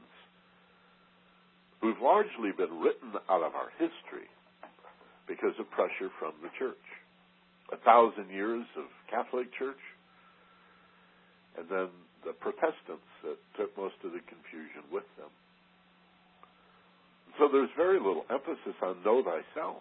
who've 1.81 1.99
largely 2.01 2.51
been 2.55 2.79
written 2.79 3.11
out 3.29 3.43
of 3.43 3.55
our 3.55 3.69
history 3.77 4.31
because 5.27 5.53
of 5.59 5.69
pressure 5.71 6.09
from 6.19 6.31
the 6.41 6.49
church. 6.57 6.87
A 7.73 7.77
thousand 7.83 8.31
years 8.31 8.65
of 8.77 8.85
Catholic 9.11 9.47
Church, 9.59 9.83
and 11.57 11.67
then 11.69 11.87
the 12.27 12.35
Protestants 12.35 13.07
that 13.23 13.39
took 13.55 13.71
most 13.79 13.95
of 14.03 14.11
the 14.11 14.19
confusion 14.27 14.83
with 14.91 15.07
them. 15.15 15.31
So 17.39 17.47
there's 17.47 17.71
very 17.79 18.03
little 18.03 18.27
emphasis 18.27 18.75
on 18.83 18.99
know 19.07 19.23
thyself. 19.23 19.79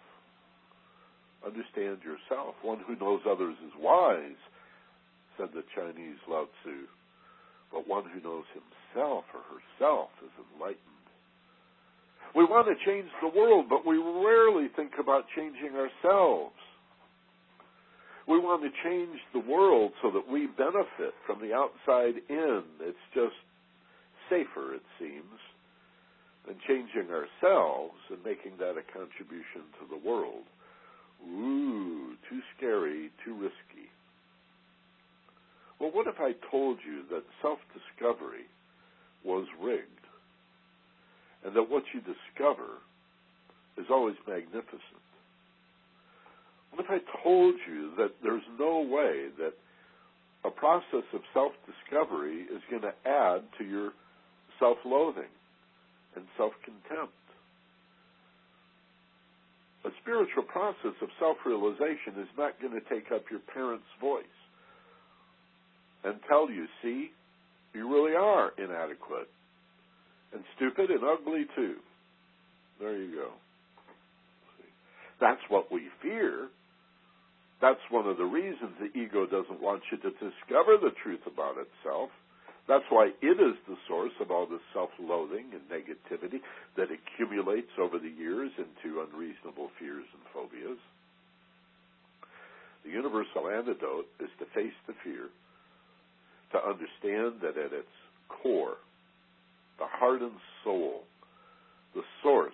Understand 1.43 1.99
yourself. 2.07 2.55
One 2.63 2.79
who 2.87 2.95
knows 2.95 3.19
others 3.27 3.59
is 3.65 3.75
wise, 3.75 4.39
said 5.35 5.51
the 5.51 5.67
Chinese 5.75 6.23
Lao 6.29 6.47
Tzu. 6.63 6.87
But 7.71 7.87
one 7.87 8.07
who 8.07 8.23
knows 8.23 8.47
himself 8.55 9.25
or 9.35 9.43
herself 9.51 10.09
is 10.23 10.31
enlightened. 10.55 10.79
We 12.35 12.45
want 12.45 12.67
to 12.71 12.85
change 12.85 13.09
the 13.21 13.27
world, 13.27 13.67
but 13.69 13.85
we 13.85 13.97
rarely 13.97 14.67
think 14.75 14.93
about 14.99 15.25
changing 15.35 15.75
ourselves. 15.75 16.56
We 18.27 18.39
want 18.39 18.61
to 18.63 18.69
change 18.83 19.19
the 19.31 19.39
world 19.39 19.93
so 20.01 20.11
that 20.11 20.29
we 20.29 20.47
benefit 20.47 21.15
from 21.25 21.39
the 21.39 21.53
outside 21.53 22.15
in. 22.29 22.63
It's 22.81 23.07
just 23.13 23.35
safer, 24.29 24.75
it 24.75 24.83
seems, 24.99 25.39
than 26.45 26.57
changing 26.67 27.09
ourselves 27.09 27.95
and 28.09 28.19
making 28.25 28.57
that 28.59 28.75
a 28.75 28.83
contribution 28.91 29.63
to 29.79 29.87
the 29.89 30.07
world. 30.07 30.43
Ooh, 31.23 32.15
too 32.29 32.41
scary, 32.57 33.11
too 33.23 33.33
risky. 33.33 33.87
Well, 35.79 35.91
what 35.91 36.07
if 36.07 36.19
I 36.19 36.33
told 36.51 36.79
you 36.85 37.03
that 37.09 37.23
self 37.41 37.59
discovery 37.71 38.45
was 39.23 39.47
rigged? 39.61 39.85
And 41.45 41.55
that 41.55 41.69
what 41.69 41.83
you 41.93 42.01
discover 42.01 42.81
is 43.77 43.85
always 43.89 44.15
magnificent? 44.27 45.06
What 46.77 46.85
if 46.85 46.91
I 46.91 47.23
told 47.23 47.55
you 47.67 47.91
that 47.97 48.11
there's 48.21 48.45
no 48.59 48.81
way 48.81 49.29
that 49.39 49.53
a 50.45 50.51
process 50.51 51.09
of 51.11 51.21
self 51.33 51.51
discovery 51.65 52.43
is 52.43 52.61
going 52.69 52.83
to 52.83 52.93
add 53.03 53.41
to 53.57 53.63
your 53.63 53.93
self 54.59 54.77
loathing 54.85 55.33
and 56.15 56.25
self 56.37 56.53
contempt. 56.63 57.17
A 59.85 59.89
spiritual 60.03 60.43
process 60.43 60.93
of 61.01 61.09
self 61.17 61.37
realization 61.47 62.21
is 62.21 62.29
not 62.37 62.61
going 62.61 62.73
to 62.73 62.81
take 62.93 63.11
up 63.11 63.23
your 63.31 63.41
parents' 63.51 63.89
voice 63.99 64.23
and 66.03 66.19
tell 66.29 66.47
you, 66.51 66.67
see, 66.83 67.09
you 67.73 67.89
really 67.91 68.15
are 68.15 68.51
inadequate 68.59 69.29
and 70.31 70.43
stupid 70.55 70.91
and 70.91 71.01
ugly 71.03 71.45
too. 71.55 71.77
There 72.79 72.95
you 72.95 73.15
go. 73.15 73.29
That's 75.19 75.41
what 75.49 75.71
we 75.71 75.87
fear. 76.03 76.49
That's 77.61 77.81
one 77.89 78.07
of 78.07 78.17
the 78.17 78.25
reasons 78.25 78.77
the 78.79 78.93
ego 78.97 79.25
doesn't 79.25 79.61
want 79.61 79.81
you 79.91 79.97
to 79.97 80.11
discover 80.11 80.77
the 80.77 80.93
truth 81.01 81.25
about 81.25 81.55
itself. 81.57 82.09
That's 82.67 82.85
why 82.89 83.09
it 83.21 83.39
is 83.39 83.55
the 83.67 83.77
source 83.87 84.11
of 84.19 84.29
all 84.29 84.45
the 84.45 84.59
self 84.73 84.89
loathing 84.99 85.53
and 85.53 85.63
negativity 85.71 86.41
that 86.75 86.89
accumulates 86.91 87.71
over 87.79 87.97
the 87.97 88.09
years 88.09 88.51
into 88.57 89.01
unreasonable 89.01 89.71
fears 89.79 90.05
and 90.13 90.23
phobias. 90.33 90.77
The 92.83 92.91
universal 92.91 93.49
antidote 93.49 94.07
is 94.19 94.29
to 94.39 94.45
face 94.53 94.75
the 94.85 94.93
fear, 95.03 95.29
to 96.51 96.57
understand 96.59 97.41
that 97.41 97.57
at 97.57 97.73
its 97.73 97.95
core, 98.29 98.77
the 99.79 99.87
heart 99.87 100.21
and 100.21 100.37
soul, 100.63 101.03
the 101.95 102.03
source 102.21 102.53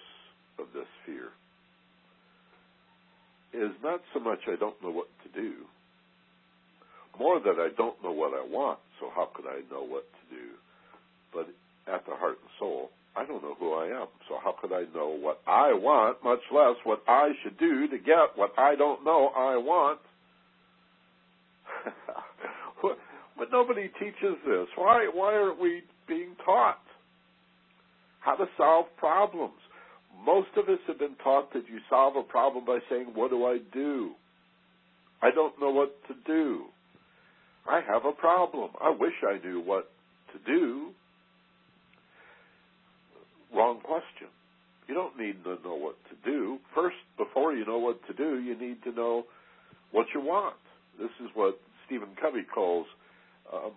of 0.60 0.68
this 0.74 0.88
fear 1.06 1.23
is 3.64 3.76
not 3.84 4.02
so 4.14 4.20
much 4.20 4.40
I 4.48 4.56
don't 4.56 4.82
know 4.84 4.92
what 4.92 5.08
to 5.24 5.42
do, 5.42 5.54
more 7.20 7.40
that 7.40 7.60
I 7.60 7.70
don't 7.78 8.02
know 8.04 8.12
what 8.12 8.34
I 8.34 8.46
want, 8.46 8.80
so 9.00 9.10
how 9.16 9.30
could 9.34 9.46
I 9.46 9.62
know 9.72 9.84
what 9.84 10.04
to 10.04 10.36
do? 10.36 10.46
But 11.34 11.48
at 11.92 12.06
the 12.06 12.16
heart 12.16 12.38
and 12.42 12.50
soul, 12.60 12.90
I 13.16 13.26
don't 13.26 13.44
know 13.44 13.56
who 13.60 13.74
I 13.74 13.88
am, 14.02 14.08
so 14.28 14.40
how 14.44 14.56
could 14.60 14.74
I 14.74 14.86
know 14.94 15.16
what 15.20 15.42
I 15.46 15.74
want, 15.74 16.24
much 16.24 16.42
less 16.52 16.76
what 16.84 17.04
I 17.08 17.30
should 17.44 17.58
do 17.60 17.88
to 17.88 17.98
get 17.98 18.36
what 18.36 18.54
I 18.58 18.76
don't 18.76 19.06
know 19.06 19.32
I 19.36 19.58
want? 19.58 20.00
but 23.38 23.52
nobody 23.52 23.90
teaches 24.00 24.38
this. 24.46 24.68
Why 24.76 25.10
why 25.14 25.36
aren't 25.36 25.60
we 25.60 25.84
being 26.08 26.36
taught 26.44 26.80
how 28.20 28.36
to 28.36 28.46
solve 28.58 28.86
problems? 28.98 29.60
Most 30.26 30.50
of 30.58 30.70
us 30.70 30.80
have 30.88 31.00
been 31.00 31.16
taught 31.24 31.52
that 31.54 31.68
you 31.68 31.80
solve 31.90 32.16
a 32.16 32.24
problem 32.24 32.66
by 32.66 32.80
saying, 32.90 33.08
What 33.14 33.32
do 33.32 33.46
I 33.46 33.60
do? 33.74 34.12
I 35.22 35.32
don't 35.32 35.60
know 35.60 35.72
what 35.72 35.96
to 36.08 36.14
do. 36.26 36.66
I 37.68 37.82
have 37.88 38.06
a 38.06 38.12
problem. 38.12 38.72
I 38.82 38.90
wish 38.90 39.14
I 39.24 39.46
knew 39.46 39.62
what 39.62 39.90
to 40.34 40.40
do. 40.46 40.90
Wrong 43.56 43.80
question. 43.82 44.28
You 44.88 44.96
don't 44.96 45.18
need 45.18 45.44
to 45.44 45.58
know 45.64 45.76
what 45.76 45.96
to 46.10 46.30
do. 46.30 46.58
First, 46.76 46.98
before 47.18 47.54
you 47.54 47.66
know 47.66 47.78
what 47.78 48.06
to 48.08 48.14
do, 48.14 48.40
you 48.42 48.58
need 48.60 48.84
to 48.84 48.92
know 48.92 49.24
what 49.92 50.08
you 50.14 50.22
want. 50.22 50.56
This 51.00 51.12
is 51.24 51.30
what 51.34 51.58
Stephen 51.86 52.10
Covey 52.22 52.44
calls 52.54 52.88
um, 53.54 53.72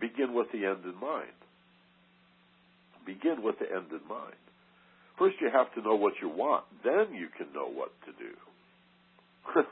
begin 0.00 0.34
with 0.34 0.48
the 0.52 0.66
end 0.66 0.84
in 0.84 1.00
mind. 1.00 1.32
Begin 3.06 3.42
with 3.42 3.58
the 3.58 3.66
end 3.66 3.86
in 3.90 4.06
mind. 4.08 4.43
First, 5.18 5.36
you 5.40 5.50
have 5.52 5.72
to 5.74 5.82
know 5.82 5.94
what 5.94 6.14
you 6.20 6.28
want. 6.28 6.64
Then 6.82 7.14
you 7.14 7.28
can 7.36 7.52
know 7.54 7.68
what 7.70 7.92
to 8.06 8.12
do. 8.18 8.34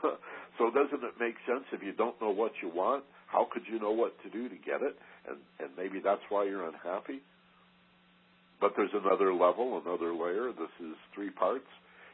so, 0.57 0.71
doesn't 0.71 1.03
it 1.03 1.15
make 1.19 1.35
sense 1.45 1.65
if 1.73 1.83
you 1.83 1.91
don't 1.91 2.19
know 2.21 2.29
what 2.29 2.51
you 2.61 2.69
want? 2.69 3.03
How 3.27 3.47
could 3.51 3.63
you 3.67 3.79
know 3.79 3.91
what 3.91 4.13
to 4.23 4.29
do 4.29 4.47
to 4.47 4.55
get 4.55 4.81
it? 4.81 4.95
And 5.27 5.37
and 5.59 5.69
maybe 5.75 5.99
that's 6.03 6.21
why 6.29 6.45
you're 6.45 6.67
unhappy. 6.67 7.21
But 8.61 8.73
there's 8.77 8.93
another 8.93 9.33
level, 9.33 9.81
another 9.83 10.13
layer. 10.13 10.53
This 10.53 10.71
is 10.79 10.95
three 11.13 11.31
parts. 11.31 11.67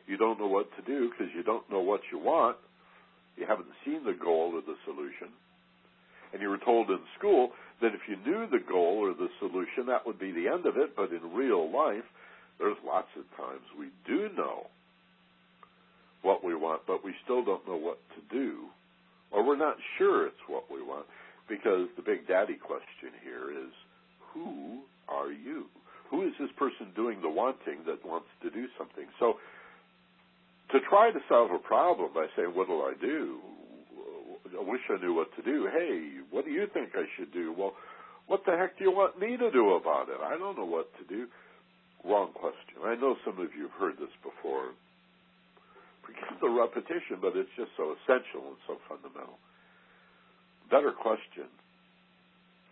You 0.07 0.17
don't 0.17 0.39
know 0.39 0.47
what 0.47 0.65
to 0.77 0.82
do 0.82 1.11
because 1.11 1.32
you 1.36 1.43
don't 1.43 1.69
know 1.69 1.82
what 1.82 2.01
you 2.11 2.17
want. 2.17 2.57
You 3.38 3.45
haven't 3.45 3.69
seen 3.86 4.03
the 4.03 4.17
goal 4.17 4.53
or 4.55 4.61
the 4.61 4.75
solution. 4.86 5.30
And 6.34 6.41
you 6.41 6.49
were 6.49 6.57
told 6.57 6.89
in 6.89 6.99
school 7.17 7.51
that 7.82 7.93
if 7.93 8.01
you 8.09 8.17
knew 8.25 8.47
the 8.49 8.63
goal 8.67 8.97
or 9.05 9.13
the 9.13 9.30
solution, 9.39 9.86
that 9.88 10.05
would 10.07 10.19
be 10.19 10.32
the 10.32 10.47
end 10.47 10.65
of 10.65 10.77
it. 10.77 10.95
But 10.95 11.11
in 11.11 11.21
real 11.34 11.71
life, 11.71 12.05
there's 12.60 12.78
lots 12.86 13.07
of 13.18 13.24
times 13.38 13.64
we 13.78 13.88
do 14.05 14.30
know 14.36 14.68
what 16.22 16.43
we 16.43 16.53
want, 16.53 16.82
but 16.86 17.03
we 17.03 17.14
still 17.24 17.43
don't 17.43 17.66
know 17.68 17.78
what 17.78 17.99
to 18.16 18.36
do, 18.36 18.68
or 19.32 19.45
we're 19.45 19.57
not 19.57 19.78
sure 19.97 20.28
it's 20.28 20.45
what 20.47 20.66
we 20.70 20.84
want, 20.84 21.05
because 21.47 21.88
the 21.95 22.03
big 22.03 22.28
daddy 22.28 22.55
question 22.55 23.16
here 23.24 23.51
is 23.51 23.72
who 24.34 24.80
are 25.07 25.32
you? 25.32 25.66
Who 26.12 26.28
is 26.28 26.34
this 26.39 26.49
person 26.57 26.88
doing 26.95 27.22
the 27.22 27.30
wanting 27.30 27.86
that 27.86 28.05
wants 28.05 28.28
to 28.43 28.49
do 28.49 28.68
something? 28.78 29.05
So, 29.20 29.36
to 30.72 30.80
try 30.89 31.12
to 31.12 31.20
solve 31.30 31.51
a 31.51 31.60
problem 31.60 32.12
by 32.14 32.28
saying, 32.36 32.49
What 32.53 32.68
will 32.68 32.82
I 32.82 32.93
do? 32.99 33.39
I 34.57 34.64
wish 34.64 34.82
I 34.89 35.01
knew 35.01 35.14
what 35.14 35.30
to 35.36 35.41
do. 35.41 35.70
Hey, 35.72 36.22
what 36.32 36.45
do 36.45 36.51
you 36.51 36.68
think 36.74 36.89
I 36.95 37.05
should 37.16 37.32
do? 37.32 37.53
Well, 37.55 37.74
what 38.28 38.41
the 38.45 38.57
heck 38.57 38.78
do 38.78 38.84
you 38.84 38.91
want 38.91 39.20
me 39.20 39.38
to 39.38 39.51
do 39.51 39.74
about 39.74 40.10
it? 40.10 40.18
I 40.22 40.38
don't 40.38 40.57
know 40.57 40.66
what 40.66 40.89
to 40.97 41.03
do. 41.05 41.28
Wrong 42.05 42.31
question. 42.33 42.79
I 42.83 42.95
know 42.95 43.15
some 43.25 43.39
of 43.39 43.49
you 43.55 43.63
have 43.63 43.77
heard 43.79 43.97
this 43.97 44.13
before. 44.23 44.71
Forgive 46.05 46.39
the 46.41 46.49
repetition, 46.49 47.19
but 47.21 47.35
it's 47.35 47.49
just 47.57 47.71
so 47.75 47.95
essential 47.99 48.47
and 48.47 48.57
so 48.65 48.77
fundamental. 48.87 49.37
Better 50.71 50.91
question 50.91 51.51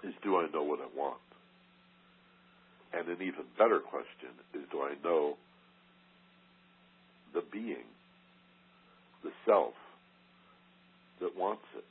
is 0.04 0.14
do 0.24 0.38
I 0.38 0.48
know 0.54 0.64
what 0.64 0.80
I 0.80 0.88
want? 0.96 1.20
And 2.94 3.08
an 3.10 3.22
even 3.22 3.44
better 3.58 3.80
question 3.80 4.32
is 4.54 4.62
do 4.72 4.82
I 4.82 4.94
know 5.04 5.36
the 7.34 7.44
being, 7.52 7.86
the 9.24 9.32
self, 9.46 9.74
that 11.20 11.36
wants 11.36 11.66
it? 11.76 11.84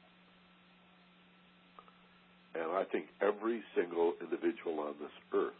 And 2.58 2.72
I 2.72 2.84
think 2.84 3.06
every 3.20 3.62
single 3.76 4.14
individual 4.20 4.80
on 4.80 4.94
this 4.98 5.12
earth 5.34 5.52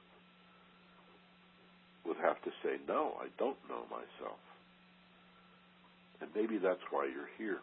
would 2.07 2.17
have 2.23 2.41
to 2.43 2.51
say, 2.63 2.79
no, 2.89 3.15
I 3.21 3.27
don't 3.39 3.59
know 3.69 3.85
myself. 3.91 4.39
And 6.21 6.31
maybe 6.35 6.59
that's 6.59 6.83
why 6.91 7.07
you're 7.07 7.31
here, 7.37 7.61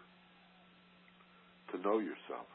to 1.71 1.81
know 1.81 1.99
yourself. 1.99 2.47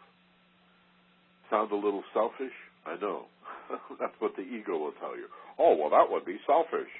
Sound 1.50 1.72
a 1.72 1.76
little 1.76 2.04
selfish? 2.14 2.54
I 2.86 2.96
know. 3.00 3.26
that's 4.00 4.14
what 4.18 4.36
the 4.36 4.42
ego 4.42 4.78
will 4.78 4.96
tell 5.00 5.16
you. 5.16 5.26
Oh, 5.58 5.74
well, 5.74 5.90
that 5.90 6.10
would 6.10 6.24
be 6.24 6.38
selfish. 6.46 6.90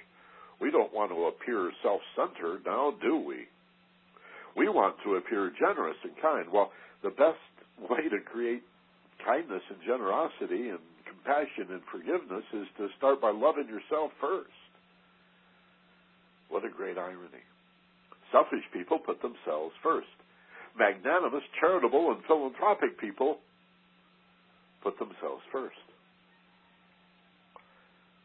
We 0.61 0.71
don't 0.71 0.93
want 0.93 1.13
to 1.13 1.31
appear 1.31 1.71
self 1.83 2.01
centered 2.17 2.67
now, 2.67 2.93
do 3.01 3.17
we? 3.17 3.47
We 4.57 4.69
want 4.69 4.97
to 5.05 5.15
appear 5.17 5.53
generous 5.59 5.97
and 6.03 6.13
kind. 6.21 6.47
Well, 6.53 6.73
the 7.03 7.11
best 7.11 7.39
way 7.79 8.09
to 8.11 8.19
create 8.27 8.63
kindness 9.25 9.63
and 9.71 9.79
generosity 9.87 10.71
and 10.71 10.83
compassion 11.07 11.71
and 11.71 11.83
forgiveness 11.93 12.45
is 12.53 12.67
to 12.79 12.89
start 12.99 13.21
by 13.21 13.31
loving 13.31 13.69
yourself 13.69 14.11
first. 14.21 14.51
What 16.49 16.65
a 16.65 16.71
great 16.71 16.99
irony. 16.99 17.45
Selfish 18.33 18.65
people 18.73 18.99
put 18.99 19.21
themselves 19.23 19.75
first. 19.83 20.09
Magnanimous, 20.79 21.43
charitable, 21.61 22.13
and 22.13 22.25
philanthropic 22.27 22.99
people 23.01 23.39
put 24.83 24.99
themselves 24.99 25.43
first. 25.51 25.77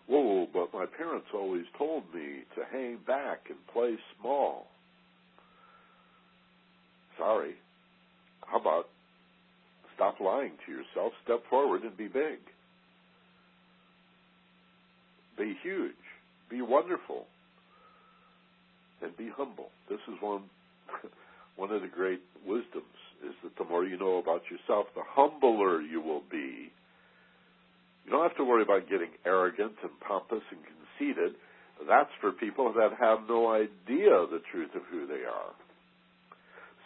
Whoa, 0.08 0.48
but 0.54 0.74
my 0.74 0.86
parents 0.86 1.28
always 1.34 1.66
told 1.78 2.04
me 2.14 2.44
to 2.56 2.62
hang 2.72 2.98
back 3.08 3.46
and 3.50 3.58
play 3.74 3.96
small. 4.20 4.68
Sorry. 7.18 7.56
How 8.46 8.60
about 8.60 8.90
stop 9.96 10.20
lying 10.20 10.52
to 10.66 10.72
yourself, 10.72 11.14
step 11.24 11.44
forward, 11.50 11.84
and 11.84 11.96
be 11.96 12.08
big? 12.08 12.40
Be 15.38 15.56
huge. 15.64 15.94
Be 16.50 16.62
wonderful 16.62 17.26
and 19.04 19.16
be 19.18 19.30
humble. 19.36 19.70
This 19.90 20.00
is 20.08 20.16
one 20.22 20.44
one 21.56 21.72
of 21.72 21.82
the 21.82 21.88
great 21.88 22.22
wisdoms 22.46 23.00
is 23.24 23.34
that 23.44 23.56
the 23.58 23.64
more 23.64 23.86
you 23.86 23.98
know 23.98 24.18
about 24.18 24.42
yourself, 24.50 24.88
the 24.96 25.04
humbler 25.06 25.82
you 25.82 26.02
will 26.02 26.24
be. 26.30 26.72
You 28.06 28.12
don't 28.12 28.24
have 28.24 28.36
to 28.38 28.44
worry 28.44 28.64
about 28.64 28.90
getting 28.90 29.12
arrogant 29.26 29.74
and 29.82 29.92
pompous 30.06 30.44
and 30.52 30.60
conceited. 30.60 31.36
That's 31.88 32.12
for 32.20 32.32
people 32.32 32.74
that 32.74 32.92
have 33.00 33.20
no 33.30 33.52
idea 33.52 34.28
the 34.28 34.42
truth 34.52 34.72
of 34.76 34.84
who 34.92 35.08
they 35.08 35.24
are. 35.24 35.56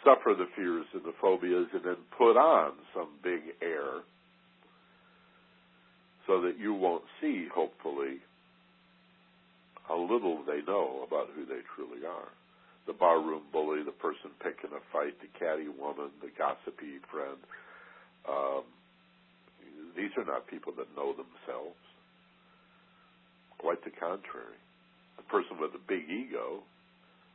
Suffer 0.04 0.34
the 0.34 0.46
fears 0.54 0.86
and 0.94 1.02
the 1.02 1.14
phobias 1.20 1.66
and 1.72 1.84
then 1.84 1.96
put 2.16 2.36
on 2.36 2.72
some 2.94 3.08
big 3.22 3.40
air 3.60 4.02
so 6.26 6.42
that 6.42 6.58
you 6.58 6.72
won't 6.74 7.04
see, 7.20 7.48
hopefully, 7.52 8.18
how 9.88 9.98
little 9.98 10.44
they 10.44 10.60
know 10.68 11.02
about 11.06 11.32
who 11.34 11.46
they 11.48 11.64
truly 11.74 12.04
are. 12.04 12.28
The 12.86 12.92
barroom 12.92 13.42
bully, 13.52 13.82
the 13.82 13.96
person 13.96 14.30
picking 14.44 14.76
a 14.76 14.82
fight, 14.92 15.16
the 15.20 15.32
catty 15.38 15.68
woman, 15.68 16.12
the 16.20 16.28
gossipy 16.36 17.00
friend. 17.10 17.40
Um, 18.28 18.64
these 19.96 20.12
are 20.16 20.24
not 20.24 20.46
people 20.46 20.72
that 20.76 20.88
know 20.96 21.12
themselves. 21.12 21.80
Quite 23.58 23.82
the 23.84 23.90
contrary. 23.90 24.60
a 25.18 25.22
person 25.30 25.58
with 25.60 25.72
a 25.74 25.82
big 25.88 26.08
ego. 26.08 26.62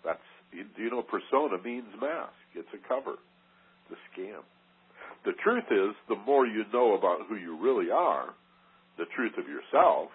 That's 0.05 0.23
do 0.53 0.81
you 0.81 0.89
know 0.89 1.01
persona 1.01 1.57
means 1.63 1.89
mask. 1.99 2.37
It's 2.55 2.69
a 2.73 2.87
cover, 2.87 3.17
it's 3.89 3.97
a 3.97 4.01
scam. 4.13 4.45
The 5.25 5.33
truth 5.43 5.65
is, 5.71 5.95
the 6.07 6.15
more 6.15 6.45
you 6.45 6.63
know 6.71 6.93
about 6.93 7.25
who 7.27 7.35
you 7.35 7.57
really 7.57 7.89
are, 7.89 8.33
the 8.97 9.05
truth 9.15 9.33
of 9.37 9.45
yourself, 9.47 10.09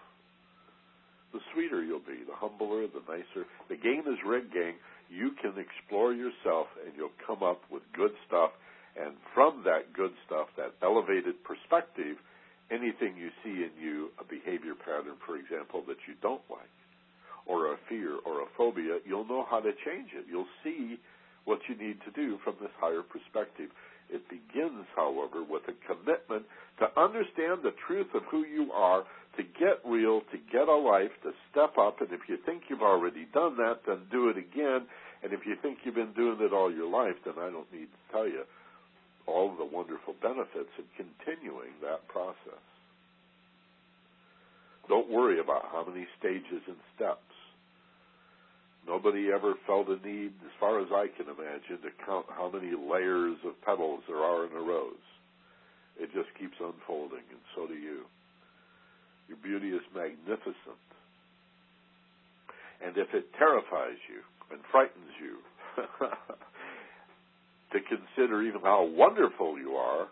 the 1.33 1.41
sweeter 1.53 1.83
you'll 1.83 2.01
be, 2.01 2.24
the 2.24 2.37
humbler, 2.37 2.87
the 2.89 3.05
nicer. 3.09 3.47
The 3.68 3.76
game 3.76 4.05
is 4.09 4.18
rigged, 4.24 4.53
gang. 4.53 4.74
You 5.11 5.33
can 5.41 5.55
explore 5.57 6.12
yourself 6.12 6.68
and 6.85 6.93
you'll 6.97 7.16
come 7.26 7.43
up 7.43 7.61
with 7.70 7.83
good 7.93 8.12
stuff. 8.26 8.51
And 8.97 9.14
from 9.35 9.62
that 9.64 9.93
good 9.93 10.12
stuff, 10.26 10.49
that 10.57 10.74
elevated 10.83 11.45
perspective, 11.45 12.16
anything 12.70 13.16
you 13.16 13.31
see 13.45 13.64
in 13.64 13.72
you, 13.81 14.11
a 14.18 14.24
behavior 14.24 14.74
pattern, 14.74 15.16
for 15.24 15.37
example, 15.37 15.85
that 15.87 16.01
you 16.09 16.14
don't 16.20 16.43
like, 16.51 16.72
or 17.47 17.72
a 17.72 17.76
fear 17.89 18.18
or 18.24 18.43
a 18.43 18.49
phobia, 18.57 18.99
you'll 19.07 19.29
know 19.29 19.47
how 19.49 19.61
to 19.61 19.72
change 19.85 20.11
it. 20.16 20.26
You'll 20.29 20.51
see 20.64 20.99
what 21.45 21.61
you 21.68 21.76
need 21.76 21.97
to 22.05 22.11
do 22.12 22.39
from 22.45 22.57
this 22.61 22.72
higher 22.81 23.03
perspective. 23.03 23.70
It 24.11 24.24
begins, 24.29 24.85
however, 24.97 25.45
with 25.45 25.62
a 25.68 25.76
commitment 25.87 26.45
to 26.81 26.89
understand 27.01 27.61
the 27.62 27.76
truth 27.87 28.09
of 28.14 28.22
who 28.31 28.45
you 28.45 28.72
are, 28.72 29.05
to 29.39 29.45
get 29.45 29.78
real, 29.86 30.20
to 30.34 30.39
get 30.53 30.68
a 30.68 30.76
life, 30.76 31.14
to 31.22 31.30
step 31.51 31.78
up. 31.78 32.03
And 32.03 32.11
if 32.12 32.28
you 32.28 32.36
think 32.45 32.64
you've 32.68 32.82
already 32.82 33.26
done 33.32 33.57
that, 33.57 33.86
then 33.86 34.03
do 34.11 34.28
it 34.28 34.36
again. 34.36 34.91
And 35.22 35.32
if 35.32 35.47
you 35.47 35.57
think 35.62 35.78
you've 35.84 35.95
been 35.95 36.12
doing 36.12 36.39
it 36.41 36.53
all 36.53 36.70
your 36.70 36.91
life, 36.91 37.16
then 37.24 37.34
I 37.39 37.49
don't 37.49 37.70
need 37.72 37.86
to 37.86 38.12
tell 38.12 38.26
you 38.26 38.43
all 39.26 39.55
the 39.55 39.64
wonderful 39.64 40.14
benefits 40.20 40.74
of 40.78 40.84
continuing 40.99 41.70
that 41.82 42.07
process. 42.09 42.64
Don't 44.89 45.11
worry 45.11 45.39
about 45.39 45.68
how 45.70 45.84
many 45.86 46.07
stages 46.18 46.64
and 46.66 46.76
steps. 46.97 47.20
Nobody 48.86 49.30
ever 49.30 49.55
felt 49.66 49.89
a 49.89 50.01
need, 50.07 50.32
as 50.43 50.55
far 50.59 50.80
as 50.80 50.89
I 50.91 51.09
can 51.14 51.26
imagine, 51.28 51.84
to 51.84 51.93
count 52.07 52.26
how 52.30 52.51
many 52.51 52.72
layers 52.72 53.36
of 53.45 53.61
petals 53.62 54.01
there 54.09 54.24
are 54.24 54.47
in 54.47 54.53
a 54.53 54.61
rose. 54.61 55.07
It 56.01 56.09
just 56.14 56.32
keeps 56.41 56.57
unfolding, 56.59 57.26
and 57.28 57.45
so 57.55 57.66
do 57.66 57.74
you. 57.74 58.07
Your 59.29 59.39
beauty 59.39 59.70
is 59.70 59.83
magnificent. 59.95 60.83
And 62.85 62.97
if 62.97 63.12
it 63.12 63.33
terrifies 63.37 63.99
you 64.09 64.22
and 64.51 64.61
frightens 64.70 65.12
you 65.20 65.39
to 67.72 67.79
consider 67.81 68.43
even 68.43 68.61
how 68.62 68.85
wonderful 68.85 69.59
you 69.59 69.72
are, 69.72 70.09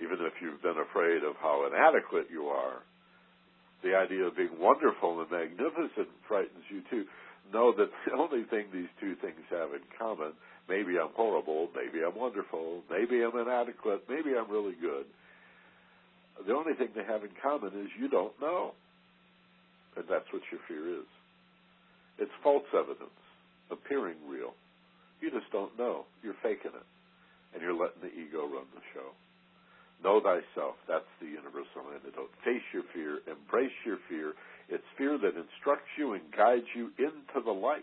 even 0.00 0.18
if 0.20 0.34
you've 0.40 0.62
been 0.62 0.78
afraid 0.78 1.24
of 1.24 1.36
how 1.40 1.66
inadequate 1.66 2.26
you 2.30 2.46
are, 2.46 2.82
the 3.82 3.94
idea 3.94 4.24
of 4.24 4.36
being 4.36 4.58
wonderful 4.58 5.20
and 5.20 5.30
magnificent 5.30 6.08
frightens 6.26 6.64
you 6.68 6.82
too. 6.90 7.04
Know 7.52 7.72
that 7.72 7.88
the 8.04 8.12
only 8.12 8.44
thing 8.44 8.66
these 8.72 8.92
two 9.00 9.14
things 9.16 9.40
have 9.50 9.72
in 9.72 9.80
common, 9.98 10.32
maybe 10.68 10.98
I'm 10.98 11.14
horrible, 11.14 11.68
maybe 11.74 12.04
I'm 12.04 12.14
wonderful, 12.18 12.82
maybe 12.90 13.22
I'm 13.22 13.38
inadequate, 13.38 14.04
maybe 14.08 14.36
I'm 14.36 14.50
really 14.50 14.74
good. 14.80 15.06
The 16.46 16.54
only 16.54 16.74
thing 16.74 16.88
they 16.94 17.04
have 17.04 17.24
in 17.24 17.34
common 17.42 17.74
is 17.74 17.88
you 17.98 18.08
don't 18.08 18.34
know. 18.40 18.72
And 19.96 20.04
that's 20.08 20.30
what 20.32 20.42
your 20.52 20.60
fear 20.68 21.00
is. 21.00 21.08
It's 22.18 22.30
false 22.42 22.66
evidence, 22.74 23.18
appearing 23.70 24.16
real. 24.28 24.54
You 25.20 25.30
just 25.30 25.50
don't 25.50 25.76
know. 25.78 26.06
You're 26.22 26.38
faking 26.42 26.74
it. 26.74 26.88
And 27.54 27.62
you're 27.62 27.74
letting 27.74 28.02
the 28.02 28.14
ego 28.14 28.46
run 28.46 28.70
the 28.74 28.84
show. 28.94 29.10
Know 30.04 30.20
thyself. 30.20 30.76
That's 30.86 31.10
the 31.20 31.26
universal 31.26 31.90
antidote. 31.90 32.30
Face 32.44 32.62
your 32.72 32.84
fear. 32.94 33.18
Embrace 33.26 33.74
your 33.84 33.98
fear. 34.08 34.34
It's 34.68 34.86
fear 34.96 35.18
that 35.18 35.34
instructs 35.34 35.90
you 35.98 36.12
and 36.12 36.22
guides 36.36 36.70
you 36.76 36.90
into 36.98 37.42
the 37.44 37.50
light. 37.50 37.82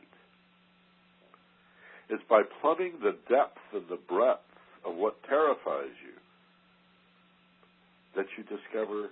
It's 2.07 2.23
by 2.29 2.43
plumbing 2.61 2.99
the 3.01 3.17
depth 3.27 3.59
and 3.73 3.83
the 3.89 3.99
breadth 4.07 4.47
of 4.85 4.95
what 4.95 5.21
terrifies 5.27 5.95
you 6.05 6.14
that 8.15 8.25
you 8.37 8.43
discover 8.43 9.09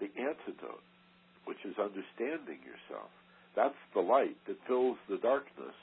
the 0.00 0.08
antidote, 0.18 0.82
which 1.44 1.58
is 1.64 1.74
understanding 1.78 2.58
yourself. 2.64 3.10
That's 3.56 3.78
the 3.94 4.00
light 4.00 4.36
that 4.46 4.56
fills 4.66 4.98
the 5.08 5.18
darkness 5.18 5.74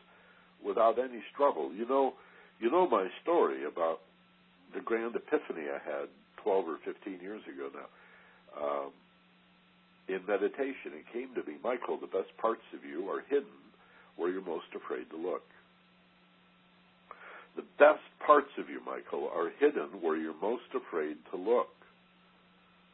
without 0.64 1.00
any 1.00 1.24
struggle. 1.34 1.72
You 1.74 1.88
know, 1.88 2.14
you 2.60 2.70
know 2.70 2.88
my 2.88 3.08
story 3.24 3.66
about 3.66 4.00
the 4.74 4.82
grand 4.82 5.16
epiphany 5.16 5.68
I 5.68 5.80
had 5.84 6.08
12 6.44 6.68
or 6.68 6.78
15 6.86 7.20
years 7.22 7.42
ago 7.48 7.70
now. 7.74 7.90
Um, 8.62 8.92
in 10.08 10.20
meditation, 10.28 10.92
it 10.92 11.06
came 11.14 11.34
to 11.36 11.50
me, 11.50 11.58
Michael, 11.64 11.98
the 11.98 12.08
best 12.08 12.36
parts 12.38 12.64
of 12.76 12.84
you 12.84 13.08
are 13.10 13.24
hidden 13.30 13.62
where 14.18 14.30
you're 14.30 14.44
most 14.44 14.68
afraid 14.76 15.10
to 15.10 15.18
look. 15.18 15.44
The 17.56 17.64
best 17.80 18.04
parts 18.26 18.52
of 18.58 18.70
you, 18.70 18.82
Michael, 18.86 19.30
are 19.34 19.52
hidden 19.60 20.02
where 20.02 20.18
you're 20.18 20.40
most 20.42 20.68
afraid 20.76 21.18
to 21.32 21.38
look. 21.38 21.70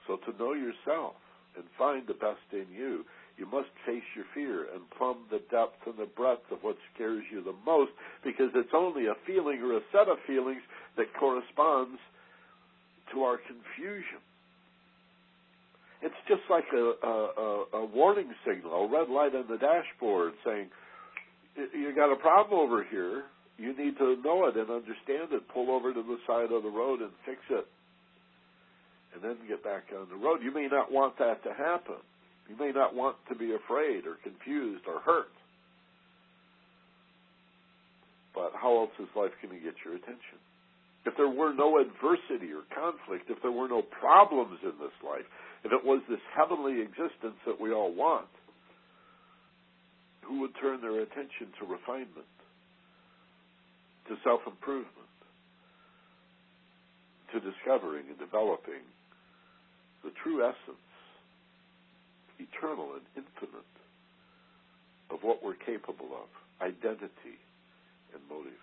So 0.07 0.17
to 0.17 0.37
know 0.37 0.53
yourself 0.53 1.13
and 1.55 1.65
find 1.77 2.07
the 2.07 2.13
best 2.13 2.47
in 2.51 2.65
you, 2.73 3.03
you 3.37 3.45
must 3.45 3.69
face 3.85 4.03
your 4.15 4.25
fear 4.33 4.65
and 4.73 4.81
plumb 4.97 5.27
the 5.29 5.41
depth 5.51 5.85
and 5.85 5.97
the 5.97 6.09
breadth 6.09 6.49
of 6.51 6.59
what 6.61 6.77
scares 6.95 7.23
you 7.31 7.43
the 7.43 7.55
most 7.65 7.91
because 8.23 8.49
it's 8.55 8.73
only 8.73 9.05
a 9.05 9.15
feeling 9.27 9.61
or 9.61 9.77
a 9.77 9.81
set 9.91 10.09
of 10.09 10.17
feelings 10.25 10.61
that 10.97 11.05
corresponds 11.19 11.99
to 13.13 13.21
our 13.21 13.37
confusion. 13.37 14.23
It's 16.01 16.17
just 16.27 16.41
like 16.49 16.65
a, 16.73 16.93
a, 17.05 17.65
a, 17.73 17.85
warning 17.85 18.29
signal, 18.45 18.71
a 18.71 18.87
red 18.87 19.09
light 19.09 19.33
on 19.33 19.45
the 19.49 19.57
dashboard 19.57 20.33
saying, 20.45 20.69
you 21.73 21.93
got 21.95 22.11
a 22.11 22.15
problem 22.17 22.59
over 22.59 22.85
here. 22.89 23.23
You 23.57 23.75
need 23.75 23.97
to 23.97 24.15
know 24.23 24.45
it 24.45 24.55
and 24.55 24.69
understand 24.69 25.33
it. 25.33 25.41
Pull 25.51 25.71
over 25.71 25.93
to 25.93 26.01
the 26.01 26.17
side 26.27 26.51
of 26.51 26.61
the 26.61 26.69
road 26.69 27.01
and 27.01 27.09
fix 27.25 27.39
it. 27.49 27.65
And 29.17 29.25
then 29.25 29.47
get 29.49 29.63
back 29.63 29.89
on 29.97 30.05
the 30.13 30.15
road. 30.15 30.45
You 30.45 30.53
may 30.53 30.67
not 30.69 30.91
want 30.91 31.17
that 31.17 31.41
to 31.43 31.53
happen. 31.57 31.97
You 32.47 32.55
may 32.55 32.69
not 32.71 32.93
want 32.93 33.17
to 33.29 33.35
be 33.35 33.57
afraid 33.57 34.05
or 34.05 34.21
confused 34.21 34.85
or 34.85 35.01
hurt. 35.01 35.33
But 38.35 38.53
how 38.53 38.77
else 38.77 38.93
is 39.01 39.09
life 39.17 39.33
going 39.41 39.57
to 39.57 39.63
get 39.63 39.73
your 39.83 39.95
attention? 39.95 40.37
if 41.07 41.15
there 41.15 41.31
were 41.31 41.53
no 41.53 41.79
adversity 41.79 42.51
or 42.51 42.67
conflict, 42.75 43.31
if 43.31 43.41
there 43.41 43.51
were 43.51 43.69
no 43.71 43.81
problems 43.81 44.59
in 44.61 44.75
this 44.75 44.95
life, 44.99 45.23
if 45.63 45.71
it 45.71 45.79
was 45.83 46.03
this 46.09 46.19
heavenly 46.35 46.83
existence 46.83 47.39
that 47.47 47.59
we 47.59 47.71
all 47.71 47.95
want, 47.95 48.27
who 50.27 50.41
would 50.41 50.51
turn 50.59 50.81
their 50.81 50.99
attention 50.99 51.47
to 51.59 51.65
refinement, 51.65 52.27
to 54.11 54.15
self 54.23 54.41
improvement, 54.45 55.07
to 57.31 57.39
discovering 57.39 58.03
and 58.11 58.19
developing 58.19 58.83
the 60.03 60.11
true 60.23 60.43
essence, 60.43 60.77
eternal 62.39 62.93
and 62.93 63.05
infinite, 63.15 63.75
of 65.09 65.19
what 65.23 65.43
we're 65.43 65.55
capable 65.55 66.09
of 66.13 66.29
identity 66.61 67.39
and 68.13 68.21
motive? 68.29 68.59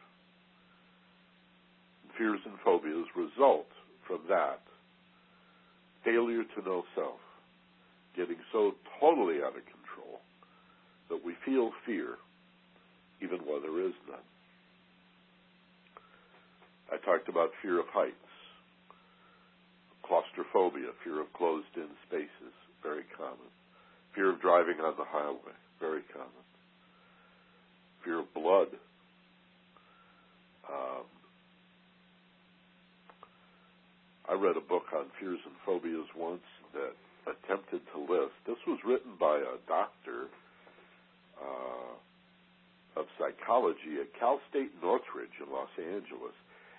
fears 2.16 2.40
and 2.44 2.54
phobias 2.64 3.06
result 3.16 3.66
from 4.06 4.20
that 4.28 4.60
failure 6.04 6.44
to 6.56 6.62
know 6.64 6.84
self, 6.94 7.20
getting 8.16 8.36
so 8.52 8.74
totally 9.00 9.38
out 9.38 9.56
of 9.56 9.64
control 9.64 10.20
that 11.08 11.24
we 11.24 11.34
feel 11.44 11.70
fear 11.86 12.16
even 13.22 13.38
while 13.38 13.60
there 13.60 13.80
is 13.86 13.94
none. 14.08 14.18
I 16.92 16.96
talked 17.04 17.28
about 17.28 17.50
fear 17.62 17.80
of 17.80 17.86
heights, 17.88 18.14
claustrophobia, 20.06 20.92
fear 21.02 21.20
of 21.20 21.32
closed 21.32 21.72
in 21.76 21.88
spaces, 22.06 22.54
very 22.82 23.04
common. 23.16 23.50
Fear 24.14 24.34
of 24.34 24.40
driving 24.40 24.80
on 24.80 24.94
the 24.96 25.04
highway, 25.04 25.56
very 25.80 26.02
common. 26.12 26.44
Fear 28.04 28.20
of 28.20 28.34
blood, 28.34 28.68
um, 30.68 31.04
I 34.28 34.34
read 34.34 34.56
a 34.56 34.64
book 34.64 34.84
on 34.94 35.06
fears 35.20 35.40
and 35.44 35.54
phobias 35.66 36.08
once 36.16 36.44
that 36.72 36.94
attempted 37.28 37.80
to 37.92 37.98
list. 38.00 38.36
This 38.46 38.60
was 38.66 38.78
written 38.84 39.12
by 39.20 39.36
a 39.36 39.56
doctor 39.68 40.28
uh, 41.36 43.00
of 43.00 43.06
psychology 43.18 44.00
at 44.00 44.08
Cal 44.18 44.40
State 44.50 44.72
Northridge 44.82 45.36
in 45.44 45.52
Los 45.52 45.72
Angeles. 45.76 46.36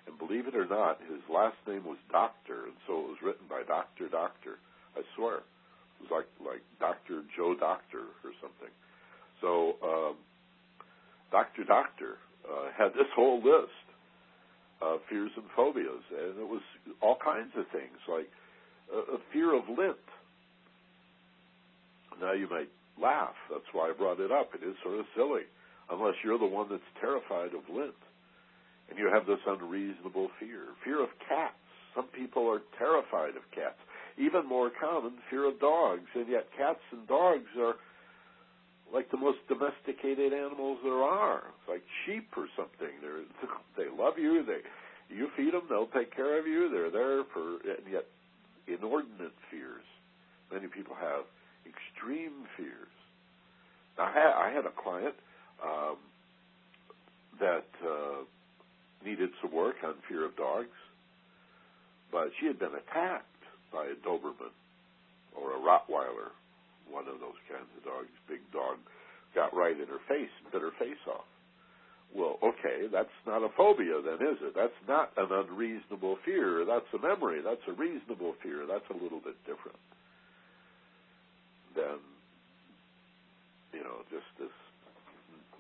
And 0.07 0.17
believe 0.19 0.47
it 0.47 0.55
or 0.55 0.67
not, 0.67 0.99
his 1.01 1.21
last 1.29 1.57
name 1.67 1.83
was 1.85 1.97
Doctor, 2.11 2.65
and 2.65 2.77
so 2.85 2.99
it 2.99 3.07
was 3.09 3.21
written 3.23 3.47
by 3.49 3.63
Doctor 3.67 4.07
Doctor. 4.07 4.57
I 4.95 5.01
swear, 5.15 5.41
it 5.41 6.01
was 6.05 6.11
like 6.11 6.29
like 6.45 6.61
Doctor 6.79 7.23
Joe 7.35 7.55
Doctor 7.59 8.05
or 8.23 8.31
something. 8.41 8.73
So 9.41 9.75
um, 9.83 10.15
Doctor 11.31 11.63
Doctor 11.63 12.17
uh, 12.45 12.69
had 12.77 12.93
this 12.93 13.09
whole 13.15 13.37
list 13.37 13.85
uh, 14.81 14.97
fears 15.09 15.31
and 15.35 15.45
phobias, 15.55 16.03
and 16.11 16.39
it 16.39 16.47
was 16.47 16.61
all 17.01 17.17
kinds 17.23 17.51
of 17.57 17.65
things 17.71 17.97
like 18.07 18.29
a, 18.93 19.15
a 19.15 19.19
fear 19.33 19.55
of 19.55 19.63
lint. 19.69 19.97
Now 22.21 22.33
you 22.33 22.47
might 22.49 22.69
laugh. 23.01 23.35
That's 23.51 23.67
why 23.73 23.89
I 23.89 23.93
brought 23.97 24.19
it 24.19 24.31
up. 24.31 24.51
It 24.53 24.65
is 24.65 24.75
sort 24.83 24.99
of 24.99 25.05
silly, 25.15 25.43
unless 25.89 26.15
you're 26.23 26.39
the 26.39 26.45
one 26.45 26.67
that's 26.69 26.83
terrified 27.01 27.53
of 27.53 27.63
lint, 27.73 27.97
and 28.89 28.99
you 28.99 29.09
have 29.11 29.25
this 29.25 29.39
unreasonable 29.47 30.29
fear, 30.39 30.75
fear 30.83 31.01
of 31.01 31.09
cats. 31.27 31.55
Some 31.95 32.07
people 32.07 32.47
are 32.49 32.61
terrified 32.77 33.35
of 33.35 33.43
cats. 33.53 33.79
Even 34.17 34.47
more 34.47 34.71
common, 34.79 35.13
fear 35.29 35.47
of 35.47 35.59
dogs, 35.59 36.07
and 36.13 36.27
yet 36.27 36.47
cats 36.57 36.79
and 36.91 37.07
dogs 37.07 37.49
are 37.59 37.75
like 38.93 39.09
the 39.11 39.17
most 39.17 39.39
domesticated 39.47 40.31
animals 40.31 40.79
there 40.83 41.03
are. 41.03 41.43
It's 41.49 41.69
like 41.69 41.83
sheep 42.05 42.29
or 42.37 42.47
something. 42.55 42.93
They're, 43.01 43.25
they 43.77 43.89
love 43.91 44.15
you. 44.17 44.45
They 44.45 44.61
you 45.09 45.29
feed 45.37 45.53
them, 45.53 45.63
they'll 45.69 45.87
take 45.87 46.15
care 46.15 46.39
of 46.39 46.47
you. 46.47 46.69
They're 46.69 46.91
there 46.91 47.23
for, 47.33 47.61
and 47.61 47.85
yet 47.91 48.05
inordinate 48.67 49.35
fears. 49.51 49.85
Many 50.51 50.67
people 50.67 50.95
have 50.95 51.25
extreme 51.65 52.45
fears. 52.57 52.89
I 53.97 54.11
had, 54.11 54.33
I 54.33 54.51
had 54.51 54.65
a 54.65 54.73
client 54.75 55.15
um, 55.63 55.97
that 57.39 57.67
uh, 57.83 58.25
needed 59.05 59.29
some 59.41 59.53
work 59.53 59.75
on 59.85 59.93
fear 60.09 60.25
of 60.25 60.35
dogs, 60.35 60.75
but 62.11 62.29
she 62.39 62.47
had 62.47 62.59
been 62.59 62.73
attacked 62.73 63.25
by 63.71 63.85
a 63.85 63.95
Doberman 64.07 64.53
or 65.37 65.55
a 65.55 65.59
Rottweiler 65.59 66.33
one 66.89 67.07
of 67.07 67.19
those 67.19 67.37
kinds 67.49 67.69
of 67.77 67.83
dogs, 67.83 68.13
big 68.29 68.41
dog, 68.53 68.77
got 69.33 69.55
right 69.55 69.75
in 69.75 69.87
her 69.87 70.01
face 70.07 70.31
and 70.41 70.51
bit 70.51 70.61
her 70.61 70.75
face 70.79 71.01
off. 71.09 71.27
Well, 72.15 72.39
okay, 72.39 72.87
that's 72.87 73.11
not 73.27 73.43
a 73.43 73.49
phobia 73.57 73.99
then, 73.99 74.23
is 74.23 74.39
it? 74.39 74.53
That's 74.55 74.79
not 74.87 75.11
an 75.17 75.27
unreasonable 75.27 76.17
fear. 76.23 76.63
That's 76.63 76.87
a 76.95 77.01
memory. 77.01 77.41
That's 77.43 77.65
a 77.67 77.73
reasonable 77.73 78.35
fear. 78.41 78.63
That's 78.63 78.87
a 78.89 78.95
little 78.95 79.19
bit 79.19 79.35
different 79.43 79.81
than, 81.75 81.99
you 83.73 83.83
know, 83.83 84.07
just 84.09 84.29
this 84.39 84.53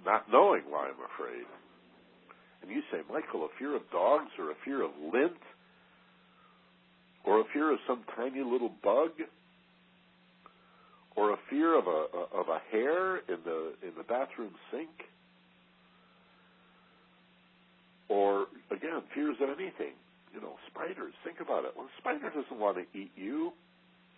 not 0.05 0.31
knowing 0.31 0.61
why 0.69 0.87
I'm 0.87 1.03
afraid. 1.03 1.43
And 2.65 2.75
you 2.75 2.81
say, 2.91 2.99
Michael, 3.11 3.45
a 3.45 3.49
fear 3.59 3.75
of 3.75 3.83
dogs 3.91 4.31
or 4.39 4.51
a 4.51 4.55
fear 4.65 4.83
of 4.83 4.91
lint 5.13 5.37
or 7.23 7.41
a 7.41 7.43
fear 7.53 7.71
of 7.71 7.79
some 7.87 8.03
tiny 8.15 8.41
little 8.43 8.71
bug? 8.83 9.11
or 11.15 11.31
a 11.31 11.37
fear 11.49 11.77
of 11.77 11.87
a 11.87 12.07
of 12.33 12.47
a 12.49 12.59
hair 12.71 13.17
in 13.17 13.39
the 13.45 13.73
in 13.81 13.91
the 13.97 14.03
bathroom 14.03 14.51
sink, 14.71 15.07
or 18.09 18.47
again 18.71 19.01
fears 19.13 19.37
of 19.41 19.49
anything. 19.49 19.95
You 20.33 20.41
know, 20.41 20.55
spiders. 20.67 21.13
Think 21.23 21.39
about 21.39 21.63
it. 21.63 21.71
Well, 21.77 21.85
a 21.85 22.01
spider 22.01 22.29
doesn't 22.29 22.59
want 22.59 22.75
to 22.75 22.83
eat 22.97 23.11
you. 23.15 23.53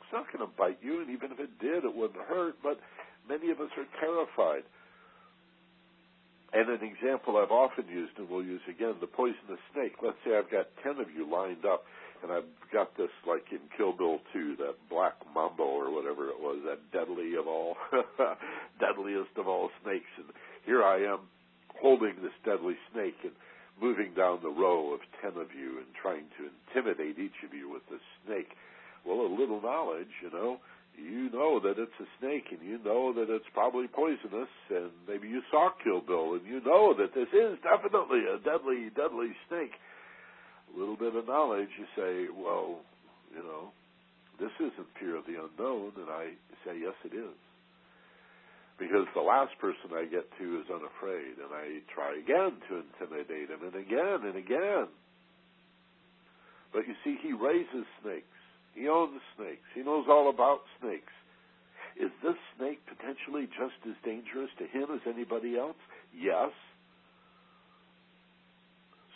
It's 0.01 0.11
not 0.11 0.25
going 0.33 0.41
to 0.41 0.51
bite 0.57 0.79
you, 0.81 1.01
and 1.01 1.11
even 1.11 1.31
if 1.31 1.39
it 1.39 1.59
did, 1.61 1.85
it 1.85 1.93
wouldn't 1.93 2.25
hurt. 2.25 2.55
But 2.63 2.79
many 3.29 3.51
of 3.51 3.59
us 3.61 3.69
are 3.77 3.85
terrified. 3.99 4.63
And 6.57 6.73
an 6.73 6.81
example 6.81 7.37
I've 7.37 7.53
often 7.53 7.85
used, 7.85 8.17
and 8.17 8.27
we'll 8.27 8.41
use 8.41 8.65
again, 8.67 8.95
the 8.99 9.05
poisonous 9.05 9.61
snake. 9.73 9.93
Let's 10.01 10.17
say 10.25 10.33
I've 10.33 10.49
got 10.49 10.65
ten 10.81 10.97
of 10.97 11.05
you 11.13 11.29
lined 11.29 11.65
up 11.69 11.85
and 12.23 12.31
I've 12.31 12.49
got 12.73 12.97
this 12.97 13.13
like 13.27 13.45
in 13.51 13.59
Kill 13.77 13.93
Bill 13.93 14.17
2, 14.33 14.55
that 14.57 14.73
black 14.89 15.13
mambo 15.35 15.63
or 15.63 15.93
whatever 15.93 16.29
it 16.29 16.39
was, 16.41 16.57
that 16.65 16.81
deadly 16.89 17.35
of 17.35 17.45
all, 17.45 17.77
deadliest 18.79 19.37
of 19.37 19.47
all 19.47 19.69
snakes. 19.83 20.09
And 20.17 20.25
here 20.65 20.83
I 20.83 21.05
am 21.05 21.29
holding 21.79 22.15
this 22.23 22.33
deadly 22.43 22.73
snake 22.91 23.21
and 23.21 23.33
moving 23.79 24.15
down 24.15 24.39
the 24.41 24.49
row 24.49 24.93
of 24.93 25.01
ten 25.21 25.39
of 25.39 25.53
you 25.53 25.77
and 25.77 25.85
trying 26.01 26.25
to 26.41 26.49
intimidate 26.49 27.19
each 27.19 27.37
of 27.45 27.53
you 27.53 27.69
with 27.69 27.85
this 27.91 28.01
snake. 28.25 28.49
Well, 29.05 29.21
a 29.21 29.29
little 29.29 29.61
knowledge, 29.61 30.11
you 30.23 30.31
know, 30.31 30.57
you 30.97 31.29
know 31.29 31.59
that 31.61 31.77
it's 31.77 31.95
a 32.01 32.09
snake 32.19 32.49
and 32.51 32.61
you 32.67 32.79
know 32.83 33.13
that 33.13 33.29
it's 33.29 33.45
probably 33.53 33.87
poisonous 33.87 34.49
and 34.69 34.91
maybe 35.07 35.27
you 35.27 35.41
saw 35.49 35.69
Kill 35.83 36.01
Bill 36.01 36.33
and 36.33 36.45
you 36.45 36.59
know 36.65 36.93
that 36.97 37.13
this 37.13 37.29
is 37.31 37.57
definitely 37.61 38.25
a 38.25 38.41
deadly, 38.43 38.89
deadly 38.95 39.31
snake 39.47 39.77
a 40.73 40.79
little 40.79 40.97
bit 40.97 41.15
of 41.15 41.27
knowledge, 41.27 41.69
you 41.79 41.87
say, 41.95 42.27
well, 42.33 42.81
you 43.31 43.43
know, 43.43 43.71
this 44.39 44.51
isn't 44.59 44.87
fear 44.99 45.15
of 45.15 45.25
the 45.25 45.39
unknown, 45.39 45.91
and 45.97 46.09
I 46.09 46.35
say, 46.65 46.77
yes, 46.79 46.93
it 47.05 47.15
is. 47.15 47.37
Because 48.77 49.09
the 49.15 49.25
last 49.25 49.57
person 49.57 49.89
I 49.89 50.05
get 50.05 50.29
to 50.37 50.45
is 50.61 50.69
unafraid, 50.69 51.41
and 51.41 51.49
I 51.49 51.81
try 51.89 52.13
again 52.13 52.61
to 52.69 52.83
intimidate 52.85 53.49
him, 53.49 53.65
and 53.65 53.73
again 53.73 54.21
and 54.27 54.37
again. 54.37 54.87
But 56.73 56.85
you 56.85 56.93
see, 57.03 57.17
he 57.21 57.33
raises 57.33 57.87
snakes. 58.03 58.36
He 58.77 58.87
owns 58.87 59.19
snakes. 59.35 59.65
He 59.73 59.81
knows 59.81 60.05
all 60.07 60.29
about 60.29 60.61
snakes. 60.79 61.13
Is 61.97 62.11
this 62.21 62.37
snake 62.55 62.77
potentially 62.85 63.49
just 63.57 63.81
as 63.89 63.97
dangerous 64.05 64.53
to 64.61 64.69
him 64.69 64.93
as 64.93 65.01
anybody 65.09 65.57
else? 65.57 65.81
Yes. 66.13 66.53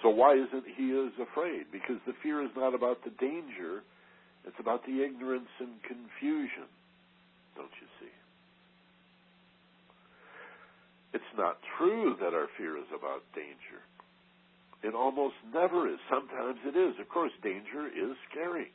So 0.02 0.10
why 0.10 0.34
isn't 0.34 0.66
he 0.66 0.90
as 0.98 1.14
afraid? 1.22 1.70
Because 1.72 2.02
the 2.08 2.18
fear 2.24 2.42
is 2.42 2.50
not 2.58 2.74
about 2.74 3.04
the 3.06 3.14
danger, 3.22 3.86
it's 4.48 4.58
about 4.60 4.84
the 4.88 5.06
ignorance 5.06 5.54
and 5.60 5.78
confusion, 5.86 6.66
don't 7.56 7.70
you 7.78 7.88
see? 8.02 8.16
It's 11.14 11.34
not 11.38 11.60
true 11.78 12.16
that 12.20 12.34
our 12.34 12.48
fear 12.58 12.78
is 12.78 12.90
about 12.90 13.22
danger. 13.36 13.86
It 14.82 14.96
almost 14.96 15.36
never 15.54 15.88
is. 15.88 16.00
Sometimes 16.10 16.58
it 16.66 16.76
is. 16.76 16.96
Of 17.00 17.10
course, 17.10 17.32
danger 17.44 17.86
is 17.86 18.18
scary. 18.32 18.72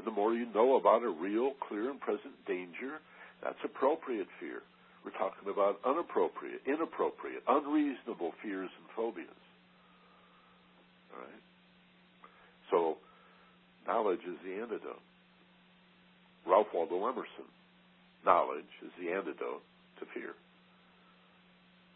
And 0.00 0.06
the 0.06 0.16
more 0.16 0.32
you 0.32 0.46
know 0.54 0.76
about 0.76 1.02
a 1.02 1.10
real, 1.10 1.52
clear, 1.68 1.90
and 1.90 2.00
present 2.00 2.32
danger, 2.46 3.04
that's 3.44 3.60
appropriate 3.62 4.28
fear. 4.40 4.62
We're 5.04 5.12
talking 5.12 5.44
about 5.52 5.76
unappropriate, 5.84 6.62
inappropriate, 6.64 7.42
unreasonable 7.46 8.32
fears 8.42 8.70
and 8.80 8.88
phobias. 8.96 9.44
All 11.12 11.20
right? 11.20 11.44
So, 12.70 12.96
knowledge 13.86 14.24
is 14.24 14.40
the 14.42 14.62
antidote. 14.62 15.04
Ralph 16.46 16.72
Waldo 16.72 16.96
Emerson, 17.06 17.52
knowledge 18.24 18.72
is 18.80 18.92
the 18.98 19.12
antidote 19.12 19.60
to 20.00 20.06
fear. 20.14 20.32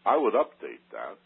I 0.05 0.15
would 0.15 0.35
update 0.35 0.85
that, 0.91 1.17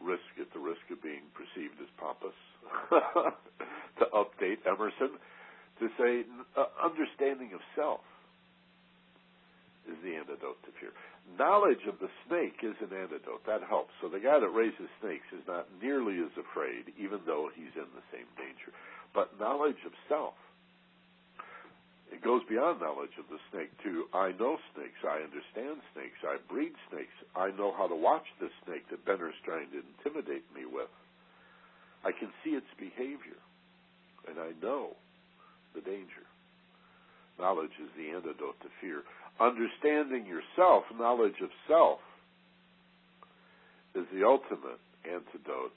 risk 0.00 0.30
at 0.40 0.46
the 0.54 0.60
risk 0.60 0.86
of 0.92 1.02
being 1.02 1.26
perceived 1.34 1.74
as 1.82 1.90
pompous, 1.98 2.38
to 3.98 4.04
update 4.14 4.62
Emerson 4.64 5.18
to 5.82 5.90
say 5.98 6.22
uh, 6.54 6.70
understanding 6.78 7.50
of 7.52 7.60
self 7.74 8.06
is 9.90 9.98
the 10.06 10.14
antidote 10.14 10.62
to 10.62 10.70
fear. 10.78 10.94
Knowledge 11.38 11.82
of 11.90 11.98
the 11.98 12.10
snake 12.26 12.62
is 12.62 12.78
an 12.78 12.94
antidote. 12.94 13.42
That 13.46 13.66
helps. 13.66 13.90
So 13.98 14.06
the 14.06 14.22
guy 14.22 14.38
that 14.38 14.50
raises 14.54 14.90
snakes 15.02 15.26
is 15.34 15.42
not 15.46 15.66
nearly 15.82 16.22
as 16.22 16.30
afraid, 16.38 16.94
even 16.98 17.18
though 17.26 17.50
he's 17.50 17.74
in 17.74 17.90
the 17.94 18.06
same 18.14 18.30
danger. 18.38 18.70
But 19.14 19.38
knowledge 19.38 19.82
of 19.86 19.92
self, 20.08 20.38
it 22.12 22.22
goes 22.22 22.42
beyond 22.46 22.78
knowledge 22.78 23.16
of 23.18 23.26
the 23.26 23.42
snake 23.50 23.70
to 23.82 24.06
I 24.14 24.30
know 24.38 24.58
snakes, 24.74 25.02
I 25.02 25.24
understand 25.24 25.82
snakes, 25.94 26.20
I 26.22 26.36
breed 26.46 26.74
snakes, 26.90 27.16
I 27.34 27.50
know 27.56 27.74
how 27.74 27.88
to 27.88 27.96
watch 27.96 28.26
this 28.38 28.52
snake 28.66 28.86
that 28.90 29.04
Benner's 29.04 29.38
trying 29.44 29.70
to 29.72 29.82
intimidate 29.82 30.44
me 30.54 30.62
with. 30.68 30.92
I 32.04 32.12
can 32.12 32.30
see 32.44 32.50
its 32.50 32.68
behavior, 32.78 33.40
and 34.28 34.38
I 34.38 34.52
know 34.60 34.94
the 35.74 35.80
danger. 35.80 36.26
Knowledge 37.38 37.74
is 37.82 37.90
the 37.96 38.10
antidote 38.10 38.60
to 38.60 38.68
fear 38.80 39.02
understanding 39.40 40.26
yourself, 40.26 40.84
knowledge 40.98 41.40
of 41.42 41.50
self, 41.68 41.98
is 43.94 44.06
the 44.12 44.24
ultimate 44.24 44.80
antidote 45.04 45.76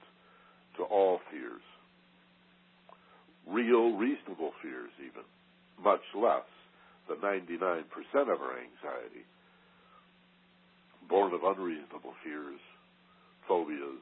to 0.78 0.84
all 0.84 1.20
fears. 1.32 1.62
Real, 3.48 3.96
reasonable 3.96 4.52
fears, 4.62 4.92
even, 5.00 5.24
much 5.84 6.02
less 6.16 6.48
the 7.08 7.16
99% 7.16 7.84
of 8.22 8.42
our 8.42 8.58
anxiety, 8.58 9.26
born 11.08 11.34
of 11.34 11.44
unreasonable 11.44 12.14
fears, 12.24 12.60
phobias, 13.48 14.02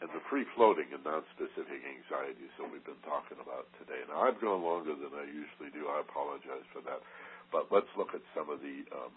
and 0.00 0.08
the 0.16 0.22
free 0.32 0.48
floating 0.56 0.88
and 0.96 1.04
non 1.04 1.22
specific 1.36 1.80
anxieties 1.84 2.52
that 2.56 2.68
we've 2.72 2.84
been 2.84 3.04
talking 3.04 3.36
about 3.36 3.68
today. 3.76 4.00
Now, 4.08 4.24
I've 4.24 4.40
gone 4.40 4.64
longer 4.64 4.96
than 4.96 5.12
I 5.12 5.28
usually 5.28 5.68
do. 5.76 5.92
I 5.92 6.00
apologize 6.00 6.64
for 6.72 6.80
that. 6.88 7.04
But 7.52 7.68
let's 7.68 7.90
look 8.00 8.16
at 8.16 8.24
some 8.32 8.48
of 8.48 8.64
the 8.64 8.88
um, 8.96 9.12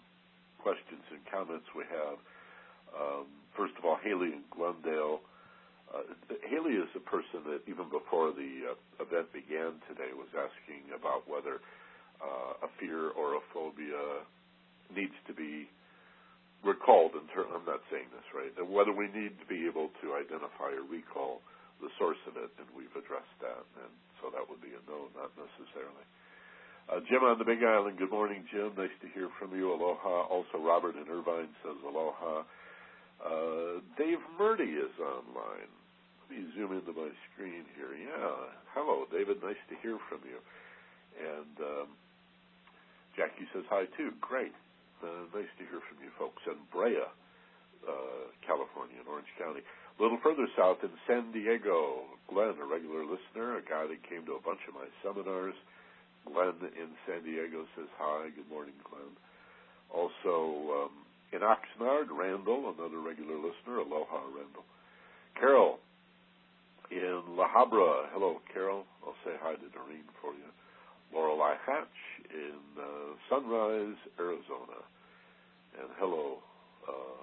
questions 0.60 1.04
and 1.08 1.24
comments 1.28 1.64
we 1.72 1.88
have. 1.88 2.18
Um, 2.92 3.26
first 3.56 3.72
of 3.80 3.84
all, 3.84 3.96
Haley 3.96 4.36
in 4.36 4.44
Glendale. 4.52 5.24
Uh, 5.88 6.04
Haley 6.48 6.76
is 6.76 6.90
a 6.96 7.04
person 7.04 7.46
that 7.48 7.64
even 7.64 7.88
before 7.88 8.34
the 8.36 8.74
uh, 8.74 9.04
event 9.04 9.32
began 9.32 9.80
today 9.88 10.12
was 10.12 10.28
asking 10.36 10.92
about 10.92 11.24
whether 11.24 11.64
uh, 12.20 12.66
a 12.66 12.70
fear 12.76 13.08
or 13.14 13.40
a 13.40 13.42
phobia 13.54 14.26
needs 14.92 15.14
to 15.26 15.32
be 15.32 15.70
recalled. 16.64 17.12
I'm 17.14 17.68
not 17.68 17.84
saying 17.92 18.08
this 18.10 18.26
right. 18.32 18.52
Whether 18.56 18.92
we 18.92 19.08
need 19.12 19.36
to 19.38 19.46
be 19.46 19.68
able 19.68 19.92
to 20.02 20.16
identify 20.16 20.72
or 20.72 20.84
recall 20.88 21.44
the 21.80 21.92
source 22.00 22.20
of 22.26 22.36
it, 22.40 22.50
and 22.56 22.68
we've 22.72 22.92
addressed 22.96 23.36
that. 23.44 23.64
And 23.84 23.92
so 24.20 24.32
that 24.32 24.48
would 24.48 24.60
be 24.64 24.72
a 24.72 24.82
no, 24.88 25.12
not 25.12 25.30
necessarily. 25.36 26.06
Uh, 26.88 27.00
Jim 27.08 27.24
on 27.24 27.40
the 27.40 27.48
Big 27.48 27.64
Island, 27.64 27.96
good 27.96 28.12
morning, 28.12 28.44
Jim. 28.52 28.72
Nice 28.76 28.92
to 29.00 29.08
hear 29.16 29.28
from 29.40 29.56
you. 29.56 29.72
Aloha. 29.72 30.28
Also, 30.28 30.60
Robert 30.60 30.96
in 30.96 31.08
Irvine 31.08 31.48
says 31.64 31.80
aloha. 31.80 32.44
Uh, 33.24 33.80
Dave 33.96 34.20
Murdy 34.36 34.68
is 34.76 34.92
online. 35.00 35.70
Let 36.20 36.28
me 36.28 36.44
zoom 36.56 36.72
into 36.72 36.92
my 36.92 37.08
screen 37.32 37.64
here. 37.76 37.96
Yeah. 37.96 38.52
Hello, 38.74 39.04
David. 39.10 39.40
Nice 39.42 39.60
to 39.72 39.76
hear 39.80 39.96
from 40.08 40.20
you. 40.28 40.36
And 41.16 41.56
um, 41.60 41.88
Jackie 43.16 43.48
says 43.54 43.64
hi, 43.70 43.84
too. 43.96 44.12
Great. 44.20 44.52
Uh, 45.02 45.26
nice 45.34 45.50
to 45.58 45.64
hear 45.66 45.80
from 45.88 45.98
you 46.02 46.10
folks. 46.18 46.42
in 46.46 46.58
Brea, 46.72 47.00
uh, 47.00 48.24
California, 48.46 49.00
in 49.00 49.06
Orange 49.08 49.30
County. 49.38 49.60
A 49.60 49.98
little 50.02 50.18
further 50.22 50.46
south 50.58 50.82
in 50.82 50.90
San 51.06 51.30
Diego, 51.30 52.02
Glenn, 52.26 52.58
a 52.58 52.66
regular 52.66 53.06
listener, 53.06 53.58
a 53.58 53.62
guy 53.62 53.86
that 53.86 54.02
came 54.08 54.26
to 54.26 54.34
a 54.34 54.42
bunch 54.42 54.60
of 54.66 54.74
my 54.74 54.88
seminars. 55.06 55.54
Glenn 56.26 56.56
in 56.74 56.90
San 57.06 57.22
Diego 57.22 57.66
says 57.76 57.88
hi. 58.00 58.30
Good 58.34 58.48
morning, 58.48 58.74
Glenn. 58.88 59.12
Also, 59.92 60.88
um, 60.88 60.94
in 61.32 61.40
Oxnard, 61.40 62.08
Randall, 62.10 62.74
another 62.74 62.98
regular 62.98 63.36
listener. 63.36 63.78
Aloha, 63.84 64.24
Randall. 64.34 64.64
Carol 65.38 65.78
in 66.90 67.22
La 67.36 67.46
Habra. 67.48 68.08
Hello, 68.12 68.40
Carol. 68.52 68.84
I'll 69.06 69.18
say 69.24 69.36
hi 69.42 69.54
to 69.54 69.68
Doreen 69.70 70.06
for 70.20 70.32
you. 70.32 70.48
Lorelei 71.12 71.54
Hatch 71.66 71.98
in 72.34 72.58
uh, 72.76 73.14
Sunrise, 73.30 73.96
Arizona. 74.18 74.82
And 75.80 75.88
hello, 75.98 76.38
uh. 76.88 77.14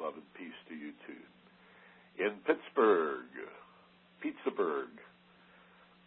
Love 0.00 0.14
and 0.20 0.34
peace 0.34 0.58
to 0.68 0.74
you 0.74 0.92
too. 1.06 1.22
In 2.18 2.36
Pittsburgh, 2.44 3.30
Pittsburgh. 4.20 4.92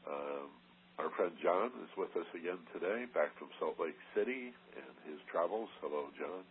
Um, 0.06 0.54
our 1.00 1.10
friend 1.16 1.32
John 1.42 1.72
is 1.84 1.90
with 1.98 2.14
us 2.16 2.28
again 2.36 2.60
today, 2.74 3.06
back 3.14 3.34
from 3.38 3.50
Salt 3.60 3.76
Lake 3.80 3.98
City 4.16 4.54
and 4.76 4.94
his 5.10 5.20
travels. 5.32 5.70
Hello, 5.82 6.14
John. 6.20 6.46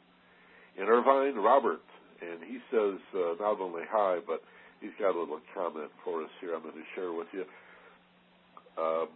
In 0.77 0.91
Irvine, 0.91 1.37
Robert, 1.37 1.85
and 2.21 2.43
he 2.43 2.59
says 2.71 2.99
uh, 3.15 3.35
not 3.41 3.61
only 3.61 3.83
hi, 3.89 4.19
but 4.27 4.43
he's 4.81 4.95
got 4.99 5.15
a 5.15 5.19
little 5.19 5.41
comment 5.55 5.91
for 6.05 6.23
us 6.23 6.31
here 6.41 6.55
I'm 6.55 6.63
going 6.63 6.75
to 6.75 6.91
share 6.95 7.13
with 7.13 7.29
you. 7.33 7.45
Um, 8.77 9.09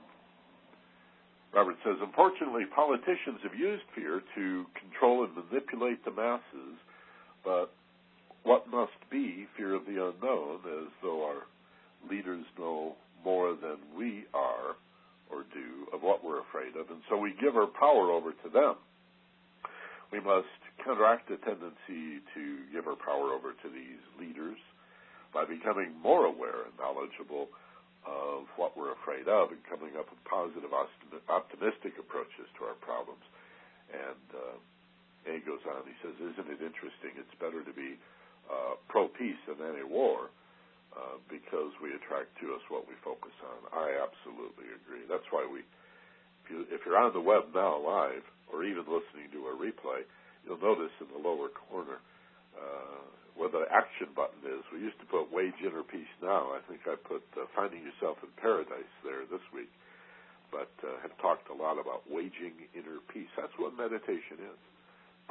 Robert 1.52 1.76
says, 1.84 1.96
unfortunately, 2.00 2.64
politicians 2.74 3.40
have 3.42 3.58
used 3.58 3.82
fear 3.94 4.22
to 4.36 4.66
control 4.78 5.24
and 5.24 5.34
manipulate 5.34 6.04
the 6.04 6.10
masses, 6.12 6.78
but 7.44 7.72
what 8.44 8.70
must 8.70 8.96
be 9.10 9.46
fear 9.56 9.74
of 9.74 9.84
the 9.84 9.98
unknown, 9.98 10.60
as 10.64 10.88
though 11.02 11.24
our 11.24 11.46
leaders 12.08 12.44
know 12.58 12.94
more 13.24 13.54
than 13.54 13.76
we 13.96 14.24
are 14.32 14.76
or 15.30 15.44
do 15.52 15.86
of 15.92 16.02
what 16.02 16.24
we're 16.24 16.40
afraid 16.40 16.76
of, 16.76 16.90
and 16.90 17.02
so 17.08 17.16
we 17.16 17.34
give 17.40 17.56
our 17.56 17.66
power 17.66 18.10
over 18.10 18.32
to 18.32 18.48
them. 18.52 18.74
We 20.12 20.20
must 20.20 20.46
counteract 20.84 21.28
the 21.28 21.36
tendency 21.36 22.22
to 22.34 22.42
give 22.72 22.86
our 22.86 22.96
power 22.96 23.30
over 23.30 23.52
to 23.52 23.68
these 23.68 24.02
leaders 24.18 24.58
by 25.32 25.44
becoming 25.44 25.94
more 26.02 26.26
aware 26.26 26.66
and 26.66 26.74
knowledgeable 26.78 27.48
of 28.06 28.48
what 28.56 28.76
we're 28.76 28.96
afraid 28.96 29.28
of 29.28 29.52
and 29.52 29.60
coming 29.68 29.96
up 29.96 30.08
with 30.08 30.22
positive, 30.24 30.72
optimistic 31.28 31.98
approaches 32.00 32.48
to 32.58 32.64
our 32.64 32.78
problems. 32.80 33.24
And, 33.92 34.26
uh, 34.32 34.56
he 35.28 35.44
goes 35.44 35.60
on, 35.68 35.84
he 35.84 35.96
says, 36.00 36.16
Isn't 36.16 36.48
it 36.48 36.64
interesting? 36.64 37.12
It's 37.20 37.36
better 37.36 37.60
to 37.60 37.74
be 37.76 38.00
uh, 38.48 38.80
pro 38.88 39.08
peace 39.12 39.38
than 39.44 39.60
any 39.60 39.84
war 39.84 40.32
uh, 40.96 41.20
because 41.28 41.76
we 41.84 41.92
attract 41.92 42.32
to 42.40 42.56
us 42.56 42.64
what 42.72 42.88
we 42.88 42.96
focus 43.04 43.34
on. 43.44 43.58
I 43.76 44.00
absolutely 44.00 44.72
agree. 44.80 45.04
That's 45.06 45.26
why 45.28 45.44
we, 45.44 45.60
if, 45.60 46.46
you, 46.48 46.58
if 46.72 46.80
you're 46.88 46.98
on 46.98 47.12
the 47.12 47.22
web 47.22 47.52
now 47.52 47.76
live 47.78 48.24
or 48.48 48.64
even 48.64 48.88
listening 48.88 49.28
to 49.36 49.52
a 49.52 49.54
replay, 49.54 50.08
you'll 50.42 50.60
notice 50.60 50.92
in 50.98 51.12
the 51.12 51.20
lower 51.20 51.52
corner 51.52 52.00
uh, 52.56 53.04
where 53.40 53.48
the 53.48 53.64
action 53.72 54.12
button 54.12 54.44
is. 54.44 54.60
We 54.68 54.84
used 54.84 55.00
to 55.00 55.08
put 55.08 55.32
wage 55.32 55.56
inner 55.64 55.82
peace 55.82 56.12
now. 56.20 56.52
I 56.52 56.60
think 56.68 56.84
I 56.84 57.00
put 57.00 57.24
uh, 57.40 57.48
finding 57.56 57.80
yourself 57.80 58.20
in 58.20 58.28
paradise 58.36 58.92
there 59.00 59.24
this 59.32 59.42
week, 59.56 59.72
but 60.52 60.68
uh, 60.84 61.00
have 61.00 61.16
talked 61.24 61.48
a 61.48 61.56
lot 61.56 61.80
about 61.80 62.04
waging 62.04 62.68
inner 62.76 63.00
peace. 63.08 63.32
That's 63.40 63.56
what 63.56 63.72
meditation 63.72 64.44
is. 64.44 64.60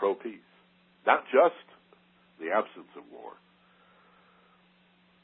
Pro 0.01 0.17
peace, 0.17 0.49
not 1.05 1.21
just 1.29 1.61
the 2.41 2.49
absence 2.49 2.89
of 2.97 3.05
war 3.13 3.37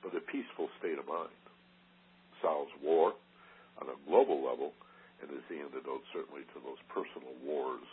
but 0.06 0.14
a 0.14 0.22
peaceful 0.30 0.70
state 0.78 1.02
of 1.02 1.10
mind 1.10 1.34
solves 2.38 2.70
war 2.78 3.18
on 3.82 3.90
a 3.90 3.98
global 4.06 4.46
level 4.46 4.70
and 5.18 5.34
is 5.34 5.42
the 5.50 5.58
antidote 5.58 6.06
certainly 6.14 6.46
to 6.54 6.62
those 6.62 6.78
personal 6.94 7.34
wars 7.42 7.90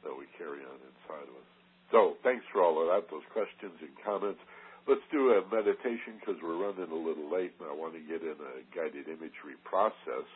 that 0.00 0.16
we 0.16 0.24
carry 0.40 0.64
on 0.64 0.78
inside 0.80 1.28
of 1.28 1.36
us. 1.36 1.55
So 1.90 2.16
thanks 2.22 2.44
for 2.52 2.62
all 2.62 2.82
of 2.82 2.88
that, 2.88 3.10
those 3.10 3.26
questions 3.32 3.78
and 3.80 3.94
comments. 4.04 4.40
Let's 4.86 5.04
do 5.10 5.34
a 5.34 5.42
meditation 5.50 6.18
because 6.18 6.38
we're 6.42 6.58
running 6.58 6.90
a 6.90 6.94
little 6.94 7.26
late 7.30 7.54
and 7.58 7.66
I 7.68 7.74
want 7.74 7.94
to 7.94 8.02
get 8.02 8.22
in 8.22 8.38
a 8.38 8.54
guided 8.74 9.06
imagery 9.06 9.58
process. 9.64 10.26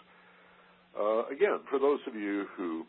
Uh, 0.98 1.26
again, 1.30 1.62
for 1.70 1.78
those 1.78 2.00
of 2.06 2.14
you 2.14 2.46
who 2.56 2.86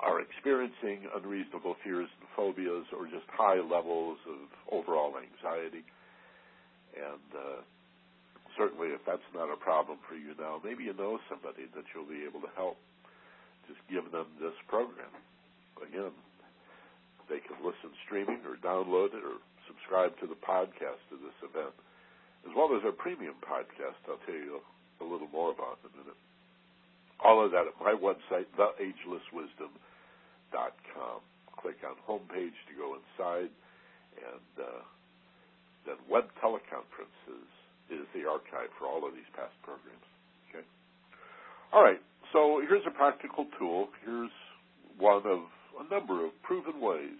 are 0.00 0.20
experiencing 0.20 1.06
unreasonable 1.14 1.76
fears 1.84 2.10
and 2.18 2.26
phobias 2.34 2.86
or 2.90 3.06
just 3.06 3.26
high 3.30 3.62
levels 3.62 4.18
of 4.26 4.50
overall 4.74 5.14
anxiety, 5.14 5.86
and 6.98 7.28
uh, 7.34 7.62
certainly, 8.58 8.88
if 8.94 9.02
that's 9.06 9.26
not 9.34 9.50
a 9.50 9.58
problem 9.58 9.98
for 10.08 10.14
you 10.14 10.34
now, 10.38 10.60
maybe 10.62 10.84
you 10.84 10.94
know 10.94 11.18
somebody 11.30 11.66
that 11.74 11.84
you'll 11.94 12.10
be 12.10 12.26
able 12.26 12.40
to 12.42 12.50
help. 12.56 12.78
Just 13.66 13.80
give 13.90 14.10
them 14.12 14.26
this 14.42 14.54
program. 14.68 15.10
Again, 15.80 16.12
they 17.28 17.40
can 17.40 17.56
listen 17.64 17.90
streaming 18.04 18.40
or 18.44 18.56
download 18.60 19.14
it 19.16 19.24
or 19.24 19.40
subscribe 19.66 20.18
to 20.20 20.26
the 20.26 20.34
podcast 20.40 21.00
of 21.12 21.20
this 21.24 21.36
event, 21.42 21.72
as 22.44 22.52
well 22.56 22.76
as 22.76 22.84
our 22.84 22.92
premium 22.92 23.34
podcast. 23.40 23.96
I'll 24.08 24.18
tell 24.28 24.34
you 24.36 24.60
a 25.00 25.04
little 25.04 25.28
more 25.32 25.50
about 25.52 25.78
in 25.82 25.88
a 25.92 25.96
minute. 26.04 26.16
All 27.24 27.44
of 27.44 27.50
that 27.52 27.66
at 27.66 27.74
my 27.80 27.94
website, 27.96 28.46
theagelesswisdom.com. 28.56 31.20
Click 31.56 31.76
on 31.86 31.94
homepage 32.04 32.58
to 32.68 32.74
go 32.76 32.96
inside, 33.00 33.48
and 34.20 34.52
uh, 34.60 34.84
then 35.86 35.96
web 36.10 36.24
teleconferences 36.42 37.48
is 37.88 38.06
the 38.12 38.28
archive 38.28 38.68
for 38.78 38.86
all 38.86 39.06
of 39.06 39.14
these 39.14 39.30
past 39.32 39.54
programs. 39.62 40.04
Okay. 40.50 40.64
All 41.72 41.82
right. 41.82 42.02
So 42.32 42.60
here's 42.66 42.86
a 42.86 42.90
practical 42.90 43.46
tool. 43.58 43.88
Here's 44.04 44.30
one 44.98 45.24
of 45.24 45.48
a 45.80 45.86
number 45.92 46.24
of 46.24 46.30
proven 46.42 46.80
ways 46.80 47.18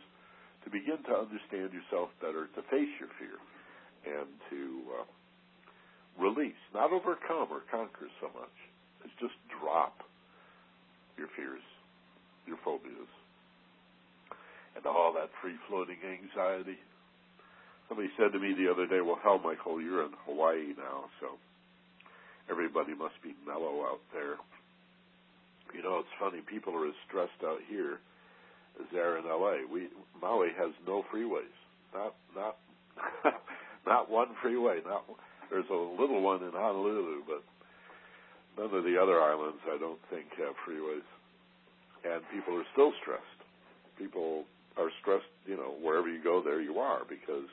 to 0.64 0.70
begin 0.70 1.02
to 1.08 1.14
understand 1.14 1.72
yourself 1.72 2.08
better, 2.20 2.48
to 2.54 2.62
face 2.70 2.92
your 2.98 3.10
fear, 3.18 3.36
and 4.06 4.28
to 4.50 4.60
uh, 5.00 5.06
release, 6.22 6.60
not 6.72 6.92
overcome 6.92 7.48
or 7.50 7.62
conquer 7.70 8.08
so 8.20 8.28
much. 8.32 8.56
It's 9.04 9.14
just 9.20 9.34
drop 9.60 10.04
your 11.18 11.28
fears, 11.36 11.64
your 12.46 12.58
phobias, 12.64 13.12
and 14.76 14.86
all 14.86 15.12
that 15.14 15.30
free 15.42 15.56
floating 15.68 15.98
anxiety 16.02 16.78
Somebody 17.88 18.08
said 18.16 18.32
to 18.32 18.38
me 18.38 18.54
the 18.54 18.70
other 18.70 18.86
day, 18.86 19.00
"Well, 19.00 19.20
hell, 19.22 19.38
Michael, 19.38 19.80
you're 19.80 20.04
in 20.04 20.12
Hawaii 20.24 20.72
now, 20.76 21.10
so 21.20 21.38
everybody 22.48 22.94
must 22.94 23.20
be 23.22 23.34
mellow 23.46 23.84
out 23.84 24.00
there." 24.12 24.36
You 25.74 25.82
know, 25.82 25.98
it's 25.98 26.14
funny. 26.18 26.40
People 26.40 26.74
are 26.76 26.86
as 26.86 26.94
stressed 27.06 27.42
out 27.44 27.60
here 27.68 28.00
are 28.94 29.18
in 29.18 29.26
L.A. 29.26 29.66
We 29.70 29.88
Maui 30.20 30.48
has 30.56 30.72
no 30.86 31.04
freeways. 31.12 31.54
Not 31.94 32.14
not 32.34 32.56
not 33.86 34.10
one 34.10 34.28
freeway. 34.42 34.80
Not 34.86 35.04
there's 35.50 35.68
a 35.70 36.00
little 36.00 36.20
one 36.22 36.42
in 36.42 36.52
Honolulu, 36.52 37.22
but 37.26 37.42
none 38.58 38.74
of 38.74 38.84
the 38.84 38.96
other 39.00 39.20
islands 39.20 39.58
I 39.66 39.78
don't 39.78 40.00
think 40.10 40.26
have 40.38 40.54
freeways. 40.66 41.06
And 42.04 42.22
people 42.32 42.56
are 42.56 42.68
still 42.72 42.92
stressed. 43.00 43.40
People 43.98 44.44
are 44.76 44.90
stressed. 45.00 45.30
You 45.46 45.56
know, 45.56 45.74
wherever 45.80 46.08
you 46.08 46.22
go, 46.22 46.42
there 46.42 46.60
you 46.60 46.78
are 46.78 47.02
because 47.08 47.48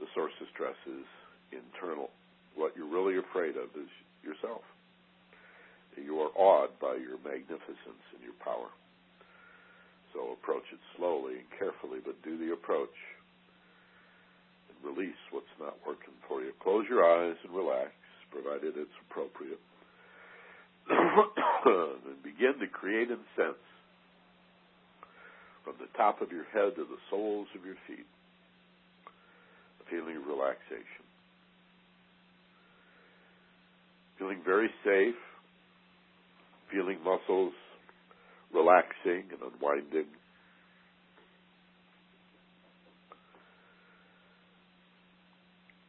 the 0.00 0.06
source 0.14 0.32
of 0.40 0.46
stress 0.52 0.76
is 0.86 1.04
internal. 1.52 2.10
What 2.54 2.72
you're 2.76 2.88
really 2.88 3.18
afraid 3.18 3.56
of 3.56 3.68
is 3.76 3.88
yourself. 4.24 4.62
You 5.96 6.20
are 6.20 6.32
awed 6.36 6.76
by 6.80 6.96
your 7.00 7.16
magnificence 7.24 8.04
and 8.12 8.22
your 8.22 8.36
power. 8.44 8.68
Approach 10.42 10.64
it 10.72 10.78
slowly 10.96 11.42
and 11.42 11.50
carefully, 11.58 11.98
but 12.04 12.20
do 12.22 12.38
the 12.38 12.52
approach 12.52 12.94
and 14.68 14.76
release 14.84 15.18
what's 15.30 15.50
not 15.58 15.76
working 15.86 16.14
for 16.28 16.42
you. 16.42 16.52
Close 16.62 16.84
your 16.88 17.04
eyes 17.04 17.36
and 17.44 17.54
relax, 17.54 17.90
provided 18.30 18.74
it's 18.76 18.98
appropriate. 19.10 19.60
and 20.90 22.22
begin 22.22 22.54
to 22.60 22.68
create 22.68 23.10
and 23.10 23.24
sense 23.34 23.64
from 25.64 25.74
the 25.80 25.90
top 25.96 26.22
of 26.22 26.30
your 26.30 26.44
head 26.54 26.76
to 26.76 26.84
the 26.84 27.00
soles 27.10 27.48
of 27.58 27.64
your 27.64 27.74
feet 27.88 28.06
a 29.82 29.90
feeling 29.90 30.16
of 30.16 30.26
relaxation. 30.26 31.02
Feeling 34.18 34.40
very 34.44 34.70
safe, 34.84 35.18
feeling 36.70 36.98
muscles 37.04 37.52
relaxing 38.52 39.28
and 39.32 39.40
unwinding. 39.42 40.06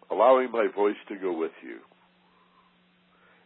Allowing 0.09 0.51
my 0.51 0.67
voice 0.73 0.95
to 1.09 1.15
go 1.15 1.37
with 1.37 1.51
you 1.61 1.79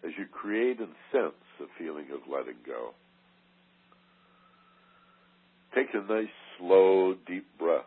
as 0.04 0.12
you 0.18 0.26
create 0.26 0.80
and 0.80 0.90
sense 1.12 1.34
a 1.60 1.66
feeling 1.78 2.06
of 2.14 2.22
letting 2.32 2.58
go. 2.66 2.92
Take 5.76 5.94
a 5.94 6.02
nice, 6.12 6.28
slow, 6.58 7.16
deep 7.28 7.46
breath, 7.58 7.86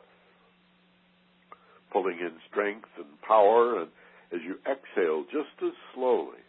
pulling 1.93 2.19
in 2.19 2.33
strength 2.51 2.89
and 2.97 3.07
power, 3.27 3.81
and 3.81 3.89
as 4.33 4.41
you 4.45 4.57
exhale, 4.71 5.25
just 5.25 5.63
as 5.63 5.73
slowly, 5.95 6.43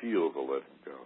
feel 0.00 0.32
the 0.32 0.40
letting 0.40 0.80
go. 0.84 0.98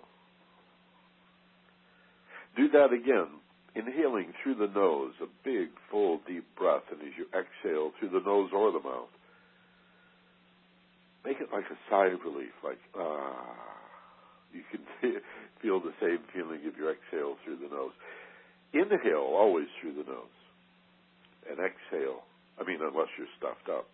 Do 2.56 2.68
that 2.70 2.92
again, 2.92 3.28
inhaling 3.74 4.32
through 4.42 4.56
the 4.56 4.72
nose, 4.72 5.12
a 5.22 5.26
big, 5.44 5.68
full, 5.90 6.20
deep 6.26 6.44
breath, 6.56 6.84
and 6.90 7.00
as 7.02 7.14
you 7.16 7.26
exhale 7.26 7.92
through 7.98 8.10
the 8.10 8.24
nose 8.24 8.50
or 8.54 8.72
the 8.72 8.80
mouth, 8.80 9.13
make 11.24 11.40
it 11.40 11.48
like 11.52 11.64
a 11.70 11.78
sigh 11.90 12.08
of 12.12 12.20
relief, 12.24 12.52
like 12.62 12.78
ah. 12.98 13.74
You 14.54 14.62
can 14.70 14.86
feel 15.60 15.80
the 15.80 15.92
same 16.00 16.22
feeling 16.32 16.62
of 16.70 16.78
your 16.78 16.94
exhale 16.94 17.34
through 17.42 17.58
the 17.58 17.68
nose. 17.74 17.92
Inhale 18.72 19.34
always 19.34 19.66
through 19.80 19.94
the 19.94 20.06
nose, 20.06 20.38
and 21.50 21.58
exhale. 21.58 22.22
I 22.58 22.62
mean, 22.62 22.78
unless 22.80 23.10
you're 23.18 23.30
stuffed 23.36 23.68
up, 23.68 23.86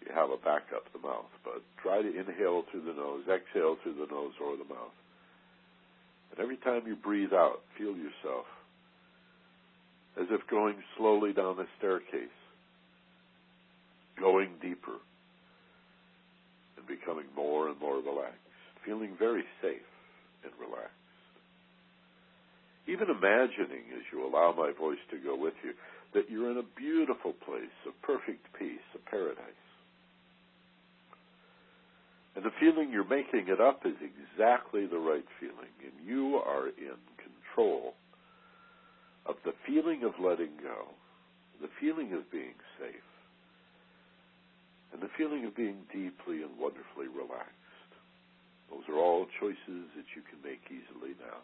you 0.00 0.08
have 0.14 0.30
a 0.30 0.40
backup 0.40 0.88
the 0.92 1.04
mouth. 1.04 1.28
But 1.44 1.60
try 1.82 2.00
to 2.00 2.08
inhale 2.08 2.64
through 2.70 2.84
the 2.88 2.96
nose, 2.96 3.24
exhale 3.28 3.76
through 3.82 4.00
the 4.00 4.08
nose 4.08 4.32
or 4.40 4.56
the 4.56 4.64
mouth. 4.64 4.96
And 6.32 6.40
every 6.40 6.56
time 6.56 6.86
you 6.86 6.96
breathe 6.96 7.32
out, 7.32 7.60
feel 7.76 7.92
yourself 7.96 8.48
as 10.18 10.26
if 10.30 10.40
going 10.50 10.76
slowly 10.96 11.32
down 11.32 11.56
the 11.56 11.66
staircase, 11.78 12.34
going 14.18 14.50
deeper, 14.60 14.98
becoming 16.88 17.26
more 17.36 17.68
and 17.68 17.78
more 17.78 17.96
relaxed, 17.96 18.40
feeling 18.84 19.14
very 19.18 19.44
safe 19.60 19.84
and 20.42 20.52
relaxed. 20.58 20.94
Even 22.88 23.10
imagining, 23.10 23.84
as 23.94 24.02
you 24.10 24.24
allow 24.24 24.54
my 24.56 24.72
voice 24.72 25.02
to 25.10 25.18
go 25.18 25.36
with 25.36 25.54
you, 25.62 25.72
that 26.14 26.30
you're 26.30 26.50
in 26.50 26.56
a 26.56 26.74
beautiful 26.76 27.34
place 27.44 27.76
of 27.86 27.92
perfect 28.00 28.46
peace, 28.58 28.86
a 28.94 29.10
paradise. 29.10 29.62
And 32.34 32.44
the 32.44 32.54
feeling 32.58 32.90
you're 32.90 33.04
making 33.04 33.48
it 33.48 33.60
up 33.60 33.84
is 33.84 33.96
exactly 34.00 34.86
the 34.86 34.98
right 34.98 35.26
feeling, 35.40 35.74
and 35.82 36.06
you 36.06 36.36
are 36.36 36.68
in 36.68 36.96
control 37.18 37.94
of 39.26 39.36
the 39.44 39.52
feeling 39.66 40.04
of 40.04 40.12
letting 40.22 40.56
go, 40.62 40.94
the 41.60 41.68
feeling 41.80 42.14
of 42.14 42.30
being 42.30 42.54
safe, 42.78 43.07
and 44.92 45.02
the 45.02 45.10
feeling 45.16 45.44
of 45.44 45.56
being 45.56 45.84
deeply 45.92 46.42
and 46.42 46.58
wonderfully 46.58 47.08
relaxed. 47.08 47.54
Those 48.70 48.84
are 48.88 48.98
all 48.98 49.26
choices 49.40 49.88
that 49.96 50.08
you 50.16 50.22
can 50.28 50.40
make 50.44 50.60
easily 50.68 51.16
now. 51.20 51.40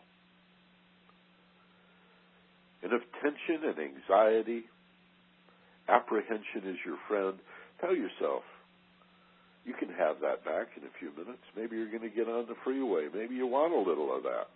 And 2.82 2.92
if 2.92 3.00
tension 3.22 3.64
and 3.64 3.78
anxiety, 3.80 4.64
apprehension 5.88 6.68
is 6.68 6.76
your 6.84 6.98
friend, 7.08 7.38
tell 7.80 7.94
yourself, 7.94 8.44
you 9.64 9.72
can 9.72 9.88
have 9.88 10.20
that 10.20 10.44
back 10.44 10.68
in 10.76 10.84
a 10.84 10.92
few 10.98 11.10
minutes. 11.16 11.40
Maybe 11.56 11.76
you're 11.76 11.90
going 11.90 12.02
to 12.02 12.14
get 12.14 12.28
on 12.28 12.46
the 12.46 12.54
freeway. 12.62 13.08
Maybe 13.12 13.34
you 13.34 13.46
want 13.46 13.72
a 13.72 13.78
little 13.78 14.14
of 14.14 14.22
that. 14.24 14.48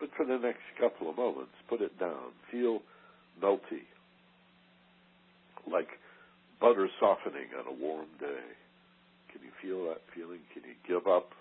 But 0.00 0.08
for 0.16 0.24
the 0.24 0.38
next 0.38 0.64
couple 0.80 1.10
of 1.10 1.16
moments, 1.16 1.52
put 1.68 1.82
it 1.82 1.98
down. 2.00 2.32
Feel 2.50 2.80
melty, 3.42 3.84
like 5.70 5.88
butter 6.62 6.88
softening 7.00 7.50
on 7.58 7.66
a 7.66 7.74
warm 7.74 8.06
day. 8.20 8.46
Can 9.34 9.42
you 9.42 9.50
feel 9.58 9.90
that 9.90 10.00
feeling? 10.14 10.38
Can 10.54 10.62
you 10.62 10.78
give 10.86 11.10
up 11.10 11.34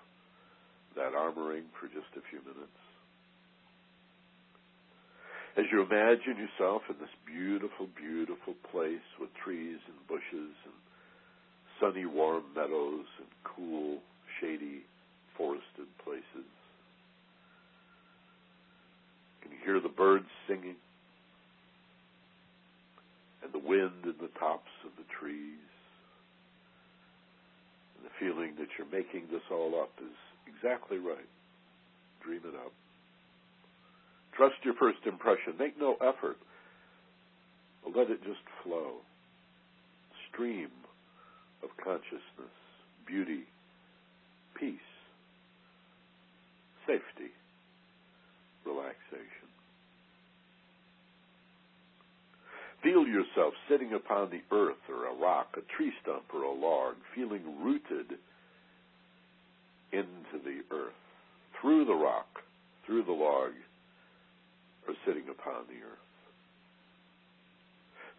that 0.95 1.13
armoring 1.13 1.69
for 1.79 1.85
just 1.85 2.09
a 2.17 2.25
few 2.33 2.41
minutes? 2.41 2.81
As 5.57 5.65
you 5.71 5.83
imagine 5.83 6.41
yourself 6.41 6.81
in 6.89 6.95
this 6.97 7.13
beautiful, 7.27 7.85
beautiful 7.93 8.55
place 8.71 9.05
with 9.19 9.29
trees 9.43 9.77
and 9.85 10.07
bushes 10.07 10.55
and 10.65 10.73
sunny, 11.79 12.05
warm 12.05 12.43
meadows 12.55 13.05
and 13.19 13.29
cool, 13.43 13.99
shady, 14.39 14.81
forested 15.37 15.85
places. 16.03 16.49
Can 19.41 19.51
you 19.51 19.57
hear 19.63 19.79
the 19.79 19.89
birds 19.89 20.29
singing? 20.47 20.77
And 23.43 23.51
the 23.51 23.59
wind 23.67 24.05
in 24.05 24.15
the 24.21 24.31
tops 24.39 24.71
of 24.85 24.91
the 24.97 25.00
trees? 25.19 25.59
And 27.97 28.05
the 28.05 28.13
feeling 28.19 28.55
that 28.59 28.67
you're 28.77 28.89
making 28.91 29.27
this 29.31 29.43
all 29.51 29.79
up 29.79 29.91
is 30.01 30.15
exactly 30.47 30.97
right. 30.97 31.29
Dream 32.23 32.41
it 32.45 32.55
up. 32.55 32.71
Trust 34.35 34.55
your 34.63 34.75
first 34.75 34.99
impression. 35.05 35.53
Make 35.59 35.79
no 35.79 35.95
effort. 36.01 36.37
Let 37.85 38.09
it 38.09 38.23
just 38.23 38.41
flow. 38.63 39.01
Stream 40.31 40.69
of 41.63 41.69
consciousness, 41.83 42.55
beauty, 43.05 43.43
peace, 44.57 44.79
safety, 46.87 47.31
relaxation. 48.65 49.40
Feel 52.83 53.05
yourself 53.05 53.53
sitting 53.69 53.93
upon 53.93 54.31
the 54.31 54.41
earth 54.55 54.81
or 54.89 55.05
a 55.05 55.13
rock, 55.13 55.55
a 55.55 55.61
tree 55.75 55.93
stump 56.01 56.23
or 56.33 56.43
a 56.43 56.51
log, 56.51 56.95
feeling 57.13 57.43
rooted 57.63 58.17
into 59.91 60.43
the 60.43 60.61
earth, 60.75 60.93
through 61.59 61.85
the 61.85 61.93
rock, 61.93 62.41
through 62.85 63.03
the 63.03 63.11
log, 63.11 63.51
or 64.87 64.95
sitting 65.05 65.29
upon 65.29 65.65
the 65.67 65.85
earth. 65.85 65.99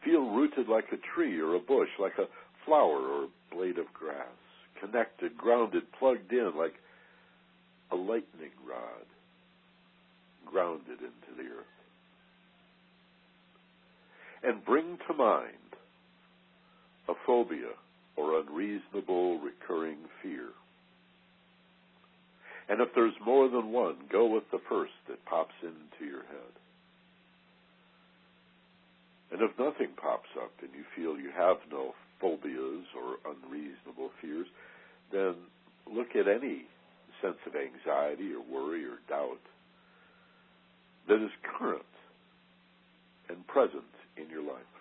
Feel 0.05 0.31
rooted 0.31 0.69
like 0.69 0.87
a 0.93 1.15
tree 1.15 1.41
or 1.41 1.55
a 1.55 1.61
bush, 1.61 1.89
like 1.99 2.19
a 2.19 2.29
flower 2.65 3.01
or 3.01 3.25
a 3.25 3.55
blade 3.55 3.79
of 3.79 3.93
grass, 3.93 4.27
connected, 4.81 5.37
grounded, 5.37 5.83
plugged 5.99 6.33
in 6.33 6.53
like 6.57 6.75
a 7.91 7.97
lightning 7.97 8.53
rod, 8.69 9.07
grounded 10.47 10.99
into 11.01 11.37
the 11.37 11.49
earth. 11.49 11.82
And 14.43 14.65
bring 14.65 14.99
to 15.09 15.15
mind 15.15 15.77
a 17.09 17.15
phobia 17.27 17.73
or 18.17 18.41
unreasonable 18.41 19.39
recurring 19.39 19.99
fear. 20.23 20.49
And 22.69 22.81
if 22.81 22.89
there's 22.95 23.15
more 23.25 23.49
than 23.49 23.73
one, 23.73 23.97
go 24.11 24.27
with 24.27 24.45
the 24.51 24.61
first 24.69 24.93
that 25.09 25.25
pops 25.27 25.55
into 25.63 26.11
your 26.11 26.23
head. 26.23 26.53
And 29.33 29.41
if 29.43 29.51
nothing 29.59 29.95
pops 30.01 30.29
up 30.43 30.53
and 30.61 30.71
you 30.75 30.85
feel 30.95 31.17
you 31.17 31.31
have 31.37 31.57
no 31.71 31.93
phobias 32.21 32.85
or 32.95 33.17
unreasonable 33.25 34.11
fears, 34.21 34.47
then 35.11 35.35
look 35.91 36.15
at 36.15 36.29
any 36.29 36.67
sense 37.23 37.39
of 37.47 37.55
anxiety 37.55 38.33
or 38.33 38.43
worry 38.43 38.85
or 38.85 38.99
doubt 39.09 39.41
that 41.09 41.23
is 41.23 41.31
current 41.59 41.83
and 43.29 43.47
present 43.47 43.92
in 44.17 44.29
your 44.31 44.43
life. 44.43 44.75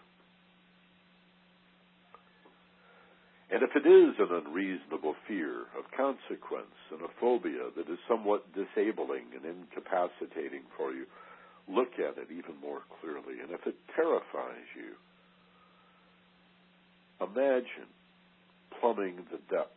And 3.51 3.63
if 3.63 3.75
it 3.75 3.85
is 3.85 4.15
an 4.19 4.31
unreasonable 4.45 5.15
fear 5.27 5.67
of 5.77 5.83
consequence 5.91 6.77
and 6.91 7.01
a 7.01 7.11
phobia 7.19 7.67
that 7.75 7.91
is 7.91 7.99
somewhat 8.07 8.47
disabling 8.55 9.27
and 9.35 9.43
incapacitating 9.43 10.63
for 10.77 10.93
you, 10.93 11.03
look 11.67 11.99
at 11.99 12.17
it 12.17 12.31
even 12.31 12.55
more 12.61 12.79
clearly. 13.01 13.43
And 13.43 13.51
if 13.51 13.67
it 13.67 13.75
terrifies 13.95 14.67
you, 14.75 14.95
Imagine 17.21 17.89
plumbing 18.79 19.17
the 19.31 19.37
depths 19.55 19.71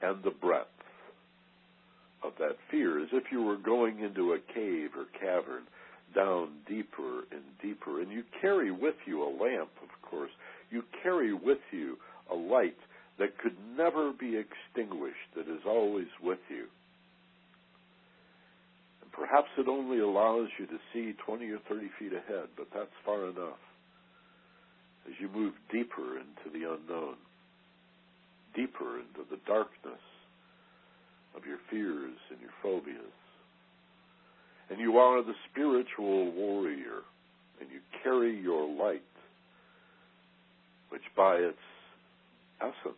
and 0.00 0.22
the 0.24 0.30
breadth 0.30 0.68
of 2.22 2.32
that 2.38 2.56
fear 2.70 3.02
as 3.02 3.08
if 3.12 3.24
you 3.30 3.42
were 3.42 3.58
going 3.58 4.00
into 4.00 4.32
a 4.32 4.38
cave 4.54 4.90
or 4.96 5.04
cavern 5.20 5.64
down 6.14 6.50
deeper 6.68 7.24
and 7.30 7.42
deeper. 7.62 8.00
And 8.00 8.10
you 8.10 8.22
carry 8.40 8.70
with 8.70 8.94
you 9.06 9.22
a 9.22 9.30
lamp, 9.30 9.70
of 9.82 10.10
course. 10.10 10.30
You 10.70 10.82
carry 11.02 11.32
with 11.32 11.58
you 11.72 11.96
a 12.30 12.34
light 12.34 12.76
that 13.18 13.38
could 13.38 13.56
never 13.76 14.12
be 14.12 14.36
extinguished, 14.36 15.30
that 15.36 15.48
is 15.48 15.62
always 15.66 16.08
with 16.22 16.40
you. 16.48 16.66
And 19.02 19.12
perhaps 19.12 19.48
it 19.58 19.68
only 19.68 20.00
allows 20.00 20.48
you 20.58 20.66
to 20.66 20.78
see 20.92 21.14
20 21.24 21.50
or 21.50 21.58
30 21.68 21.90
feet 21.98 22.12
ahead, 22.12 22.48
but 22.56 22.66
that's 22.74 22.94
far 23.04 23.28
enough 23.28 23.60
as 25.06 25.14
you 25.20 25.28
move 25.28 25.52
deeper 25.70 26.18
into 26.18 26.48
the 26.52 26.64
unknown, 26.64 27.16
deeper 28.56 28.98
into 28.98 29.28
the 29.30 29.38
darkness 29.46 30.00
of 31.36 31.44
your 31.44 31.58
fears 31.70 32.16
and 32.30 32.40
your 32.40 32.54
phobias. 32.62 33.23
And 34.70 34.80
you 34.80 34.98
are 34.98 35.22
the 35.22 35.34
spiritual 35.50 36.32
warrior, 36.32 37.02
and 37.60 37.68
you 37.70 37.80
carry 38.02 38.38
your 38.40 38.68
light, 38.68 39.02
which 40.88 41.02
by 41.16 41.36
its 41.36 41.58
essence 42.60 42.96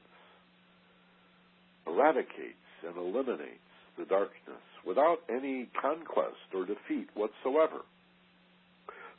eradicates 1.87 2.57
and 2.87 2.97
eliminates 2.97 3.61
the 3.99 4.05
darkness 4.05 4.63
without 4.87 5.19
any 5.29 5.69
conquest 5.81 6.55
or 6.55 6.67
defeat 6.67 7.09
whatsoever. 7.15 7.83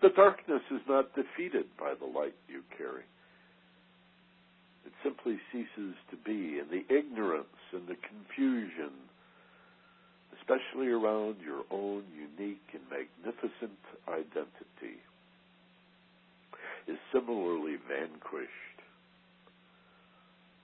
The 0.02 0.10
darkness 0.10 0.62
is 0.72 0.82
not 0.88 1.16
defeated 1.16 1.66
by 1.80 1.94
the 2.00 2.06
light 2.06 2.36
you 2.48 2.62
carry. 2.78 3.04
It 4.86 4.94
simply 5.04 5.40
ceases 5.52 5.96
to 6.12 6.18
be, 6.24 6.60
and 6.60 6.70
the 6.70 6.86
ignorance 6.94 7.60
and 7.74 7.88
the 7.88 7.98
confusion, 7.98 8.94
especially 10.48 10.88
around 10.88 11.36
your 11.44 11.64
own 11.72 12.04
unique 12.16 12.64
and 12.74 12.84
magnificent 12.90 13.78
identity, 14.08 14.98
is 16.88 16.98
similarly 17.12 17.76
vanquished 17.88 18.52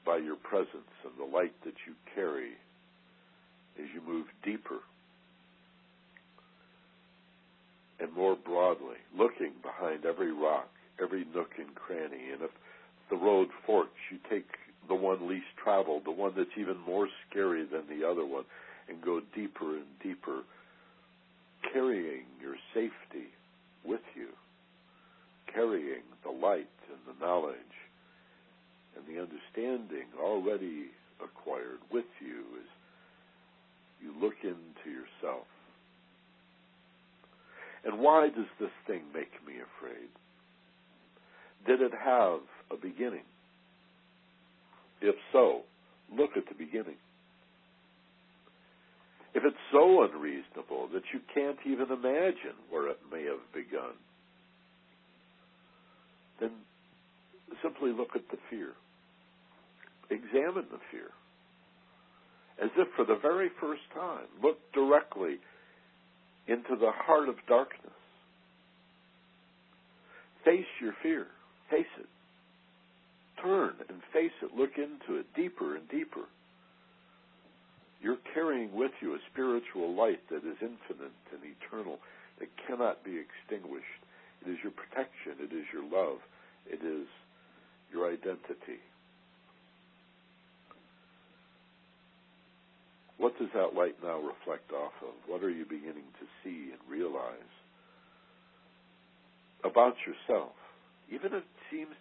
by 0.05 0.17
your 0.17 0.37
presence 0.37 0.93
and 1.03 1.13
the 1.19 1.35
light 1.35 1.53
that 1.65 1.73
you 1.85 1.93
carry 2.15 2.51
as 3.77 3.85
you 3.93 4.01
move 4.07 4.27
deeper 4.43 4.79
and 7.99 8.11
more 8.13 8.35
broadly, 8.35 8.97
looking 9.17 9.51
behind 9.61 10.05
every 10.05 10.31
rock, 10.31 10.69
every 11.01 11.25
nook 11.33 11.51
and 11.57 11.73
cranny. 11.75 12.31
And 12.31 12.41
if 12.41 12.51
the 13.09 13.15
road 13.15 13.49
forks, 13.65 13.99
you 14.11 14.17
take 14.29 14.47
the 14.87 14.95
one 14.95 15.27
least 15.27 15.45
traveled, 15.61 16.03
the 16.05 16.11
one 16.11 16.33
that's 16.35 16.49
even 16.57 16.77
more 16.85 17.07
scary 17.29 17.65
than 17.65 17.83
the 17.87 18.05
other 18.07 18.25
one, 18.25 18.43
and 18.89 19.01
go 19.01 19.21
deeper 19.35 19.77
and 19.77 19.85
deeper, 20.01 20.41
carrying 21.71 22.25
your 22.41 22.55
safety 22.73 23.29
with 23.85 24.01
you, 24.15 24.29
carrying 25.53 26.03
the 26.23 26.31
light 26.31 26.67
and 26.89 26.99
the 27.07 27.25
knowledge 27.25 27.55
and 28.95 29.05
the 29.07 29.21
understanding 29.21 30.07
already 30.19 30.87
acquired 31.23 31.79
with 31.91 32.05
you 32.19 32.43
as 32.59 32.67
you 34.01 34.13
look 34.21 34.35
into 34.43 34.89
yourself 34.89 35.45
and 37.83 37.99
why 37.99 38.29
does 38.29 38.47
this 38.59 38.71
thing 38.87 39.01
make 39.13 39.31
me 39.45 39.55
afraid? 39.55 40.09
Did 41.67 41.81
it 41.81 41.91
have 41.93 42.39
a 42.71 42.77
beginning? 42.81 43.23
If 45.01 45.15
so, 45.31 45.61
look 46.15 46.31
at 46.37 46.47
the 46.47 46.55
beginning. 46.55 46.95
If 49.35 49.43
it's 49.43 49.57
so 49.71 50.03
unreasonable 50.03 50.89
that 50.93 51.03
you 51.13 51.19
can't 51.33 51.57
even 51.65 51.87
imagine 51.91 52.57
where 52.69 52.89
it 52.89 52.99
may 53.11 53.23
have 53.23 53.41
begun, 53.53 53.93
then 56.39 56.51
simply 57.63 57.91
look 57.91 58.15
at 58.15 58.29
the 58.29 58.37
fear. 58.49 58.73
Examine 60.09 60.65
the 60.71 60.79
fear. 60.91 61.09
As 62.61 62.69
if 62.77 62.87
for 62.95 63.05
the 63.05 63.17
very 63.21 63.49
first 63.59 63.81
time, 63.95 64.27
look 64.41 64.57
directly 64.73 65.37
into 66.47 66.75
the 66.79 66.91
heart 66.91 67.29
of 67.29 67.35
darkness. 67.47 67.91
Face 70.45 70.65
your 70.81 70.93
fear. 71.01 71.27
Face 71.71 71.85
it. 71.99 72.07
Turn 73.41 73.73
and 73.89 73.97
face 74.13 74.31
it. 74.43 74.51
Look 74.55 74.71
into 74.77 75.19
it 75.19 75.25
deeper 75.35 75.75
and 75.75 75.89
deeper. 75.89 76.25
You're 78.03 78.19
carrying 78.33 78.75
with 78.75 78.91
you 79.01 79.15
a 79.15 79.19
spiritual 79.31 79.95
light 79.95 80.19
that 80.29 80.43
is 80.43 80.59
infinite 80.59 81.15
and 81.31 81.39
eternal, 81.41 81.99
that 82.39 82.49
cannot 82.67 83.03
be 83.03 83.15
extinguished. 83.15 84.03
It 84.45 84.51
is 84.51 84.57
your 84.61 84.73
protection. 84.73 85.39
It 85.39 85.55
is 85.55 85.63
your 85.71 85.83
love. 85.83 86.19
It 86.67 86.83
is 86.83 87.07
your 87.93 88.11
identity. 88.11 88.83
What 93.17 93.39
does 93.39 93.47
that 93.55 93.73
light 93.73 93.95
now 94.03 94.19
reflect 94.19 94.73
off 94.73 94.91
of? 95.01 95.15
What 95.25 95.41
are 95.41 95.49
you 95.49 95.63
beginning 95.63 96.11
to 96.19 96.25
see 96.43 96.71
and 96.75 96.81
realize 96.89 97.53
about 99.63 99.95
yourself? 100.05 100.51
Even 101.09 101.27
if 101.27 101.43
it 101.43 101.59
seems 101.71 101.95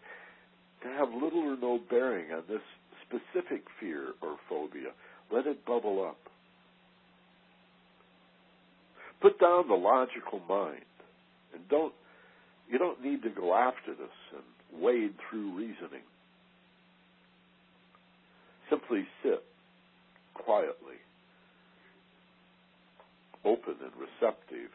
to 0.82 0.88
have 0.88 1.14
little 1.14 1.46
or 1.46 1.56
no 1.56 1.78
bearing 1.88 2.32
on 2.32 2.42
this 2.48 2.62
specific 3.06 3.62
fear 3.78 4.14
or 4.20 4.34
phobia, 4.48 4.90
let 5.32 5.46
it 5.46 5.64
bubble 5.64 6.04
up. 6.06 6.18
Put 9.20 9.40
down 9.40 9.68
the 9.68 9.74
logical 9.74 10.40
mind 10.48 10.84
and 11.54 11.68
don't 11.68 11.94
you 12.70 12.78
don't 12.78 13.02
need 13.04 13.22
to 13.22 13.30
go 13.30 13.54
after 13.54 13.92
this 13.94 14.08
and 14.32 14.82
wade 14.82 15.14
through 15.28 15.56
reasoning. 15.56 16.06
Simply 18.70 19.06
sit 19.22 19.44
quietly 20.34 20.96
open 23.44 23.74
and 23.82 23.92
receptive 23.98 24.70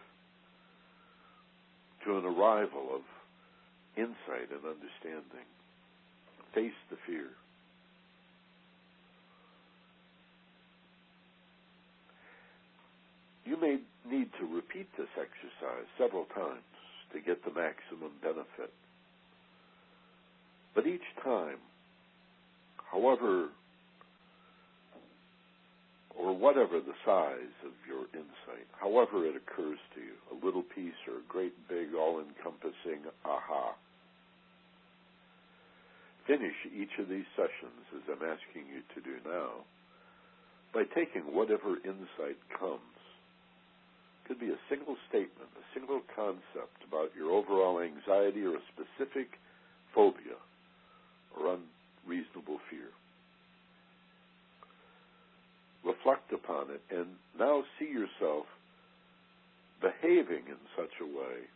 to 2.05 2.17
an 2.17 2.25
arrival 2.25 2.95
of 2.95 3.01
insight 3.95 4.51
and 4.51 4.63
understanding. 4.63 5.47
Face 6.53 6.77
the 6.89 6.97
fear. 7.05 7.27
You 13.47 13.55
may 13.55 13.77
need 14.05 14.29
to 14.39 14.45
repeat 14.45 14.87
this 14.97 15.07
exercise 15.15 15.87
several 15.97 16.25
times 16.35 16.67
to 17.13 17.21
get 17.21 17.45
the 17.45 17.51
maximum 17.51 18.11
benefit. 18.21 18.73
But 20.75 20.85
each 20.85 21.07
time, 21.23 21.57
however 22.91 23.47
or 26.17 26.35
whatever 26.35 26.81
the 26.81 26.97
size 27.05 27.55
of 27.63 27.71
your 27.87 28.05
insight, 28.13 28.67
however 28.81 29.25
it 29.25 29.35
occurs 29.37 29.79
to 29.95 30.01
you, 30.01 30.17
a 30.33 30.45
little 30.45 30.63
piece 30.63 30.99
or 31.07 31.19
a 31.19 31.29
great 31.29 31.53
big 31.69 31.95
all 31.95 32.19
encompassing 32.19 33.07
aha. 33.23 33.75
Finish 36.25 36.55
each 36.75 36.99
of 36.99 37.07
these 37.07 37.29
sessions, 37.37 37.85
as 37.95 38.01
I'm 38.11 38.27
asking 38.27 38.67
you 38.67 38.81
to 38.93 38.99
do 39.01 39.15
now, 39.23 39.63
by 40.73 40.83
taking 40.83 41.33
whatever 41.33 41.77
insight 41.85 42.37
comes. 42.59 42.96
Could 44.27 44.39
be 44.39 44.51
a 44.51 44.59
single 44.69 44.97
statement, 45.07 45.49
a 45.55 45.65
single 45.73 46.01
concept 46.13 46.83
about 46.87 47.15
your 47.15 47.31
overall 47.31 47.79
anxiety 47.79 48.43
or 48.43 48.55
a 48.55 48.67
specific 48.75 49.39
phobia 49.95 50.35
or 51.35 51.55
unreasonable 51.55 52.59
fear 52.69 52.91
reflect 55.87 56.33
upon 56.33 56.67
it, 56.69 56.81
and 56.91 57.07
now 57.39 57.63
see 57.79 57.85
yourself 57.85 58.45
behaving 59.81 60.43
in 60.47 60.59
such 60.75 60.91
a 61.01 61.05
way 61.05 61.47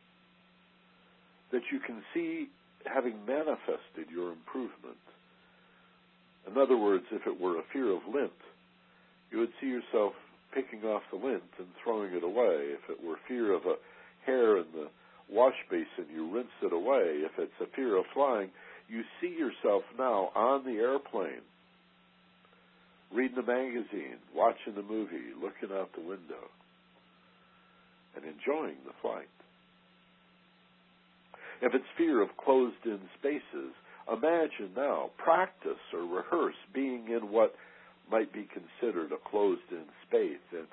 that 1.51 1.61
you 1.71 1.79
can 1.79 2.01
see 2.13 2.47
having 2.85 3.25
manifested 3.25 4.07
your 4.09 4.31
improvement. 4.31 5.03
In 6.47 6.57
other 6.57 6.77
words, 6.77 7.03
if 7.11 7.27
it 7.27 7.39
were 7.39 7.59
a 7.59 7.63
fear 7.73 7.91
of 7.91 8.01
lint, 8.11 8.31
you 9.31 9.39
would 9.39 9.51
see 9.59 9.67
yourself 9.67 10.13
picking 10.53 10.83
off 10.83 11.03
the 11.11 11.17
lint 11.17 11.43
and 11.57 11.67
throwing 11.83 12.13
it 12.13 12.23
away. 12.23 12.75
If 12.75 12.89
it 12.89 13.03
were 13.03 13.17
fear 13.27 13.53
of 13.53 13.65
a 13.65 13.75
hair 14.25 14.57
in 14.57 14.65
the 14.73 14.87
wash 15.29 15.55
basin, 15.69 16.11
you 16.13 16.33
rinse 16.33 16.47
it 16.61 16.73
away. 16.73 17.23
If 17.23 17.31
it's 17.37 17.51
a 17.61 17.75
fear 17.75 17.97
of 17.97 18.05
flying, 18.13 18.49
you 18.89 19.03
see 19.19 19.29
yourself 19.29 19.83
now 19.97 20.31
on 20.35 20.65
the 20.65 20.79
airplane 20.79 21.41
reading 23.13 23.35
the 23.35 23.43
magazine, 23.43 24.17
watching 24.35 24.75
the 24.75 24.81
movie, 24.81 25.35
looking 25.35 25.75
out 25.75 25.89
the 25.93 26.01
window, 26.01 26.47
and 28.15 28.23
enjoying 28.25 28.77
the 28.85 28.93
flight. 29.01 29.27
If 31.61 31.73
it's 31.75 31.85
fear 31.97 32.21
of 32.21 32.29
closed 32.43 32.85
in 32.85 32.99
spaces, 33.19 33.73
imagine 34.11 34.71
now, 34.75 35.11
practice 35.17 35.81
or 35.93 36.01
rehearse 36.01 36.55
being 36.73 37.07
in 37.09 37.31
what 37.31 37.53
might 38.11 38.33
be 38.33 38.47
considered 38.51 39.11
a 39.11 39.29
closed 39.29 39.71
in 39.71 39.85
space 40.07 40.45
and 40.51 40.67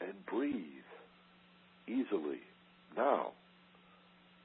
and 0.00 0.26
breathe 0.26 0.90
easily 1.88 2.40
now. 2.96 3.32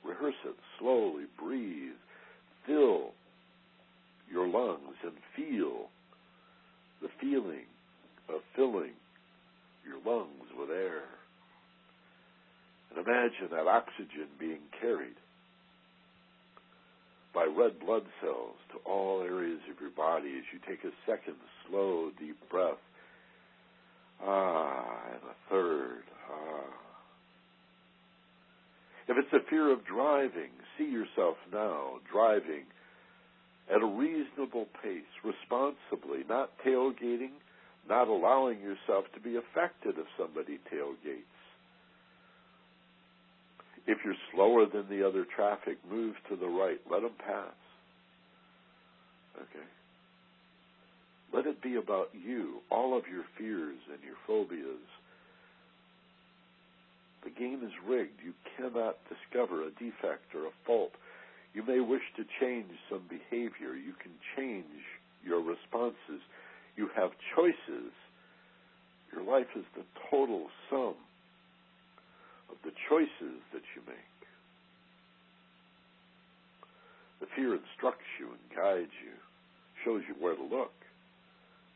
Rehearse 0.04 0.36
it 0.46 0.56
slowly, 0.80 1.26
breathe, 1.38 2.00
fill 2.66 3.12
your 4.32 4.48
lungs 4.48 4.96
and 5.04 5.14
feel 5.36 5.90
the 7.02 7.10
feeling 7.20 7.66
of 8.30 8.42
filling 8.56 8.94
your 9.86 10.00
lungs 10.06 10.48
with 10.58 10.70
air. 10.70 11.04
And 12.90 13.06
imagine 13.06 13.50
that 13.52 13.68
oxygen 13.68 14.28
being 14.40 14.62
carried 14.80 15.16
by 17.34 17.46
red 17.46 17.80
blood 17.80 18.04
cells 18.22 18.58
to 18.72 18.78
all 18.90 19.22
areas 19.22 19.60
of 19.72 19.80
your 19.80 19.92
body 19.92 20.38
as 20.38 20.44
you 20.52 20.60
take 20.68 20.84
a 20.84 20.94
second 21.06 21.36
slow, 21.68 22.12
deep 22.20 22.38
breath 22.50 22.78
Ah, 24.24 25.02
and 25.08 25.22
a 25.24 25.50
third. 25.50 26.04
Ah. 26.32 26.78
If 29.08 29.18
it's 29.18 29.34
a 29.34 29.50
fear 29.50 29.72
of 29.72 29.84
driving, 29.86 30.52
see 30.78 30.86
yourself 30.86 31.38
now 31.52 31.96
driving 32.12 32.66
at 33.74 33.82
a 33.82 33.86
reasonable 33.86 34.68
pace, 34.84 35.10
responsibly, 35.24 36.24
not 36.30 36.52
tailgating, 36.66 37.32
not 37.90 38.08
allowing 38.08 38.60
yourself 38.60 39.06
to 39.16 39.20
be 39.20 39.38
affected 39.38 39.96
if 39.98 40.06
somebody 40.18 40.60
tailgates. 40.72 41.41
If 43.92 43.98
you're 44.06 44.16
slower 44.34 44.66
than 44.66 44.88
the 44.88 45.06
other 45.06 45.26
traffic, 45.36 45.78
move 45.92 46.16
to 46.30 46.38
the 46.38 46.48
right. 46.48 46.80
Let 46.90 47.02
them 47.02 47.12
pass. 47.20 47.60
Okay? 49.36 49.68
Let 51.34 51.46
it 51.46 51.62
be 51.62 51.76
about 51.76 52.08
you, 52.14 52.62
all 52.72 52.98
of 52.98 53.04
your 53.12 53.26
fears 53.38 53.80
and 53.92 54.00
your 54.02 54.16
phobias. 54.26 54.88
The 57.26 57.32
game 57.32 57.60
is 57.66 57.74
rigged. 57.86 58.22
You 58.24 58.32
cannot 58.56 58.96
discover 59.12 59.64
a 59.64 59.72
defect 59.72 60.34
or 60.36 60.48
a 60.48 60.56
fault. 60.66 60.94
You 61.54 61.62
may 61.68 61.82
wish 61.82 62.08
to 62.16 62.24
change 62.40 62.72
some 62.90 63.04
behavior. 63.10 63.76
You 63.76 63.92
can 64.02 64.14
change 64.38 64.88
your 65.22 65.42
responses. 65.42 66.24
You 66.78 66.88
have 66.96 67.12
choices. 67.36 67.92
Your 69.12 69.24
life 69.24 69.52
is 69.54 69.66
the 69.76 69.84
total 70.10 70.48
sum 70.70 70.96
of 72.52 72.58
the 72.64 72.76
choices 72.90 73.40
that 73.54 73.64
you 73.76 73.82
make. 73.88 74.20
The 77.22 77.32
fear 77.36 77.56
instructs 77.56 78.10
you 78.20 78.28
and 78.28 78.44
guides 78.52 78.94
you, 79.00 79.16
shows 79.86 80.04
you 80.08 80.16
where 80.20 80.36
to 80.36 80.44
look, 80.44 80.74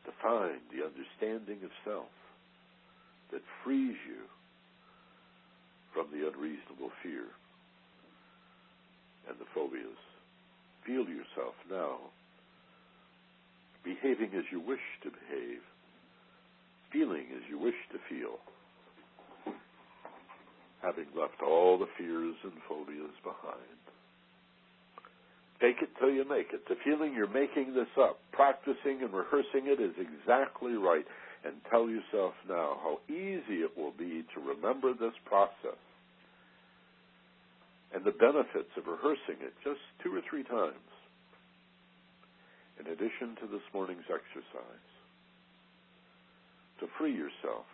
to 0.04 0.12
find 0.22 0.60
the 0.70 0.84
understanding 0.84 1.64
of 1.64 1.70
self 1.84 2.12
that 3.32 3.42
frees 3.64 3.96
you 4.06 4.22
from 5.94 6.06
the 6.12 6.28
unreasonable 6.28 6.92
fear 7.02 7.24
and 9.28 9.38
the 9.38 9.48
phobias. 9.54 9.98
Feel 10.84 11.08
yourself 11.08 11.54
now 11.70 11.98
behaving 13.82 14.30
as 14.36 14.44
you 14.50 14.60
wish 14.60 14.82
to 15.02 15.10
behave, 15.10 15.62
feeling 16.92 17.26
as 17.34 17.42
you 17.48 17.58
wish 17.58 17.78
to 17.92 17.98
feel 18.10 18.38
having 20.82 21.06
left 21.18 21.42
all 21.42 21.78
the 21.78 21.88
fears 21.98 22.36
and 22.44 22.52
phobias 22.68 23.16
behind. 23.22 23.80
Take 25.60 25.80
it 25.80 25.88
till 25.98 26.10
you 26.10 26.28
make 26.28 26.52
it. 26.52 26.68
The 26.68 26.76
feeling 26.84 27.14
you're 27.14 27.32
making 27.32 27.72
this 27.74 27.90
up, 27.98 28.18
practicing 28.32 29.00
and 29.00 29.12
rehearsing 29.12 29.64
it 29.64 29.80
is 29.80 29.96
exactly 29.96 30.74
right. 30.74 31.06
And 31.44 31.54
tell 31.70 31.88
yourself 31.88 32.34
now 32.48 32.76
how 32.82 32.98
easy 33.08 33.62
it 33.62 33.70
will 33.76 33.92
be 33.92 34.24
to 34.34 34.40
remember 34.40 34.92
this 34.92 35.14
process 35.24 35.78
and 37.94 38.04
the 38.04 38.12
benefits 38.12 38.70
of 38.76 38.86
rehearsing 38.86 39.40
it 39.40 39.54
just 39.62 39.80
two 40.02 40.14
or 40.14 40.20
three 40.28 40.42
times, 40.42 40.90
in 42.80 42.86
addition 42.92 43.36
to 43.40 43.46
this 43.46 43.62
morning's 43.72 44.04
exercise, 44.10 44.88
to 46.80 46.86
free 46.98 47.14
yourself 47.14 47.64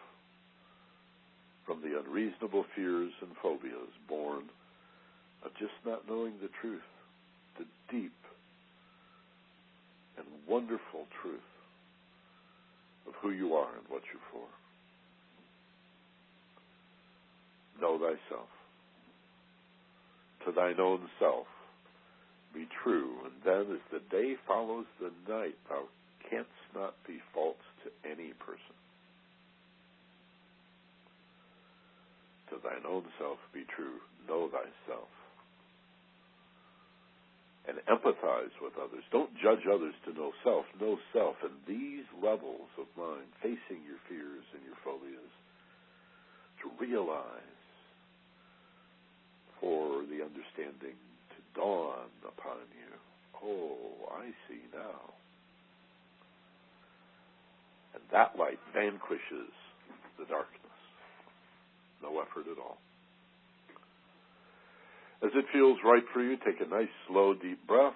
from 1.66 1.80
the 1.80 1.98
unreasonable 1.98 2.64
fears 2.74 3.12
and 3.20 3.30
phobias 3.42 3.92
born 4.08 4.44
of 5.44 5.52
just 5.58 5.72
not 5.86 6.08
knowing 6.08 6.34
the 6.40 6.50
truth, 6.60 6.80
the 7.58 7.64
deep 7.90 8.12
and 10.16 10.26
wonderful 10.48 11.06
truth 11.22 11.40
of 13.06 13.14
who 13.20 13.30
you 13.30 13.54
are 13.54 13.70
and 13.76 13.84
what 13.88 14.02
you're 14.12 14.22
for. 14.30 14.46
Know 17.80 17.98
thyself. 17.98 18.48
To 20.46 20.52
thine 20.52 20.80
own 20.80 21.08
self 21.18 21.46
be 22.54 22.68
true, 22.82 23.14
and 23.24 23.32
then 23.44 23.74
as 23.74 23.82
the 23.90 24.00
day 24.14 24.34
follows 24.46 24.86
the 25.00 25.10
night, 25.32 25.56
thou 25.68 25.84
canst 26.28 26.50
not 26.74 26.94
be 27.06 27.18
false 27.32 27.56
to 27.84 28.10
any 28.10 28.32
person. 28.34 28.76
To 32.52 32.60
thine 32.60 32.84
own 32.84 33.04
self 33.18 33.40
be 33.56 33.64
true. 33.72 33.96
Know 34.28 34.52
thyself. 34.52 35.08
And 37.64 37.78
empathize 37.88 38.52
with 38.60 38.76
others. 38.76 39.04
Don't 39.10 39.32
judge 39.40 39.64
others 39.64 39.94
to 40.04 40.12
know 40.12 40.32
self. 40.44 40.66
Know 40.80 40.98
self. 41.12 41.36
And 41.42 41.56
these 41.66 42.04
levels 42.20 42.68
of 42.76 42.86
mind, 42.98 43.26
facing 43.40 43.80
your 43.88 43.98
fears 44.08 44.44
and 44.52 44.62
your 44.66 44.76
phobias, 44.84 45.32
to 46.60 46.66
realize 46.78 47.56
for 49.60 50.02
the 50.02 50.20
understanding 50.20 50.98
to 51.32 51.38
dawn 51.54 52.10
upon 52.26 52.66
you. 52.76 52.92
Oh, 53.42 54.10
I 54.12 54.26
see 54.48 54.60
now. 54.74 55.14
And 57.94 58.02
that 58.12 58.38
light 58.38 58.58
vanquishes 58.74 59.54
the 60.18 60.26
darkness. 60.26 60.61
No 62.02 62.20
effort 62.20 62.50
at 62.50 62.58
all. 62.58 62.78
As 65.22 65.30
it 65.34 65.44
feels 65.52 65.78
right 65.84 66.02
for 66.12 66.20
you, 66.20 66.36
take 66.36 66.60
a 66.60 66.68
nice, 66.68 66.90
slow, 67.06 67.32
deep 67.34 67.64
breath. 67.66 67.94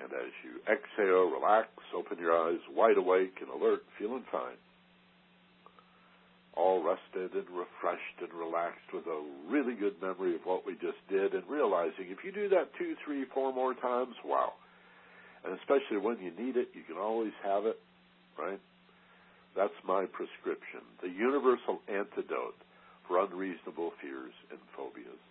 And 0.00 0.10
as 0.12 0.32
you 0.44 0.62
exhale, 0.64 1.28
relax, 1.28 1.68
open 1.94 2.18
your 2.18 2.32
eyes 2.32 2.60
wide 2.74 2.96
awake 2.96 3.36
and 3.40 3.50
alert, 3.50 3.82
feeling 3.98 4.24
fine. 4.32 4.56
All 6.56 6.82
rested 6.82 7.34
and 7.34 7.46
refreshed 7.50 8.18
and 8.20 8.32
relaxed 8.32 8.88
with 8.94 9.06
a 9.06 9.22
really 9.50 9.74
good 9.74 10.00
memory 10.00 10.34
of 10.34 10.40
what 10.44 10.64
we 10.66 10.72
just 10.74 10.98
did 11.10 11.34
and 11.34 11.42
realizing 11.48 12.08
if 12.08 12.24
you 12.24 12.32
do 12.32 12.48
that 12.48 12.70
two, 12.78 12.94
three, 13.04 13.26
four 13.34 13.52
more 13.52 13.74
times, 13.74 14.14
wow. 14.24 14.54
And 15.44 15.58
especially 15.58 15.98
when 15.98 16.18
you 16.18 16.32
need 16.32 16.56
it, 16.56 16.68
you 16.74 16.82
can 16.82 16.96
always 16.96 17.32
have 17.44 17.66
it, 17.66 17.78
right? 18.38 18.60
That's 19.56 19.76
my 19.86 20.06
prescription. 20.06 20.82
The 21.02 21.08
universal 21.08 21.80
antidote 21.88 22.58
for 23.06 23.24
unreasonable 23.24 23.92
fears 24.00 24.34
and 24.50 24.60
phobias. 24.76 25.22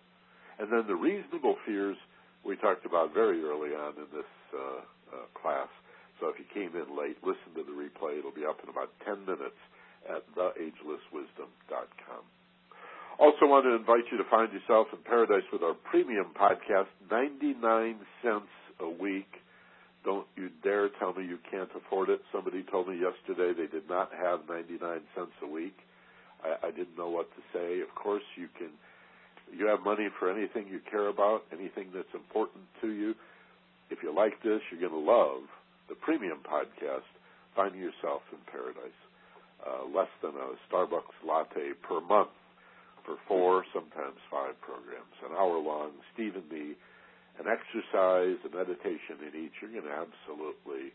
And 0.58 0.72
then 0.72 0.84
the 0.86 0.98
reasonable 0.98 1.56
fears 1.64 1.96
we 2.44 2.56
talked 2.56 2.84
about 2.84 3.14
very 3.14 3.42
early 3.44 3.70
on 3.70 3.94
in 3.94 4.08
this 4.12 4.32
uh, 4.54 4.82
uh, 5.14 5.26
class. 5.40 5.68
So 6.20 6.28
if 6.28 6.36
you 6.38 6.46
came 6.50 6.74
in 6.74 6.98
late, 6.98 7.16
listen 7.22 7.54
to 7.54 7.62
the 7.62 7.74
replay. 7.74 8.18
It'll 8.18 8.34
be 8.34 8.44
up 8.44 8.58
in 8.62 8.68
about 8.68 8.90
10 9.06 9.24
minutes 9.24 9.58
at 10.08 10.26
theagelesswisdom.com. 10.34 12.22
Also 13.18 13.46
want 13.46 13.66
to 13.66 13.74
invite 13.74 14.06
you 14.10 14.18
to 14.18 14.28
find 14.30 14.52
yourself 14.52 14.86
in 14.92 14.98
paradise 15.02 15.46
with 15.52 15.62
our 15.62 15.74
premium 15.74 16.26
podcast, 16.38 16.86
99 17.10 17.98
cents 18.22 18.50
a 18.80 18.88
week 18.88 19.26
don't 20.08 20.26
you 20.36 20.48
dare 20.64 20.88
tell 20.88 21.12
me 21.12 21.20
you 21.28 21.36
can't 21.52 21.68
afford 21.76 22.08
it. 22.08 22.22
Somebody 22.32 22.64
told 22.64 22.88
me 22.88 22.96
yesterday 22.96 23.52
they 23.52 23.68
did 23.68 23.90
not 23.90 24.08
have 24.16 24.40
99 24.48 24.80
cents 25.14 25.36
a 25.44 25.46
week. 25.46 25.76
I, 26.40 26.68
I 26.68 26.70
didn't 26.70 26.96
know 26.96 27.10
what 27.10 27.28
to 27.36 27.42
say. 27.52 27.84
Of 27.84 27.92
course, 27.94 28.24
you 28.34 28.48
can. 28.56 28.72
You 29.52 29.66
have 29.68 29.84
money 29.84 30.08
for 30.18 30.32
anything 30.32 30.64
you 30.68 30.80
care 30.90 31.08
about, 31.08 31.44
anything 31.52 31.92
that's 31.92 32.12
important 32.14 32.64
to 32.80 32.88
you. 32.88 33.14
If 33.90 33.98
you 34.02 34.14
like 34.14 34.42
this, 34.42 34.60
you're 34.72 34.80
going 34.80 34.96
to 34.96 35.12
love 35.12 35.44
the 35.90 35.94
premium 35.94 36.40
podcast, 36.40 37.08
Finding 37.54 37.80
Yourself 37.80 38.24
in 38.32 38.40
Paradise. 38.50 39.00
Uh, 39.60 39.88
less 39.92 40.12
than 40.22 40.32
a 40.36 40.56
Starbucks 40.68 41.16
latte 41.26 41.76
per 41.84 42.00
month 42.00 42.32
for 43.04 43.16
four, 43.26 43.64
sometimes 43.74 44.16
five 44.30 44.56
programs. 44.60 45.12
An 45.24 45.36
hour 45.36 45.58
long, 45.58 45.92
Steve 46.14 46.36
and 46.36 46.48
me 46.50 46.76
an 47.38 47.46
exercise, 47.46 48.38
a 48.42 48.50
meditation 48.50 49.22
in 49.22 49.32
each, 49.46 49.54
you're 49.62 49.70
going 49.70 49.86
to 49.86 49.94
absolutely, 49.94 50.90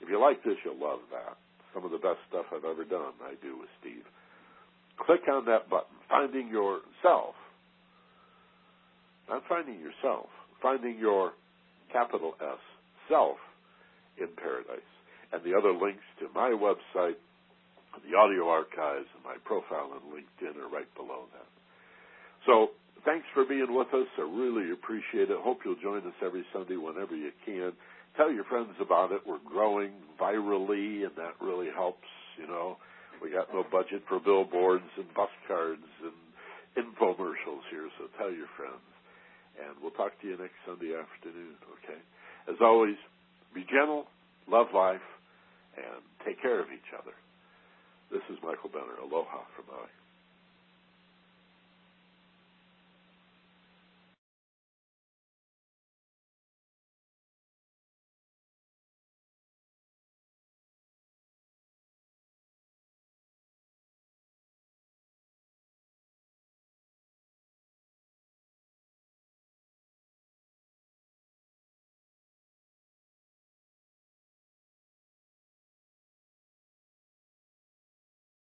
if 0.00 0.08
you 0.08 0.20
like 0.20 0.42
this, 0.44 0.54
you'll 0.64 0.78
love 0.78 1.02
that. 1.10 1.36
Some 1.74 1.84
of 1.84 1.90
the 1.90 1.98
best 1.98 2.22
stuff 2.30 2.46
I've 2.54 2.64
ever 2.64 2.84
done, 2.84 3.18
I 3.22 3.34
do 3.42 3.58
with 3.58 3.68
Steve. 3.80 4.06
Click 5.04 5.26
on 5.30 5.44
that 5.46 5.68
button, 5.68 5.94
finding 6.08 6.48
yourself. 6.48 7.34
Not 9.28 9.42
finding 9.48 9.78
yourself, 9.78 10.26
finding 10.62 10.98
your 10.98 11.32
capital 11.92 12.34
S, 12.40 12.62
self, 13.08 13.36
in 14.18 14.28
paradise. 14.34 14.90
And 15.32 15.42
the 15.44 15.54
other 15.54 15.72
links 15.72 16.04
to 16.20 16.26
my 16.34 16.50
website, 16.50 17.20
the 18.02 18.16
audio 18.16 18.48
archives, 18.48 19.06
and 19.14 19.22
my 19.24 19.36
profile 19.44 19.92
on 19.92 20.02
LinkedIn 20.08 20.56
are 20.56 20.68
right 20.68 20.88
below 20.96 21.26
that. 21.34 21.46
So 22.46 22.70
thanks 23.04 23.26
for 23.34 23.44
being 23.44 23.74
with 23.74 23.88
us. 23.94 24.06
I 24.18 24.22
really 24.22 24.72
appreciate 24.72 25.30
it. 25.30 25.38
Hope 25.40 25.60
you'll 25.64 25.80
join 25.82 26.06
us 26.06 26.18
every 26.24 26.44
Sunday 26.52 26.76
whenever 26.76 27.16
you 27.16 27.30
can. 27.44 27.72
Tell 28.16 28.32
your 28.32 28.44
friends 28.44 28.74
about 28.80 29.12
it. 29.12 29.20
We're 29.26 29.42
growing 29.44 29.92
virally, 30.20 31.04
and 31.04 31.14
that 31.16 31.34
really 31.40 31.68
helps. 31.74 32.08
You 32.38 32.46
know, 32.46 32.76
we 33.22 33.30
got 33.30 33.52
no 33.52 33.64
budget 33.70 34.02
for 34.08 34.20
billboards 34.20 34.90
and 34.96 35.06
bus 35.14 35.30
cards 35.46 35.86
and 36.02 36.14
infomercials 36.78 37.66
here, 37.70 37.88
so 37.98 38.06
tell 38.18 38.32
your 38.32 38.48
friends. 38.56 38.82
And 39.58 39.74
we'll 39.82 39.92
talk 39.92 40.12
to 40.20 40.26
you 40.26 40.36
next 40.38 40.54
Sunday 40.66 40.94
afternoon, 40.94 41.58
okay? 41.82 41.98
As 42.48 42.56
always, 42.60 42.96
be 43.54 43.64
gentle, 43.64 44.06
love 44.48 44.68
life, 44.74 45.04
and 45.76 46.02
take 46.24 46.40
care 46.40 46.60
of 46.60 46.66
each 46.72 46.94
other. 46.94 47.14
This 48.10 48.22
is 48.30 48.38
Michael 48.42 48.70
Benner. 48.70 49.02
Aloha 49.02 49.42
from 49.54 49.66
Maui. 49.66 49.97